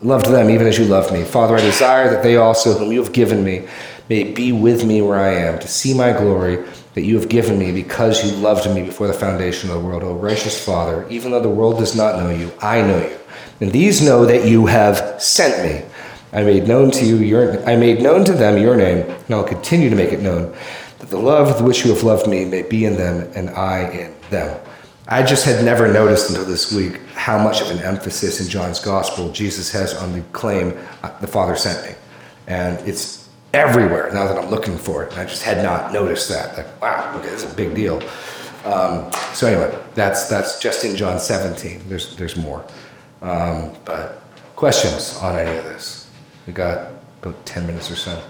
Loved 0.00 0.26
them, 0.26 0.50
even 0.50 0.66
as 0.66 0.80
you 0.80 0.86
loved 0.86 1.12
me. 1.12 1.22
Father, 1.22 1.54
I 1.54 1.60
desire 1.60 2.10
that 2.10 2.24
they 2.24 2.36
also, 2.36 2.76
whom 2.76 2.90
you 2.90 3.00
have 3.00 3.12
given 3.12 3.44
me, 3.44 3.68
may 4.08 4.24
be 4.24 4.52
with 4.52 4.84
me 4.84 5.02
where 5.02 5.18
I 5.18 5.34
am, 5.34 5.58
to 5.60 5.68
see 5.68 5.94
my 5.94 6.12
glory 6.12 6.64
that 6.94 7.02
you 7.02 7.18
have 7.18 7.28
given 7.28 7.58
me 7.58 7.72
because 7.72 8.24
you 8.24 8.36
loved 8.38 8.68
me 8.74 8.82
before 8.82 9.06
the 9.06 9.14
foundation 9.14 9.70
of 9.70 9.76
the 9.76 9.86
world. 9.86 10.02
O 10.02 10.14
righteous 10.14 10.62
Father, 10.62 11.06
even 11.08 11.30
though 11.30 11.40
the 11.40 11.48
world 11.48 11.78
does 11.78 11.96
not 11.96 12.18
know 12.18 12.30
you, 12.30 12.52
I 12.60 12.82
know 12.82 12.98
you. 12.98 13.18
And 13.60 13.72
these 13.72 14.02
know 14.02 14.26
that 14.26 14.46
you 14.46 14.66
have 14.66 15.22
sent 15.22 15.62
me. 15.64 15.88
I 16.32 16.42
made 16.42 16.66
known 16.66 16.90
to 16.92 17.04
you 17.04 17.16
your 17.16 17.66
I 17.68 17.76
made 17.76 18.00
known 18.00 18.24
to 18.24 18.32
them 18.32 18.56
your 18.56 18.76
name, 18.76 19.08
and 19.08 19.34
I'll 19.34 19.44
continue 19.44 19.90
to 19.90 19.96
make 19.96 20.12
it 20.12 20.20
known, 20.20 20.54
that 20.98 21.10
the 21.10 21.18
love 21.18 21.48
with 21.48 21.60
which 21.60 21.84
you 21.84 21.92
have 21.92 22.02
loved 22.02 22.26
me 22.26 22.44
may 22.44 22.62
be 22.62 22.84
in 22.84 22.96
them 22.96 23.30
and 23.34 23.50
I 23.50 23.90
in 23.90 24.14
them. 24.30 24.58
I 25.08 25.22
just 25.22 25.44
had 25.44 25.64
never 25.64 25.92
noticed 25.92 26.30
until 26.30 26.44
this 26.44 26.72
week 26.72 27.00
how 27.14 27.42
much 27.42 27.60
of 27.60 27.70
an 27.70 27.80
emphasis 27.80 28.40
in 28.40 28.48
John's 28.48 28.80
gospel 28.80 29.30
Jesus 29.30 29.70
has 29.72 29.94
on 29.94 30.12
the 30.12 30.22
claim, 30.32 30.70
the 31.20 31.26
Father 31.26 31.56
sent 31.56 31.86
me. 31.86 31.94
And 32.46 32.78
it's 32.88 33.21
everywhere 33.54 34.10
now 34.12 34.26
that 34.26 34.38
I'm 34.38 34.50
looking 34.50 34.78
for 34.78 35.04
it. 35.04 35.12
And 35.12 35.20
I 35.20 35.24
just 35.24 35.42
had 35.42 35.62
not 35.62 35.92
noticed 35.92 36.28
that. 36.28 36.56
Like, 36.56 36.80
wow, 36.80 37.18
okay, 37.18 37.30
this 37.30 37.44
is 37.44 37.52
a 37.52 37.54
big 37.54 37.74
deal. 37.74 38.02
Um, 38.64 39.10
so 39.34 39.46
anyway, 39.46 39.76
that's 39.94 40.28
that's 40.28 40.60
just 40.60 40.84
in 40.84 40.96
John 40.96 41.18
17. 41.18 41.82
There's 41.88 42.16
there's 42.16 42.36
more. 42.36 42.64
Um, 43.20 43.72
but 43.84 44.22
questions 44.56 45.16
on 45.18 45.38
any 45.38 45.56
of 45.56 45.64
this? 45.64 46.08
We 46.46 46.52
got 46.52 46.92
about 47.20 47.44
10 47.46 47.66
minutes 47.66 47.90
or 47.90 47.96
so. 47.96 48.22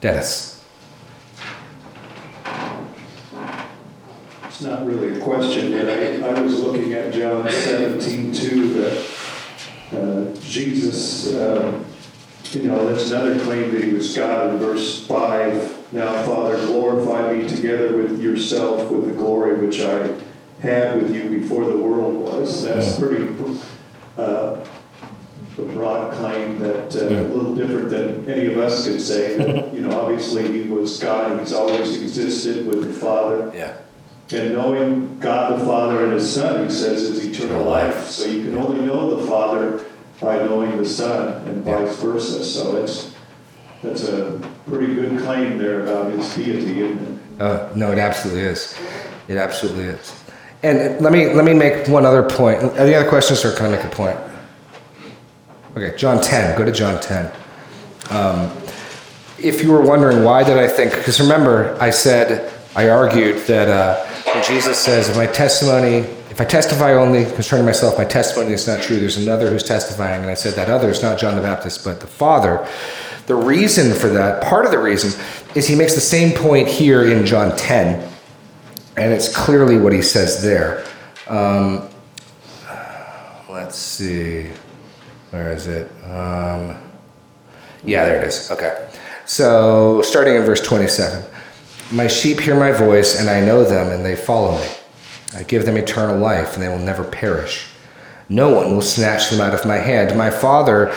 Dennis. 0.00 0.64
It's 4.44 4.62
not 4.62 4.84
really 4.84 5.18
a 5.18 5.22
question, 5.22 5.72
but 5.72 5.88
I, 5.88 6.36
I 6.36 6.40
was 6.40 6.60
looking 6.60 6.92
at 6.92 7.14
John 7.14 7.50
17 7.50 8.32
too, 8.32 8.74
that 8.74 9.19
uh, 9.92 10.34
Jesus, 10.40 11.32
uh, 11.34 11.82
you 12.52 12.62
know, 12.64 12.92
that's 12.92 13.10
another 13.10 13.38
claim 13.40 13.72
that 13.72 13.84
he 13.84 13.92
was 13.92 14.14
God 14.16 14.50
in 14.50 14.58
verse 14.58 15.06
5. 15.06 15.92
Now, 15.92 16.22
Father, 16.24 16.56
glorify 16.66 17.32
me 17.32 17.48
together 17.48 17.96
with 17.96 18.20
yourself 18.20 18.90
with 18.90 19.06
the 19.06 19.12
glory 19.12 19.64
which 19.64 19.80
I 19.80 20.14
had 20.60 21.02
with 21.02 21.14
you 21.14 21.40
before 21.40 21.64
the 21.64 21.76
world 21.76 22.14
was. 22.14 22.64
That's 22.64 22.98
pretty 22.98 23.26
uh, 24.16 24.64
a 25.58 25.62
broad 25.62 26.14
claim 26.14 26.58
that 26.60 26.94
uh, 26.96 27.08
a 27.08 27.26
little 27.34 27.54
different 27.54 27.90
than 27.90 28.28
any 28.28 28.46
of 28.46 28.58
us 28.58 28.86
could 28.86 29.00
say. 29.00 29.36
That, 29.36 29.74
you 29.74 29.80
know, 29.80 30.00
obviously 30.00 30.50
he 30.52 30.68
was 30.68 30.98
God 30.98 31.32
and 31.32 31.40
he's 31.40 31.52
always 31.52 32.00
existed 32.00 32.66
with 32.66 32.84
the 32.84 32.92
Father. 32.92 33.50
Yeah. 33.54 33.76
And 34.32 34.54
knowing 34.54 35.18
God 35.18 35.58
the 35.58 35.64
Father 35.64 36.04
and 36.04 36.12
His 36.12 36.32
Son, 36.32 36.64
he 36.64 36.70
says, 36.70 37.02
is 37.02 37.24
eternal 37.26 37.64
life. 37.64 38.06
So 38.06 38.26
you 38.26 38.44
can 38.44 38.58
only 38.58 38.84
know 38.86 39.16
the 39.16 39.26
Father 39.26 39.84
by 40.20 40.36
knowing 40.38 40.76
the 40.76 40.86
Son 40.86 41.46
and 41.48 41.64
vice 41.64 41.96
versa. 42.00 42.44
So 42.44 42.76
it's, 42.76 43.12
that's 43.82 44.04
a 44.08 44.40
pretty 44.68 44.94
good 44.94 45.20
claim 45.22 45.58
there 45.58 45.82
about 45.82 46.12
his 46.12 46.34
deity, 46.36 46.80
isn't 46.80 47.20
it? 47.38 47.42
Uh, 47.42 47.72
no, 47.74 47.90
it 47.90 47.98
absolutely 47.98 48.42
is. 48.42 48.78
It 49.26 49.36
absolutely 49.36 49.84
is. 49.84 50.22
And 50.62 51.00
let 51.00 51.12
me 51.12 51.32
let 51.32 51.46
me 51.46 51.54
make 51.54 51.88
one 51.88 52.04
other 52.04 52.22
point. 52.22 52.62
Any 52.76 52.94
other 52.94 53.08
questions, 53.08 53.44
or 53.46 53.52
can 53.52 53.66
I 53.66 53.70
make 53.70 53.84
a 53.84 53.88
point? 53.88 54.18
Okay, 55.74 55.96
John 55.96 56.20
10. 56.20 56.58
Go 56.58 56.66
to 56.66 56.72
John 56.72 57.00
10. 57.00 57.32
Um, 58.10 58.52
if 59.38 59.62
you 59.62 59.72
were 59.72 59.80
wondering 59.80 60.22
why 60.22 60.44
did 60.44 60.58
I 60.58 60.68
think, 60.68 60.94
because 60.94 61.18
remember 61.18 61.78
I 61.80 61.88
said 61.88 62.52
I 62.76 62.88
argued 62.88 63.38
that 63.46 63.68
uh, 63.68 64.04
when 64.32 64.44
Jesus 64.44 64.78
says, 64.78 65.08
"If 65.08 65.16
my 65.16 65.26
testimony, 65.26 65.98
if 66.30 66.40
I 66.40 66.44
testify 66.44 66.94
only 66.94 67.24
concerning 67.24 67.66
myself, 67.66 67.98
my 67.98 68.04
testimony 68.04 68.52
is 68.52 68.66
not 68.66 68.82
true. 68.82 68.98
There's 68.98 69.16
another 69.16 69.50
who's 69.50 69.64
testifying," 69.64 70.22
and 70.22 70.30
I 70.30 70.34
said 70.34 70.54
that 70.54 70.68
other 70.68 70.90
is 70.90 71.02
not 71.02 71.18
John 71.18 71.36
the 71.36 71.42
Baptist, 71.42 71.84
but 71.84 72.00
the 72.00 72.06
Father. 72.06 72.66
The 73.26 73.34
reason 73.36 73.94
for 73.94 74.08
that, 74.08 74.42
part 74.42 74.64
of 74.64 74.72
the 74.72 74.78
reason, 74.78 75.18
is 75.54 75.68
he 75.68 75.76
makes 75.76 75.94
the 75.94 76.00
same 76.00 76.32
point 76.36 76.66
here 76.66 77.04
in 77.04 77.24
John 77.24 77.56
10 77.56 78.10
and 78.96 79.12
it's 79.12 79.34
clearly 79.34 79.78
what 79.78 79.92
he 79.92 80.02
says 80.02 80.42
there. 80.42 80.84
Um, 81.26 81.88
let's 83.48 83.76
see, 83.76 84.50
where 85.30 85.52
is 85.52 85.66
it? 85.66 85.90
Um, 86.04 86.76
yeah, 87.84 88.04
there 88.04 88.20
it 88.20 88.26
is. 88.26 88.50
Okay. 88.50 88.88
So, 89.24 90.02
starting 90.02 90.34
in 90.34 90.42
verse 90.42 90.60
27 90.60 91.24
My 91.92 92.06
sheep 92.06 92.38
hear 92.38 92.56
my 92.56 92.70
voice, 92.70 93.18
and 93.18 93.28
I 93.28 93.44
know 93.44 93.64
them, 93.64 93.88
and 93.90 94.04
they 94.04 94.14
follow 94.14 94.56
me. 94.56 94.68
I 95.34 95.42
give 95.42 95.66
them 95.66 95.76
eternal 95.76 96.18
life, 96.18 96.54
and 96.54 96.62
they 96.62 96.68
will 96.68 96.78
never 96.78 97.02
perish. 97.02 97.66
No 98.28 98.54
one 98.54 98.72
will 98.72 98.82
snatch 98.82 99.28
them 99.28 99.40
out 99.40 99.54
of 99.54 99.66
my 99.66 99.78
hand. 99.78 100.16
My 100.16 100.30
Father, 100.30 100.94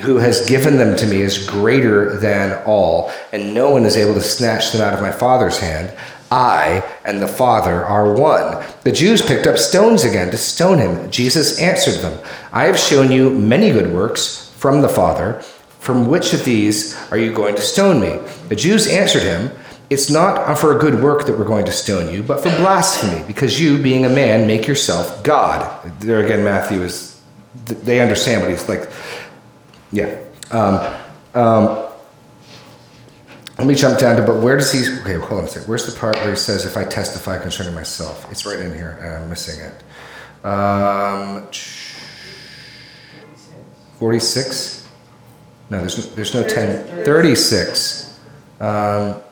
who 0.00 0.16
has 0.18 0.46
given 0.46 0.76
them 0.76 0.98
to 0.98 1.06
me, 1.06 1.22
is 1.22 1.46
greater 1.46 2.18
than 2.18 2.62
all, 2.66 3.10
and 3.32 3.54
no 3.54 3.70
one 3.70 3.86
is 3.86 3.96
able 3.96 4.12
to 4.12 4.20
snatch 4.20 4.72
them 4.72 4.82
out 4.82 4.92
of 4.92 5.00
my 5.00 5.12
Father's 5.12 5.60
hand. 5.60 5.96
I 6.30 6.84
and 7.06 7.22
the 7.22 7.28
Father 7.28 7.82
are 7.82 8.12
one. 8.12 8.62
The 8.82 8.92
Jews 8.92 9.22
picked 9.22 9.46
up 9.46 9.56
stones 9.56 10.04
again 10.04 10.30
to 10.30 10.36
stone 10.36 10.78
him. 10.78 11.10
Jesus 11.10 11.58
answered 11.58 12.02
them, 12.02 12.18
I 12.52 12.64
have 12.64 12.78
shown 12.78 13.10
you 13.10 13.30
many 13.30 13.72
good 13.72 13.94
works 13.94 14.52
from 14.58 14.82
the 14.82 14.88
Father. 14.90 15.40
From 15.78 16.08
which 16.08 16.34
of 16.34 16.44
these 16.44 16.96
are 17.10 17.18
you 17.18 17.32
going 17.32 17.54
to 17.54 17.62
stone 17.62 18.00
me? 18.00 18.18
The 18.48 18.56
Jews 18.56 18.86
answered 18.86 19.22
him, 19.22 19.50
It's 19.90 20.10
not 20.10 20.58
for 20.58 20.76
a 20.76 20.80
good 20.80 21.02
work 21.02 21.26
that 21.26 21.38
we're 21.38 21.44
going 21.44 21.66
to 21.66 21.72
stone 21.72 22.12
you, 22.12 22.22
but 22.22 22.42
for 22.42 22.48
blasphemy, 22.56 23.22
because 23.26 23.60
you, 23.60 23.78
being 23.78 24.04
a 24.04 24.08
man, 24.08 24.46
make 24.46 24.66
yourself 24.66 25.22
God. 25.22 25.82
There 26.00 26.24
again, 26.24 26.42
Matthew 26.42 26.82
is, 26.82 27.20
they 27.66 28.00
understand 28.00 28.40
what 28.40 28.50
he's 28.50 28.68
like. 28.68 28.90
Yeah. 29.92 30.18
Um, 30.50 30.94
um, 31.34 31.84
let 33.58 33.66
me 33.68 33.74
jump 33.74 33.98
down 33.98 34.16
to, 34.16 34.22
but 34.22 34.42
where 34.42 34.56
does 34.56 34.72
he, 34.72 34.80
okay, 35.02 35.14
hold 35.14 35.40
on 35.40 35.44
a 35.44 35.48
second. 35.48 35.68
Where's 35.68 35.86
the 35.86 35.98
part 35.98 36.16
where 36.16 36.30
he 36.30 36.36
says, 36.36 36.64
if 36.64 36.76
I 36.76 36.84
testify 36.84 37.38
concerning 37.38 37.74
myself? 37.74 38.26
It's 38.30 38.44
right 38.44 38.58
in 38.58 38.74
here, 38.74 38.98
and 39.00 39.24
I'm 39.24 39.28
missing 39.28 39.60
it. 39.60 40.46
Um, 40.46 41.46
46? 43.98 44.88
No, 45.70 45.78
there's, 45.78 45.98
no, 45.98 46.14
there's 46.14 46.34
no 46.34 46.42
10. 46.42 47.04
36. 47.04 48.20
Um, 48.60 49.22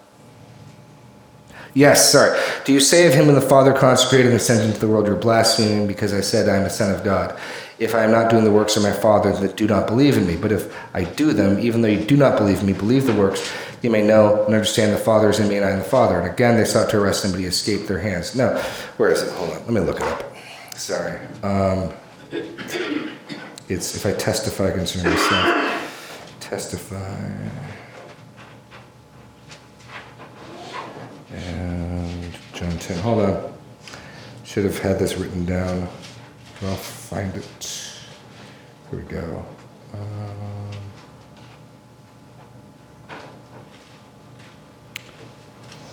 yes, 1.74 2.12
sorry. 2.12 2.38
Do 2.64 2.72
you 2.72 2.80
say 2.80 3.06
of 3.06 3.14
him 3.14 3.28
and 3.28 3.36
the 3.36 3.42
Father 3.42 3.72
consecrated 3.72 4.30
and 4.30 4.40
sent 4.40 4.64
into 4.64 4.78
the 4.78 4.88
world, 4.88 5.06
you're 5.06 5.16
blaspheming 5.16 5.86
because 5.86 6.12
I 6.12 6.20
said 6.20 6.48
I 6.48 6.56
am 6.56 6.64
a 6.64 6.70
son 6.70 6.94
of 6.94 7.04
God? 7.04 7.38
If 7.78 7.94
I 7.94 8.04
am 8.04 8.12
not 8.12 8.30
doing 8.30 8.44
the 8.44 8.52
works 8.52 8.76
of 8.76 8.82
my 8.82 8.92
Father, 8.92 9.32
that 9.32 9.56
do 9.56 9.66
not 9.66 9.86
believe 9.88 10.16
in 10.16 10.26
me. 10.26 10.36
But 10.36 10.52
if 10.52 10.76
I 10.94 11.04
do 11.04 11.32
them, 11.32 11.58
even 11.58 11.82
though 11.82 11.88
you 11.88 12.04
do 12.04 12.16
not 12.16 12.38
believe 12.38 12.60
in 12.60 12.66
me, 12.66 12.72
believe 12.72 13.06
the 13.06 13.14
works 13.14 13.52
you 13.82 13.90
may 13.90 14.02
know 14.06 14.44
and 14.44 14.54
understand 14.54 14.92
the 14.92 14.98
Father 14.98 15.30
is 15.30 15.40
in 15.40 15.48
me 15.48 15.56
and 15.56 15.64
I 15.64 15.72
in 15.72 15.78
the 15.78 15.84
Father. 15.84 16.20
And 16.20 16.30
again, 16.30 16.56
they 16.56 16.64
sought 16.64 16.90
to 16.90 17.00
arrest 17.00 17.24
him, 17.24 17.32
but 17.32 17.40
he 17.40 17.46
escaped 17.46 17.88
their 17.88 17.98
hands. 17.98 18.36
No, 18.36 18.56
where 18.96 19.10
is 19.10 19.22
it? 19.22 19.32
Hold 19.32 19.50
on, 19.50 19.58
let 19.60 19.70
me 19.70 19.80
look 19.80 19.96
it 19.96 20.02
up. 20.02 20.32
Sorry. 20.76 21.18
Um, 21.42 21.92
it's 23.68 23.96
if 23.96 24.06
I 24.06 24.12
testify 24.12 24.70
concerning 24.70 25.12
myself. 25.12 26.38
Testify. 26.40 27.32
John 32.62 32.78
10. 32.78 32.98
Hold 32.98 33.24
on. 33.24 33.54
Should 34.44 34.64
have 34.64 34.78
had 34.78 34.96
this 34.96 35.16
written 35.16 35.44
down. 35.44 35.88
I'll 36.62 36.76
find 36.76 37.34
it. 37.34 37.92
Here 38.88 39.00
we 39.00 39.04
go. 39.04 39.44
Um, 39.92 40.70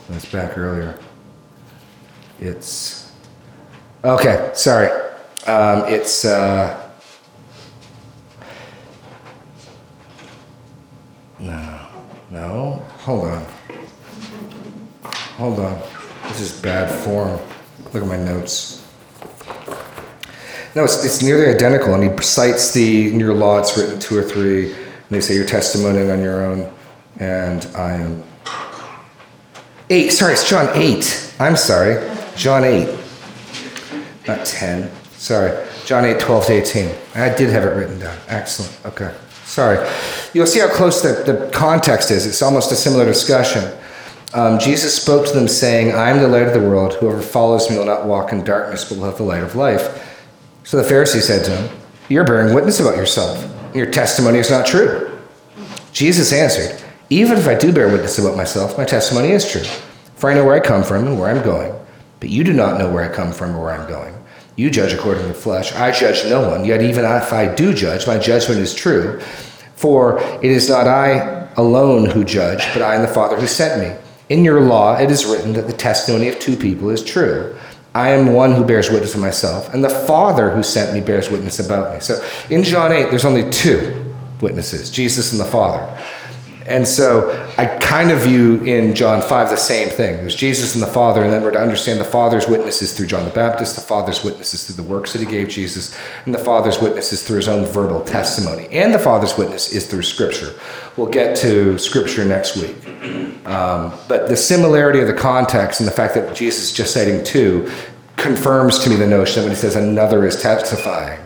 That's 0.10 0.32
back 0.32 0.60
earlier. 0.60 1.00
It's 2.40 3.12
okay. 4.04 4.52
Sorry. 4.54 4.92
Um, 5.48 5.86
it's 5.88 6.24
uh, 6.24 6.92
no, 11.40 11.88
no. 12.30 12.86
Hold 13.00 13.26
on. 13.26 13.46
Hold 15.38 15.60
on. 15.62 15.82
This 16.30 16.42
is 16.42 16.62
bad 16.62 16.99
form. 17.10 17.40
Look 17.92 18.04
at 18.04 18.08
my 18.08 18.18
notes. 18.18 18.86
No, 20.76 20.84
it's, 20.84 21.04
it's 21.04 21.24
nearly 21.24 21.48
identical, 21.48 21.96
and 21.96 22.04
he 22.04 22.22
cites 22.22 22.72
the 22.72 23.12
in 23.12 23.20
your 23.20 23.34
law. 23.34 23.58
It's 23.58 23.76
written 23.76 24.00
two 24.00 24.16
or 24.16 24.22
three, 24.22 24.72
and 24.74 25.10
they 25.10 25.20
say 25.20 25.34
your 25.34 25.48
testimony 25.48 26.12
on 26.12 26.22
your 26.22 26.46
own, 26.46 26.72
and 27.18 27.66
I 27.76 27.94
am 27.94 28.24
8. 29.90 30.10
Sorry, 30.10 30.34
it's 30.34 30.48
John 30.48 30.70
8. 30.76 31.34
I'm 31.40 31.58
sorry. 31.58 31.98
John 32.36 32.64
8. 32.64 32.96
Not 34.28 34.46
10. 34.46 34.92
Sorry. 35.14 35.68
John 35.86 36.06
8, 36.06 36.20
12 36.20 36.46
to 36.46 36.54
18. 36.54 36.96
I 37.16 37.36
did 37.36 37.50
have 37.50 37.64
it 37.64 37.76
written 37.76 37.98
down. 37.98 38.16
Excellent. 38.28 38.80
Okay. 38.86 39.12
Sorry. 39.46 39.90
You'll 40.36 40.46
see 40.46 40.60
how 40.60 40.70
close 40.72 41.02
the, 41.02 41.24
the 41.24 41.50
context 41.52 42.12
is. 42.12 42.28
It's 42.28 42.44
almost 42.44 42.72
a 42.72 42.76
similar 42.76 43.06
discussion. 43.06 43.64
Um, 44.34 44.60
Jesus 44.60 44.96
spoke 44.96 45.26
to 45.28 45.34
them, 45.34 45.48
saying, 45.48 45.94
I 45.94 46.10
am 46.10 46.20
the 46.20 46.28
light 46.28 46.48
of 46.48 46.54
the 46.54 46.60
world. 46.60 46.94
Whoever 46.96 47.22
follows 47.22 47.70
me 47.70 47.78
will 47.78 47.86
not 47.86 48.06
walk 48.06 48.32
in 48.32 48.44
darkness, 48.44 48.88
but 48.88 49.00
will 49.00 49.06
have 49.06 49.18
the 49.18 49.24
light 49.24 49.44
of 49.44 49.56
life. 49.56 50.06
So 50.64 50.78
the 50.78 50.88
Pharisee 50.88 51.22
said 51.22 51.46
to 51.46 51.56
him, 51.56 51.80
You're 52.10 52.26
bearing 52.26 52.54
witness 52.54 52.80
about 52.80 52.96
yourself. 52.96 53.44
Your 53.74 53.90
testimony 53.90 54.40
is 54.40 54.52
not 54.52 54.68
true. 54.68 55.20
Jesus 55.92 56.32
answered, 56.32 56.80
even 57.10 57.38
if 57.38 57.48
I 57.48 57.56
do 57.56 57.74
bear 57.74 57.88
witness 57.88 58.20
about 58.20 58.38
myself, 58.38 58.78
my 58.78 58.86
testimony 58.86 59.32
is 59.32 59.50
true. 59.50 59.64
For 60.16 60.30
I 60.30 60.36
know 60.36 60.46
where 60.46 60.54
I 60.54 60.60
come 60.60 60.84
from 60.84 61.08
and 61.08 61.20
where 61.20 61.30
I'm 61.30 61.44
going. 61.44 61.74
But 62.20 62.30
you 62.30 62.44
do 62.44 62.54
not 62.54 62.78
know 62.78 62.92
where 62.92 63.04
I 63.04 63.14
come 63.14 63.32
from 63.32 63.56
or 63.56 63.64
where 63.64 63.74
I'm 63.74 63.90
going. 63.90 64.16
You 64.56 64.70
judge 64.70 64.94
according 64.94 65.24
to 65.24 65.30
the 65.30 65.34
flesh. 65.34 65.74
I 65.74 65.92
judge 65.92 66.30
no 66.30 66.48
one. 66.48 66.66
Yet 66.66 66.82
even 66.82 67.06
if 67.06 67.34
I 67.34 67.54
do 67.56 67.74
judge, 67.74 68.06
my 68.06 68.20
judgment 68.20 68.60
is 68.60 68.76
true. 68.76 69.22
For 69.76 70.20
it 70.20 70.52
is 70.52 70.70
not 70.70 70.86
I 70.86 71.48
alone 71.56 72.10
who 72.10 72.24
judge, 72.24 72.68
but 72.74 72.84
I 72.84 72.96
and 72.96 73.04
the 73.04 73.08
Father 73.08 73.40
who 73.40 73.48
sent 73.48 73.82
me. 73.82 73.99
In 74.30 74.46
your 74.46 74.62
law 74.62 74.98
it 74.98 75.12
is 75.12 75.26
written 75.26 75.54
that 75.54 75.68
the 75.68 75.74
testimony 75.74 76.30
of 76.30 76.40
two 76.40 76.56
people 76.56 76.90
is 76.90 77.04
true. 77.04 77.56
I 77.96 78.10
am 78.10 78.34
one 78.34 78.54
who 78.54 78.64
bears 78.64 78.92
witness 78.92 79.16
of 79.16 79.22
myself, 79.22 79.74
and 79.74 79.84
the 79.84 79.90
Father 79.90 80.52
who 80.52 80.62
sent 80.62 80.94
me 80.94 81.02
bears 81.02 81.30
witness 81.30 81.60
about 81.60 81.94
me. 81.94 82.00
So 82.00 82.24
in 82.50 82.64
John 82.64 82.92
8, 82.92 83.10
there's 83.10 83.26
only 83.26 83.50
two 83.50 84.14
witnesses 84.42 84.92
Jesus 84.92 85.32
and 85.32 85.42
the 85.42 85.46
Father. 85.46 85.86
And 86.70 86.88
so 86.88 87.32
I 87.58 87.66
kind 87.66 88.12
of 88.12 88.20
view 88.20 88.64
in 88.64 88.94
John 88.94 89.24
5 89.24 89.50
the 89.50 89.56
same 89.56 89.90
thing. 89.90 90.18
There's 90.18 90.36
Jesus 90.36 90.76
and 90.76 90.84
the 90.84 90.88
Father, 90.88 91.24
and 91.24 91.34
then 91.34 91.42
we're 91.42 91.50
to 91.50 91.60
understand 91.60 92.00
the 92.00 92.06
Father's 92.06 92.48
witnesses 92.48 92.96
through 92.96 93.08
John 93.08 93.26
the 93.26 93.32
Baptist, 93.32 93.74
the 93.74 93.82
Father's 93.82 94.24
witnesses 94.24 94.66
through 94.66 94.76
the 94.76 94.88
works 94.88 95.12
that 95.14 95.20
he 95.20 95.26
gave 95.26 95.50
Jesus, 95.50 95.98
and 96.26 96.34
the 96.34 96.40
Father's 96.40 96.80
witnesses 96.80 97.24
through 97.24 97.38
his 97.38 97.48
own 97.48 97.66
verbal 97.66 98.02
testimony. 98.02 98.68
And 98.68 98.94
the 98.94 99.00
Father's 99.00 99.36
witness 99.36 99.74
is 99.74 99.88
through 99.88 100.04
Scripture. 100.04 100.54
We'll 100.96 101.08
get 101.08 101.36
to 101.38 101.80
Scripture 101.80 102.24
next 102.24 102.56
week. 102.56 103.29
Um, 103.50 103.94
but 104.08 104.30
the 104.30 104.38
similarity 104.38 105.00
of 105.00 105.08
the 105.08 105.14
context 105.14 105.80
and 105.80 105.88
the 105.88 105.92
fact 105.92 106.14
that 106.14 106.36
Jesus 106.36 106.66
is 106.66 106.72
just 106.72 106.94
citing 106.94 107.24
two 107.24 107.72
confirms 108.16 108.78
to 108.80 108.90
me 108.90 108.96
the 108.96 109.08
notion 109.08 109.42
that 109.42 109.48
when 109.48 109.56
he 109.56 109.60
says 109.60 109.76
another 109.76 110.26
is 110.26 110.40
testifying, 110.40 111.20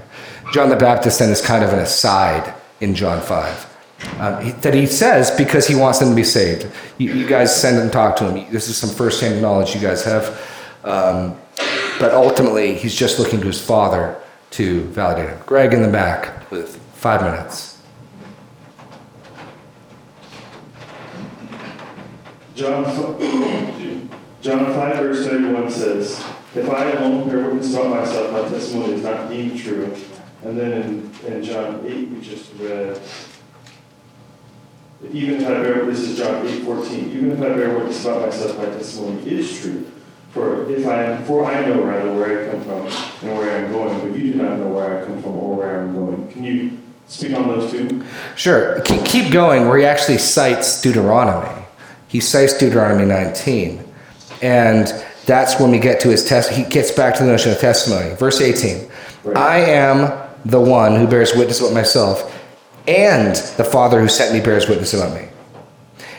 John 0.53 0.69
the 0.69 0.75
Baptist 0.77 1.19
then 1.19 1.29
is 1.29 1.41
kind 1.41 1.63
of 1.63 1.73
an 1.73 1.79
aside 1.79 2.53
in 2.79 2.95
John 2.95 3.21
5 3.21 3.73
um, 4.19 4.43
he, 4.43 4.51
that 4.51 4.73
he 4.73 4.85
says 4.85 5.31
because 5.31 5.67
he 5.67 5.75
wants 5.75 5.99
them 5.99 6.09
to 6.09 6.15
be 6.15 6.23
saved. 6.23 6.67
You, 6.97 7.13
you, 7.13 7.27
guys 7.27 7.55
send 7.55 7.79
and 7.79 7.91
talk 7.91 8.15
to 8.17 8.29
him. 8.29 8.51
This 8.51 8.67
is 8.69 8.77
some 8.77 8.89
firsthand 8.89 9.41
knowledge 9.41 9.73
you 9.73 9.81
guys 9.81 10.03
have. 10.03 10.39
Um, 10.83 11.37
but 11.99 12.13
ultimately, 12.13 12.75
he's 12.75 12.95
just 12.95 13.19
looking 13.19 13.39
to 13.41 13.47
his 13.47 13.61
father 13.61 14.19
to 14.51 14.83
validate 14.85 15.29
him. 15.29 15.39
Greg 15.45 15.73
in 15.73 15.81
the 15.81 15.87
back 15.87 16.49
with 16.51 16.77
five 16.93 17.21
minutes. 17.21 17.72
John, 22.55 22.83
John 24.41 24.65
5, 24.65 24.97
verse 24.97 25.25
31 25.27 25.71
says, 25.71 26.23
If 26.55 26.69
I 26.69 26.91
alone 26.91 27.27
bear 27.27 27.45
witness 27.45 27.73
about 27.73 27.89
myself, 27.89 28.31
my 28.31 28.47
testimony 28.49 28.93
is 28.93 29.03
not 29.03 29.29
deemed 29.29 29.59
true. 29.59 29.95
And 30.43 30.57
then 30.57 30.71
in, 30.71 31.33
in 31.33 31.43
John 31.43 31.83
8, 31.85 32.09
we 32.09 32.21
just 32.21 32.51
read, 32.59 32.99
even 35.11 35.41
if 35.41 35.47
I 35.47 35.53
bear, 35.53 35.85
this 35.85 35.99
is 36.01 36.17
John 36.17 36.45
8, 36.45 36.63
14, 36.63 37.11
even 37.11 37.31
if 37.31 37.39
I 37.39 37.49
bear 37.49 37.77
witness 37.77 38.05
about 38.05 38.21
myself, 38.29 38.57
my 38.57 38.65
testimony 38.65 39.29
is 39.29 39.59
true. 39.59 39.89
For 40.31 40.69
if 40.69 40.85
I, 40.87 41.21
for 41.23 41.45
I 41.45 41.65
know 41.65 41.83
rather 41.83 42.11
where 42.13 42.47
I 42.47 42.51
come 42.51 42.63
from 42.63 43.27
and 43.27 43.37
where 43.37 43.51
I 43.51 43.61
am 43.61 43.71
going, 43.71 43.99
but 43.99 44.17
you 44.17 44.33
do 44.33 44.41
not 44.41 44.57
know 44.57 44.67
where 44.67 45.01
I 45.01 45.05
come 45.05 45.21
from 45.21 45.31
or 45.33 45.55
where 45.55 45.79
I 45.79 45.83
am 45.83 45.93
going. 45.93 46.31
Can 46.31 46.43
you 46.43 46.79
speak 47.07 47.33
on 47.35 47.47
those 47.47 47.71
two? 47.71 48.03
Sure. 48.35 48.81
Keep 48.81 49.31
going 49.31 49.67
where 49.67 49.77
he 49.77 49.85
actually 49.85 50.17
cites 50.17 50.81
Deuteronomy. 50.81 51.62
He 52.13 52.19
cites 52.19 52.55
Deuteronomy 52.57 53.05
19. 53.05 53.83
And 54.43 54.87
that's 55.25 55.59
when 55.59 55.71
we 55.71 55.79
get 55.79 55.99
to 56.01 56.09
his 56.09 56.23
test. 56.23 56.51
He 56.51 56.63
gets 56.63 56.91
back 56.91 57.15
to 57.15 57.23
the 57.23 57.31
notion 57.31 57.51
of 57.51 57.59
testimony. 57.59 58.15
Verse 58.15 58.39
18 58.39 58.87
Right. 59.23 59.37
I 59.37 59.57
am 59.59 60.29
the 60.45 60.59
one 60.59 60.95
who 60.95 61.07
bears 61.07 61.33
witness 61.33 61.61
about 61.61 61.73
myself, 61.73 62.29
and 62.87 63.35
the 63.57 63.63
Father 63.63 64.01
who 64.01 64.09
sent 64.09 64.33
me 64.33 64.41
bears 64.41 64.67
witness 64.67 64.93
about 64.93 65.13
me. 65.13 65.29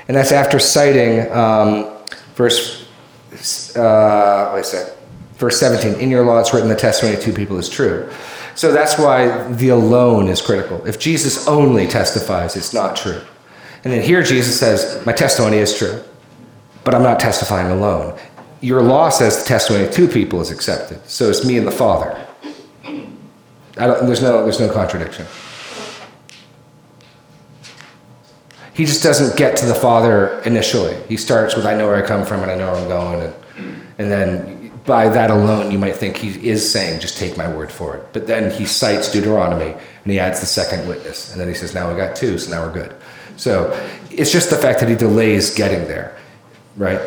And 0.08 0.16
that's 0.16 0.32
after 0.32 0.58
citing 0.58 1.30
um, 1.30 1.92
verse, 2.34 2.88
uh, 3.76 4.50
wait 4.54 4.60
a 4.60 4.64
sec, 4.64 4.96
verse 5.34 5.60
17. 5.60 6.00
In 6.00 6.10
your 6.10 6.24
law 6.24 6.40
it's 6.40 6.54
written 6.54 6.70
the 6.70 6.74
testimony 6.74 7.16
of 7.16 7.22
two 7.22 7.34
people 7.34 7.58
is 7.58 7.68
true. 7.68 8.10
So 8.54 8.72
that's 8.72 8.98
why 8.98 9.52
the 9.52 9.68
alone 9.68 10.28
is 10.28 10.40
critical. 10.40 10.84
If 10.86 10.98
Jesus 10.98 11.46
only 11.46 11.86
testifies, 11.86 12.56
it's 12.56 12.72
not 12.72 12.96
true. 12.96 13.20
And 13.84 13.92
then 13.92 14.02
here 14.02 14.22
Jesus 14.22 14.58
says, 14.58 15.04
My 15.06 15.12
testimony 15.12 15.58
is 15.58 15.76
true, 15.76 16.02
but 16.82 16.94
I'm 16.94 17.02
not 17.02 17.20
testifying 17.20 17.70
alone. 17.70 18.18
Your 18.60 18.82
law 18.82 19.10
says 19.10 19.42
the 19.42 19.46
testimony 19.46 19.84
of 19.84 19.92
two 19.92 20.08
people 20.08 20.40
is 20.40 20.50
accepted. 20.50 21.06
So 21.06 21.28
it's 21.28 21.44
me 21.44 21.58
and 21.58 21.66
the 21.66 21.70
Father. 21.70 22.18
There's, 23.76 24.22
no, 24.22 24.42
there's 24.42 24.60
no 24.60 24.72
contradiction. 24.72 25.26
He 28.72 28.86
just 28.86 29.02
doesn't 29.02 29.36
get 29.36 29.56
to 29.58 29.66
the 29.66 29.74
Father 29.74 30.40
initially. 30.46 30.96
He 31.08 31.16
starts 31.16 31.54
with, 31.54 31.66
I 31.66 31.76
know 31.76 31.86
where 31.86 32.02
I 32.02 32.06
come 32.06 32.24
from 32.24 32.42
and 32.42 32.50
I 32.50 32.56
know 32.56 32.72
where 32.72 32.80
I'm 32.80 32.88
going. 32.88 33.20
And, 33.20 33.34
and 33.98 34.10
then 34.10 34.72
by 34.86 35.08
that 35.08 35.30
alone, 35.30 35.70
you 35.70 35.78
might 35.78 35.96
think 35.96 36.16
he 36.16 36.48
is 36.48 36.70
saying, 36.70 37.00
just 37.00 37.18
take 37.18 37.36
my 37.36 37.52
word 37.54 37.70
for 37.70 37.96
it. 37.96 38.06
But 38.12 38.26
then 38.26 38.50
he 38.50 38.64
cites 38.64 39.12
Deuteronomy 39.12 39.72
and 39.72 40.12
he 40.12 40.18
adds 40.18 40.40
the 40.40 40.46
second 40.46 40.88
witness. 40.88 41.32
And 41.32 41.40
then 41.40 41.48
he 41.48 41.54
says, 41.54 41.74
now 41.74 41.90
we 41.90 41.96
got 41.96 42.16
two, 42.16 42.38
so 42.38 42.50
now 42.50 42.66
we're 42.66 42.72
good. 42.72 42.94
So 43.36 43.72
it's 44.10 44.30
just 44.32 44.50
the 44.50 44.56
fact 44.56 44.80
that 44.80 44.88
he 44.88 44.94
delays 44.94 45.54
getting 45.54 45.86
there, 45.88 46.16
right? 46.76 47.00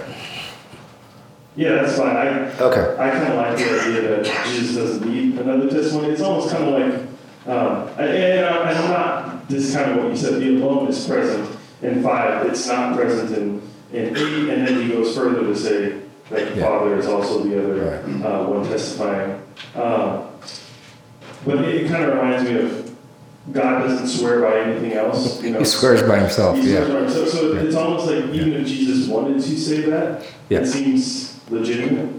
Yeah, 1.55 1.75
that's 1.81 1.97
fine. 1.97 2.15
I, 2.15 2.51
Okay. 2.59 2.95
I 3.01 3.09
kind 3.09 3.33
of 3.33 3.35
like 3.37 3.57
the 3.57 3.81
idea 3.81 4.01
that 4.23 4.45
Jesus 4.47 4.75
doesn't 4.75 5.09
need 5.09 5.39
another 5.39 5.69
testimony. 5.69 6.09
It's 6.09 6.21
almost 6.21 6.51
kind 6.51 6.63
of 6.65 6.73
like, 6.73 7.01
um, 7.47 7.87
and, 7.97 8.09
and 8.11 8.45
I'm 8.45 8.89
not, 8.91 9.47
this 9.49 9.65
is 9.69 9.75
kind 9.75 9.91
of 9.91 9.97
what 10.03 10.11
you 10.11 10.17
said, 10.17 10.39
the 10.39 10.55
alone 10.61 10.87
is 10.87 11.07
present 11.07 11.57
in 11.81 12.03
five, 12.03 12.45
it's 12.45 12.67
not 12.67 12.95
present 12.95 13.31
in, 13.37 13.61
in 13.93 14.15
eight, 14.17 14.49
and 14.49 14.67
then 14.67 14.81
he 14.81 14.89
goes 14.89 15.15
further 15.15 15.41
to 15.41 15.55
say 15.55 15.99
that 16.29 16.49
the 16.53 16.59
Yeah. 16.59 16.67
Father 16.67 16.97
is 16.97 17.07
also 17.07 17.43
the 17.43 17.57
other 17.63 18.01
Right. 18.05 18.25
uh, 18.25 18.43
one 18.45 18.63
testifying. 18.67 19.41
Um, 19.75 20.25
but 21.45 21.59
it, 21.63 21.83
it 21.85 21.87
kind 21.89 22.03
of 22.03 22.13
reminds 22.15 22.49
me 22.49 22.59
of 22.59 22.86
God 23.51 23.83
doesn't 23.87 24.07
swear 24.07 24.41
by 24.41 24.59
anything 24.59 24.93
else. 24.93 25.41
You 25.41 25.51
know? 25.51 25.59
He 25.59 25.65
swears 25.65 26.03
by 26.03 26.19
himself, 26.19 26.57
swears 26.57 26.87
yeah. 26.89 26.99
by- 27.05 27.09
So, 27.11 27.25
so 27.25 27.53
Yeah. 27.53 27.61
it's 27.61 27.75
almost 27.75 28.07
like 28.07 28.25
even 28.33 28.53
if 28.53 28.67
Jesus 28.67 29.07
wanted 29.07 29.41
to 29.41 29.57
say 29.59 29.81
that, 29.89 30.23
Yeah. 30.49 30.59
it 30.59 30.67
seems 30.67 31.39
legitimate. 31.49 32.09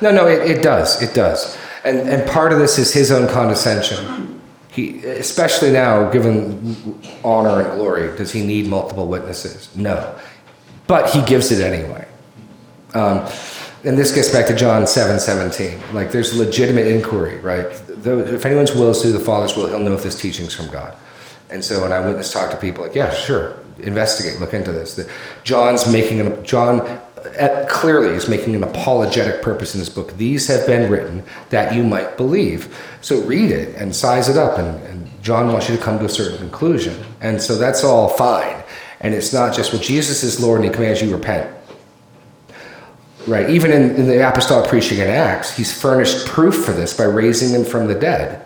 No, 0.00 0.10
no, 0.10 0.26
it, 0.26 0.50
it 0.50 0.62
does. 0.62 1.02
It 1.02 1.14
does. 1.14 1.56
And, 1.84 1.98
and 2.08 2.28
part 2.30 2.52
of 2.52 2.58
this 2.58 2.78
is 2.78 2.92
his 2.92 3.10
own 3.12 3.28
condescension. 3.28 4.40
He, 4.70 5.04
especially 5.04 5.70
now, 5.70 6.08
given 6.10 6.76
honor 7.24 7.60
and 7.62 7.78
glory, 7.78 8.16
does 8.16 8.32
he 8.32 8.44
need 8.46 8.66
multiple 8.68 9.06
witnesses? 9.06 9.68
No. 9.74 10.14
But 10.86 11.10
he 11.10 11.20
gives 11.22 11.50
it 11.52 11.60
anyway. 11.62 12.06
Um, 12.94 13.26
and 13.84 13.96
this 13.96 14.12
gets 14.12 14.30
back 14.30 14.46
to 14.46 14.56
John 14.56 14.86
7 14.86 15.20
17. 15.20 15.94
Like, 15.94 16.10
there's 16.10 16.36
legitimate 16.36 16.86
inquiry, 16.86 17.38
right? 17.38 17.66
If 17.88 18.44
anyone's 18.46 18.72
will 18.72 18.92
to 18.92 19.02
do 19.02 19.12
the 19.12 19.20
Father's 19.20 19.56
will, 19.56 19.68
he'll 19.68 19.78
know 19.78 19.94
if 19.94 20.02
this 20.02 20.20
teaching's 20.20 20.54
from 20.54 20.68
God. 20.68 20.96
And 21.50 21.64
so 21.64 21.80
when 21.80 21.92
I 21.92 22.00
witness 22.00 22.32
talk 22.32 22.50
to 22.50 22.56
people, 22.56 22.84
like, 22.84 22.94
yeah, 22.94 23.12
sure, 23.14 23.58
investigate, 23.78 24.40
look 24.40 24.52
into 24.52 24.72
this. 24.72 25.00
John's 25.44 25.90
making 25.90 26.20
an, 26.20 26.44
John 26.44 26.80
uh, 26.80 27.66
clearly 27.68 28.08
is 28.08 28.28
making 28.28 28.54
an 28.54 28.64
apologetic 28.64 29.42
purpose 29.42 29.74
in 29.74 29.80
this 29.80 29.88
book. 29.88 30.16
These 30.16 30.46
have 30.48 30.66
been 30.66 30.90
written 30.90 31.22
that 31.50 31.74
you 31.74 31.82
might 31.82 32.16
believe. 32.16 32.76
So 33.00 33.20
read 33.22 33.50
it 33.50 33.74
and 33.76 33.94
size 33.94 34.28
it 34.28 34.36
up. 34.36 34.58
And, 34.58 34.82
and 34.86 35.22
John 35.22 35.52
wants 35.52 35.68
you 35.68 35.76
to 35.76 35.82
come 35.82 35.98
to 36.00 36.04
a 36.04 36.08
certain 36.08 36.38
conclusion. 36.38 37.02
And 37.20 37.40
so 37.40 37.56
that's 37.56 37.84
all 37.84 38.08
fine. 38.08 38.62
And 39.00 39.14
it's 39.14 39.32
not 39.32 39.54
just, 39.54 39.72
well, 39.72 39.82
Jesus 39.82 40.22
is 40.22 40.40
Lord 40.40 40.60
and 40.60 40.68
he 40.68 40.74
commands 40.74 41.00
you 41.00 41.14
repent. 41.14 41.57
Right. 43.28 43.50
Even 43.50 43.70
in, 43.70 43.94
in 43.96 44.06
the 44.06 44.26
apostolic 44.26 44.68
preaching 44.68 44.98
in 44.98 45.08
Acts, 45.08 45.56
he's 45.56 45.78
furnished 45.78 46.26
proof 46.26 46.64
for 46.64 46.72
this 46.72 46.96
by 46.96 47.04
raising 47.04 47.52
them 47.52 47.64
from 47.64 47.86
the 47.86 47.94
dead. 47.94 48.44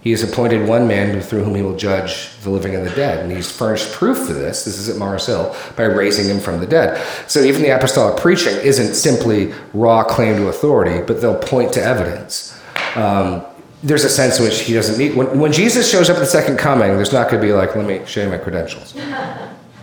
He 0.00 0.10
has 0.12 0.22
appointed 0.22 0.66
one 0.66 0.88
man 0.88 1.20
through 1.20 1.44
whom 1.44 1.54
he 1.54 1.62
will 1.62 1.76
judge 1.76 2.34
the 2.42 2.48
living 2.48 2.74
and 2.74 2.86
the 2.86 2.90
dead. 2.90 3.18
And 3.18 3.30
he's 3.30 3.50
furnished 3.50 3.92
proof 3.92 4.26
for 4.26 4.32
this. 4.32 4.64
This 4.64 4.78
is 4.78 4.88
at 4.88 4.96
Mars 4.96 5.26
Hill 5.26 5.54
by 5.76 5.84
raising 5.84 6.26
him 6.26 6.40
from 6.40 6.58
the 6.58 6.66
dead. 6.66 7.00
So 7.28 7.40
even 7.42 7.62
the 7.62 7.68
apostolic 7.68 8.16
preaching 8.16 8.56
isn't 8.62 8.94
simply 8.94 9.52
raw 9.74 10.02
claim 10.02 10.36
to 10.36 10.48
authority, 10.48 11.04
but 11.06 11.20
they'll 11.20 11.38
point 11.38 11.74
to 11.74 11.82
evidence. 11.82 12.58
Um, 12.96 13.44
there's 13.82 14.04
a 14.04 14.10
sense 14.10 14.38
in 14.38 14.44
which 14.44 14.60
he 14.60 14.72
doesn't 14.72 14.98
need. 14.98 15.14
When, 15.14 15.38
when 15.38 15.52
Jesus 15.52 15.90
shows 15.90 16.08
up 16.08 16.16
at 16.16 16.20
the 16.20 16.26
second 16.26 16.58
coming, 16.58 16.96
there's 16.96 17.12
not 17.12 17.30
going 17.30 17.40
to 17.40 17.46
be 17.46 17.52
like, 17.52 17.76
let 17.76 17.86
me 17.86 18.04
show 18.06 18.22
you 18.22 18.30
my 18.30 18.38
credentials. 18.38 18.94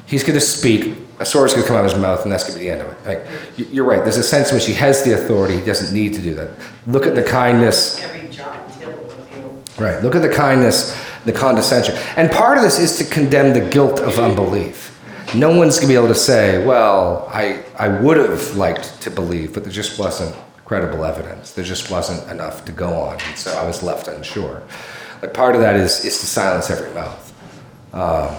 He's 0.07 0.23
going 0.23 0.33
to 0.39 0.45
speak. 0.45 0.95
A 1.19 1.25
sword's 1.25 1.53
going 1.53 1.63
to 1.63 1.67
come 1.67 1.77
out 1.77 1.85
of 1.85 1.91
his 1.91 1.99
mouth, 2.01 2.23
and 2.23 2.31
that's 2.31 2.43
going 2.43 2.53
to 2.53 2.59
be 2.59 2.65
the 2.65 2.71
end 2.71 2.81
of 2.81 2.87
it. 2.91 2.97
Like, 3.05 3.25
you- 3.57 3.67
you're 3.71 3.85
right. 3.85 4.01
There's 4.03 4.17
a 4.17 4.23
sense 4.23 4.49
in 4.49 4.55
which 4.55 4.65
he 4.65 4.73
has 4.73 5.03
the 5.03 5.13
authority. 5.13 5.55
He 5.59 5.65
doesn't 5.65 5.93
need 5.93 6.13
to 6.13 6.21
do 6.21 6.33
that. 6.35 6.49
Look 6.87 7.05
at 7.05 7.13
the 7.15 7.23
kindness 7.23 8.01
Every 8.03 8.27
John 8.29 8.57
Till 8.79 8.89
of. 8.89 9.79
Right. 9.79 10.01
Look 10.03 10.15
at 10.15 10.21
the 10.21 10.29
kindness, 10.29 10.95
the 11.25 11.33
condescension. 11.33 11.95
And 12.15 12.31
part 12.31 12.57
of 12.57 12.63
this 12.63 12.79
is 12.79 12.97
to 12.99 13.03
condemn 13.03 13.53
the 13.53 13.69
guilt 13.69 13.99
of 13.99 14.17
unbelief. 14.19 14.93
No 15.35 15.49
one's 15.57 15.75
going 15.77 15.87
to 15.89 15.93
be 15.93 15.95
able 15.95 16.07
to 16.07 16.15
say, 16.15 16.65
well, 16.65 17.27
I, 17.33 17.63
I 17.77 17.89
would 17.89 18.15
have 18.17 18.55
liked 18.55 19.01
to 19.01 19.11
believe, 19.11 19.53
but 19.53 19.63
there 19.63 19.73
just 19.73 19.99
wasn't 19.99 20.33
credible 20.63 21.03
evidence. 21.03 21.51
There 21.51 21.65
just 21.65 21.91
wasn't 21.91 22.29
enough 22.31 22.63
to 22.65 22.71
go 22.71 22.93
on. 22.93 23.17
And 23.27 23.37
so 23.37 23.51
I 23.57 23.65
was 23.65 23.83
left 23.83 24.07
unsure. 24.07 24.63
Like 25.21 25.33
part 25.33 25.55
of 25.55 25.61
that 25.61 25.75
is, 25.75 26.05
is 26.05 26.19
to 26.19 26.25
silence 26.27 26.69
every 26.69 26.93
mouth. 26.93 27.33
Um, 27.91 28.35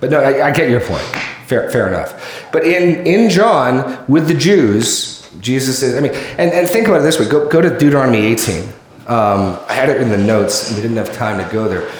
but 0.00 0.10
no, 0.10 0.20
I, 0.20 0.48
I 0.48 0.50
get 0.50 0.70
your 0.70 0.80
point. 0.80 1.02
Fair, 1.46 1.70
fair 1.70 1.88
enough. 1.88 2.48
But 2.52 2.64
in, 2.64 3.06
in 3.06 3.30
John, 3.30 4.04
with 4.08 4.28
the 4.28 4.34
Jews, 4.34 5.28
Jesus 5.40 5.82
is, 5.82 5.96
I 5.96 6.00
mean, 6.00 6.12
and, 6.38 6.52
and 6.52 6.68
think 6.68 6.88
about 6.88 7.00
it 7.00 7.02
this 7.02 7.18
way 7.20 7.28
go, 7.28 7.48
go 7.48 7.60
to 7.60 7.70
Deuteronomy 7.70 8.18
18. 8.18 8.68
Um, 9.06 9.58
I 9.68 9.74
had 9.74 9.90
it 9.90 10.00
in 10.00 10.08
the 10.08 10.16
notes, 10.16 10.68
and 10.68 10.76
we 10.76 10.82
didn't 10.82 10.96
have 10.96 11.12
time 11.14 11.44
to 11.44 11.52
go 11.52 11.68
there. 11.68 11.90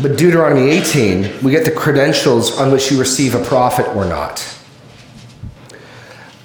But 0.00 0.16
Deuteronomy 0.16 0.70
18, 0.70 1.42
we 1.42 1.50
get 1.50 1.64
the 1.64 1.72
credentials 1.72 2.58
on 2.58 2.70
which 2.70 2.90
you 2.90 2.98
receive 2.98 3.34
a 3.34 3.44
prophet 3.44 3.88
or 3.96 4.04
not. 4.04 4.38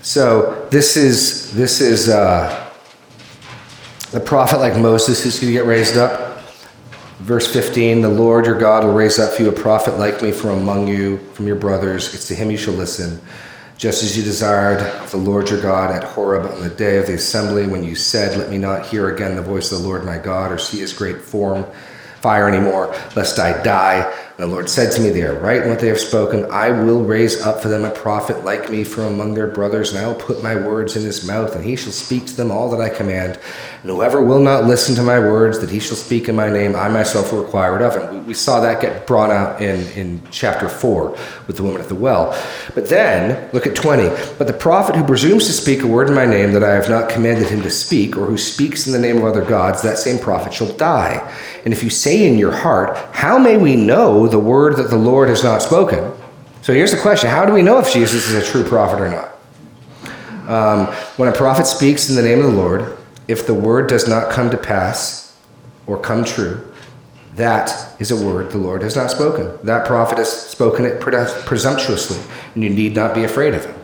So 0.01 0.67
this 0.71 0.97
is 0.97 1.53
this 1.53 1.81
is 1.81 2.09
uh, 2.09 2.71
the 4.11 4.19
prophet 4.19 4.59
like 4.59 4.77
Moses 4.77 5.23
who's 5.23 5.39
going 5.39 5.53
to 5.53 5.57
get 5.57 5.65
raised 5.65 5.97
up. 5.97 6.24
Verse 7.19 7.51
15 7.51 8.01
The 8.01 8.09
Lord 8.09 8.45
your 8.45 8.59
God 8.59 8.83
will 8.83 8.93
raise 8.93 9.19
up 9.19 9.33
for 9.33 9.43
you 9.43 9.49
a 9.49 9.53
prophet 9.53 9.97
like 9.97 10.21
me 10.21 10.31
from 10.31 10.49
among 10.51 10.87
you, 10.87 11.17
from 11.33 11.47
your 11.47 11.55
brothers. 11.55 12.13
It's 12.13 12.27
to 12.27 12.35
him 12.35 12.51
you 12.51 12.57
shall 12.57 12.73
listen, 12.73 13.21
just 13.77 14.03
as 14.03 14.17
you 14.17 14.23
desired 14.23 14.81
of 14.81 15.11
the 15.11 15.17
Lord 15.17 15.49
your 15.49 15.61
God 15.61 15.91
at 15.91 16.03
Horeb 16.03 16.51
on 16.51 16.61
the 16.61 16.69
day 16.69 16.97
of 16.97 17.07
the 17.07 17.13
assembly, 17.13 17.67
when 17.67 17.85
you 17.85 17.95
said, 17.95 18.37
Let 18.37 18.49
me 18.49 18.57
not 18.57 18.85
hear 18.87 19.13
again 19.13 19.37
the 19.37 19.41
voice 19.41 19.71
of 19.71 19.81
the 19.81 19.87
Lord 19.87 20.03
my 20.03 20.17
God, 20.17 20.51
or 20.51 20.57
see 20.57 20.79
his 20.79 20.91
great 20.91 21.21
form, 21.21 21.65
fire 22.19 22.49
anymore, 22.49 22.93
lest 23.15 23.39
I 23.39 23.63
die. 23.63 24.13
The 24.37 24.45
Lord 24.45 24.69
said 24.69 24.91
to 24.91 25.01
me, 25.01 25.11
They 25.11 25.23
are 25.23 25.39
right 25.39 25.61
in 25.61 25.69
what 25.69 25.79
they 25.79 25.87
have 25.87 25.99
spoken. 25.99 26.45
I 26.51 26.69
will 26.69 27.05
raise 27.05 27.41
up 27.41 27.61
for 27.61 27.69
them 27.69 27.85
a 27.85 27.89
prophet 27.89 28.43
like 28.43 28.69
me 28.69 28.83
from 28.83 29.05
among 29.05 29.33
their 29.33 29.47
brothers, 29.47 29.93
and 29.93 30.03
I 30.03 30.07
will 30.07 30.15
put 30.15 30.43
my 30.43 30.55
words 30.55 30.97
in 30.97 31.03
his 31.03 31.25
mouth, 31.25 31.55
and 31.55 31.63
he 31.63 31.77
shall 31.77 31.93
speak 31.93 32.25
to 32.25 32.35
them 32.35 32.51
all 32.51 32.69
that 32.71 32.81
I 32.81 32.89
command. 32.89 33.39
And 33.81 33.91
whoever 33.91 34.21
will 34.21 34.41
not 34.41 34.65
listen 34.65 34.93
to 34.95 35.03
my 35.03 35.19
words 35.19 35.59
that 35.59 35.69
he 35.69 35.79
shall 35.79 35.95
speak 35.95 36.27
in 36.27 36.35
my 36.35 36.49
name, 36.49 36.75
I 36.75 36.89
myself 36.89 37.31
will 37.31 37.45
require 37.45 37.77
it 37.77 37.81
of 37.81 37.95
him. 37.95 38.13
We, 38.13 38.19
we 38.27 38.33
saw 38.33 38.59
that 38.59 38.81
get 38.81 39.07
brought 39.07 39.31
out 39.31 39.61
in, 39.61 39.87
in 39.91 40.21
chapter 40.31 40.67
4 40.67 41.11
with 41.47 41.55
the 41.55 41.63
woman 41.63 41.79
at 41.79 41.87
the 41.87 41.95
well. 41.95 42.37
But 42.73 42.89
then, 42.89 43.49
look 43.53 43.65
at 43.65 43.73
20. 43.73 44.09
But 44.37 44.47
the 44.47 44.53
prophet 44.53 44.97
who 44.97 45.05
presumes 45.05 45.45
to 45.45 45.53
speak 45.53 45.81
a 45.81 45.87
word 45.87 46.09
in 46.09 46.13
my 46.13 46.25
name 46.25 46.51
that 46.51 46.63
I 46.63 46.73
have 46.73 46.89
not 46.89 47.09
commanded 47.09 47.47
him 47.47 47.61
to 47.61 47.71
speak, 47.71 48.17
or 48.17 48.25
who 48.25 48.37
speaks 48.37 48.85
in 48.85 48.91
the 48.91 48.99
name 48.99 49.15
of 49.15 49.23
other 49.23 49.45
gods, 49.45 49.81
that 49.83 49.97
same 49.97 50.19
prophet 50.19 50.53
shall 50.53 50.73
die. 50.73 51.33
And 51.63 51.73
if 51.73 51.83
you 51.83 51.89
say 51.89 52.27
in 52.27 52.37
your 52.37 52.51
heart, 52.51 52.97
How 53.13 53.39
may 53.39 53.55
we 53.55 53.77
know 53.77 54.24
the 54.27 54.39
word 54.39 54.77
that 54.77 54.89
the 54.89 54.97
Lord 54.97 55.29
has 55.29 55.43
not 55.43 55.61
spoken? 55.61 56.11
So 56.61 56.73
here's 56.73 56.91
the 56.91 56.97
question 56.97 57.29
How 57.29 57.45
do 57.45 57.53
we 57.53 57.61
know 57.61 57.79
if 57.79 57.91
Jesus 57.91 58.27
is 58.27 58.33
a 58.33 58.51
true 58.51 58.63
prophet 58.63 58.99
or 58.99 59.09
not? 59.09 59.31
Um, 60.47 60.87
when 61.17 61.29
a 61.29 61.31
prophet 61.31 61.67
speaks 61.67 62.09
in 62.09 62.15
the 62.15 62.21
name 62.21 62.39
of 62.39 62.45
the 62.45 62.57
Lord, 62.57 62.97
if 63.27 63.47
the 63.47 63.53
word 63.53 63.87
does 63.87 64.07
not 64.07 64.31
come 64.31 64.49
to 64.51 64.57
pass 64.57 65.35
or 65.87 65.99
come 65.99 66.23
true, 66.23 66.71
that 67.35 67.93
is 67.99 68.11
a 68.11 68.25
word 68.25 68.51
the 68.51 68.57
Lord 68.57 68.81
has 68.81 68.95
not 68.95 69.11
spoken. 69.11 69.57
That 69.63 69.85
prophet 69.85 70.17
has 70.17 70.31
spoken 70.31 70.85
it 70.85 71.01
presumptuously, 71.01 72.19
and 72.53 72.63
you 72.63 72.69
need 72.69 72.95
not 72.95 73.13
be 73.13 73.23
afraid 73.23 73.53
of 73.53 73.65
him. 73.65 73.75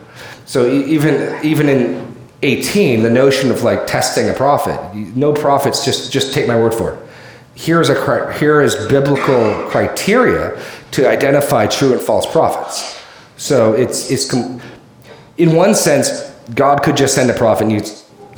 So 0.44 0.70
even 0.70 1.44
even 1.44 1.68
in 1.68 2.16
18, 2.42 3.02
the 3.02 3.10
notion 3.10 3.50
of 3.50 3.62
like 3.62 3.86
testing 3.86 4.28
a 4.28 4.32
prophet, 4.32 4.94
no 4.94 5.32
prophets 5.32 5.84
just 5.84 6.12
just 6.12 6.32
take 6.32 6.46
my 6.46 6.56
word 6.56 6.74
for 6.74 6.94
it. 6.94 7.08
Here's 7.54 7.88
a 7.88 8.32
here 8.38 8.60
is 8.60 8.74
biblical 8.88 9.68
criteria 9.68 10.60
to 10.92 11.08
identify 11.08 11.66
true 11.66 11.92
and 11.92 12.00
false 12.00 12.26
prophets. 12.30 12.98
So 13.36 13.74
it's 13.74 14.10
it's 14.10 14.32
in 15.36 15.54
one 15.54 15.74
sense, 15.74 16.30
God 16.54 16.82
could 16.82 16.96
just 16.96 17.14
send 17.14 17.30
a 17.30 17.34
prophet 17.34 17.64
and 17.64 17.72
you 17.72 17.80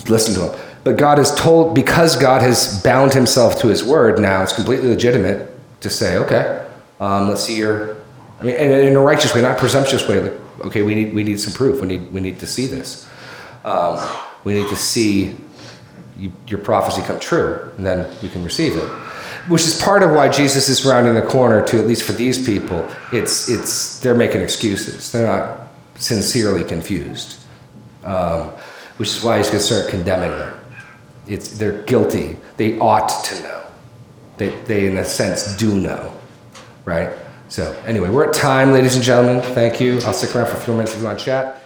listen 0.08 0.34
to 0.34 0.52
him. 0.52 0.60
But 0.84 0.98
God 0.98 1.18
has 1.18 1.34
told, 1.34 1.74
because 1.74 2.16
God 2.16 2.42
has 2.42 2.82
bound 2.82 3.14
himself 3.14 3.58
to 3.60 3.68
his 3.68 3.82
word, 3.82 4.18
now 4.18 4.42
it's 4.42 4.52
completely 4.52 4.88
legitimate 4.88 5.50
to 5.80 5.88
say, 5.88 6.18
okay, 6.18 6.66
um, 7.00 7.28
let's 7.28 7.42
see 7.42 7.56
your, 7.56 7.96
I 8.40 8.44
mean, 8.44 8.56
in 8.56 8.94
a 8.94 9.00
righteous 9.00 9.34
way, 9.34 9.40
not 9.40 9.56
presumptuous 9.56 10.06
way, 10.06 10.20
like, 10.20 10.66
okay, 10.66 10.82
we 10.82 10.94
need, 10.94 11.14
we 11.14 11.24
need 11.24 11.40
some 11.40 11.54
proof. 11.54 11.80
We 11.80 11.88
need, 11.88 12.12
we 12.12 12.20
need 12.20 12.38
to 12.40 12.46
see 12.46 12.66
this. 12.66 13.08
Um, 13.64 13.98
we 14.44 14.52
need 14.52 14.68
to 14.68 14.76
see 14.76 15.36
you, 16.18 16.32
your 16.46 16.60
prophecy 16.60 17.00
come 17.02 17.18
true, 17.18 17.72
and 17.78 17.86
then 17.86 18.14
we 18.22 18.28
can 18.28 18.44
receive 18.44 18.76
it. 18.76 18.90
Which 19.48 19.62
is 19.62 19.80
part 19.82 20.02
of 20.02 20.10
why 20.10 20.28
Jesus 20.28 20.68
is 20.68 20.84
rounding 20.84 21.14
the 21.14 21.22
corner 21.22 21.64
to, 21.66 21.78
at 21.78 21.86
least 21.86 22.04
for 22.04 22.12
these 22.12 22.44
people, 22.44 22.88
it's, 23.12 23.48
it's, 23.48 24.00
they're 24.00 24.14
making 24.14 24.40
excuses. 24.40 25.12
They're 25.12 25.26
not 25.26 25.68
sincerely 25.96 26.64
confused. 26.64 27.40
Um, 28.04 28.52
which 28.96 29.08
is 29.08 29.24
why 29.24 29.38
he's 29.38 29.48
going 29.48 29.58
to 29.58 29.64
start 29.64 29.88
condemning 29.88 30.30
them. 30.30 30.60
It's, 31.26 31.58
they're 31.58 31.82
guilty. 31.82 32.36
They 32.56 32.78
ought 32.78 33.24
to 33.24 33.42
know. 33.42 33.62
They, 34.36 34.50
they, 34.64 34.86
in 34.86 34.98
a 34.98 35.04
sense, 35.04 35.56
do 35.56 35.78
know, 35.78 36.14
right? 36.84 37.10
So, 37.48 37.72
anyway, 37.86 38.10
we're 38.10 38.28
at 38.28 38.34
time, 38.34 38.72
ladies 38.72 38.94
and 38.96 39.04
gentlemen. 39.04 39.42
Thank 39.54 39.80
you. 39.80 40.00
I'll 40.02 40.12
stick 40.12 40.34
around 40.34 40.48
for 40.48 40.56
a 40.56 40.60
few 40.60 40.74
minutes 40.74 40.92
if 40.92 41.00
you 41.00 41.06
want 41.06 41.18
to 41.18 41.24
chat. 41.24 41.63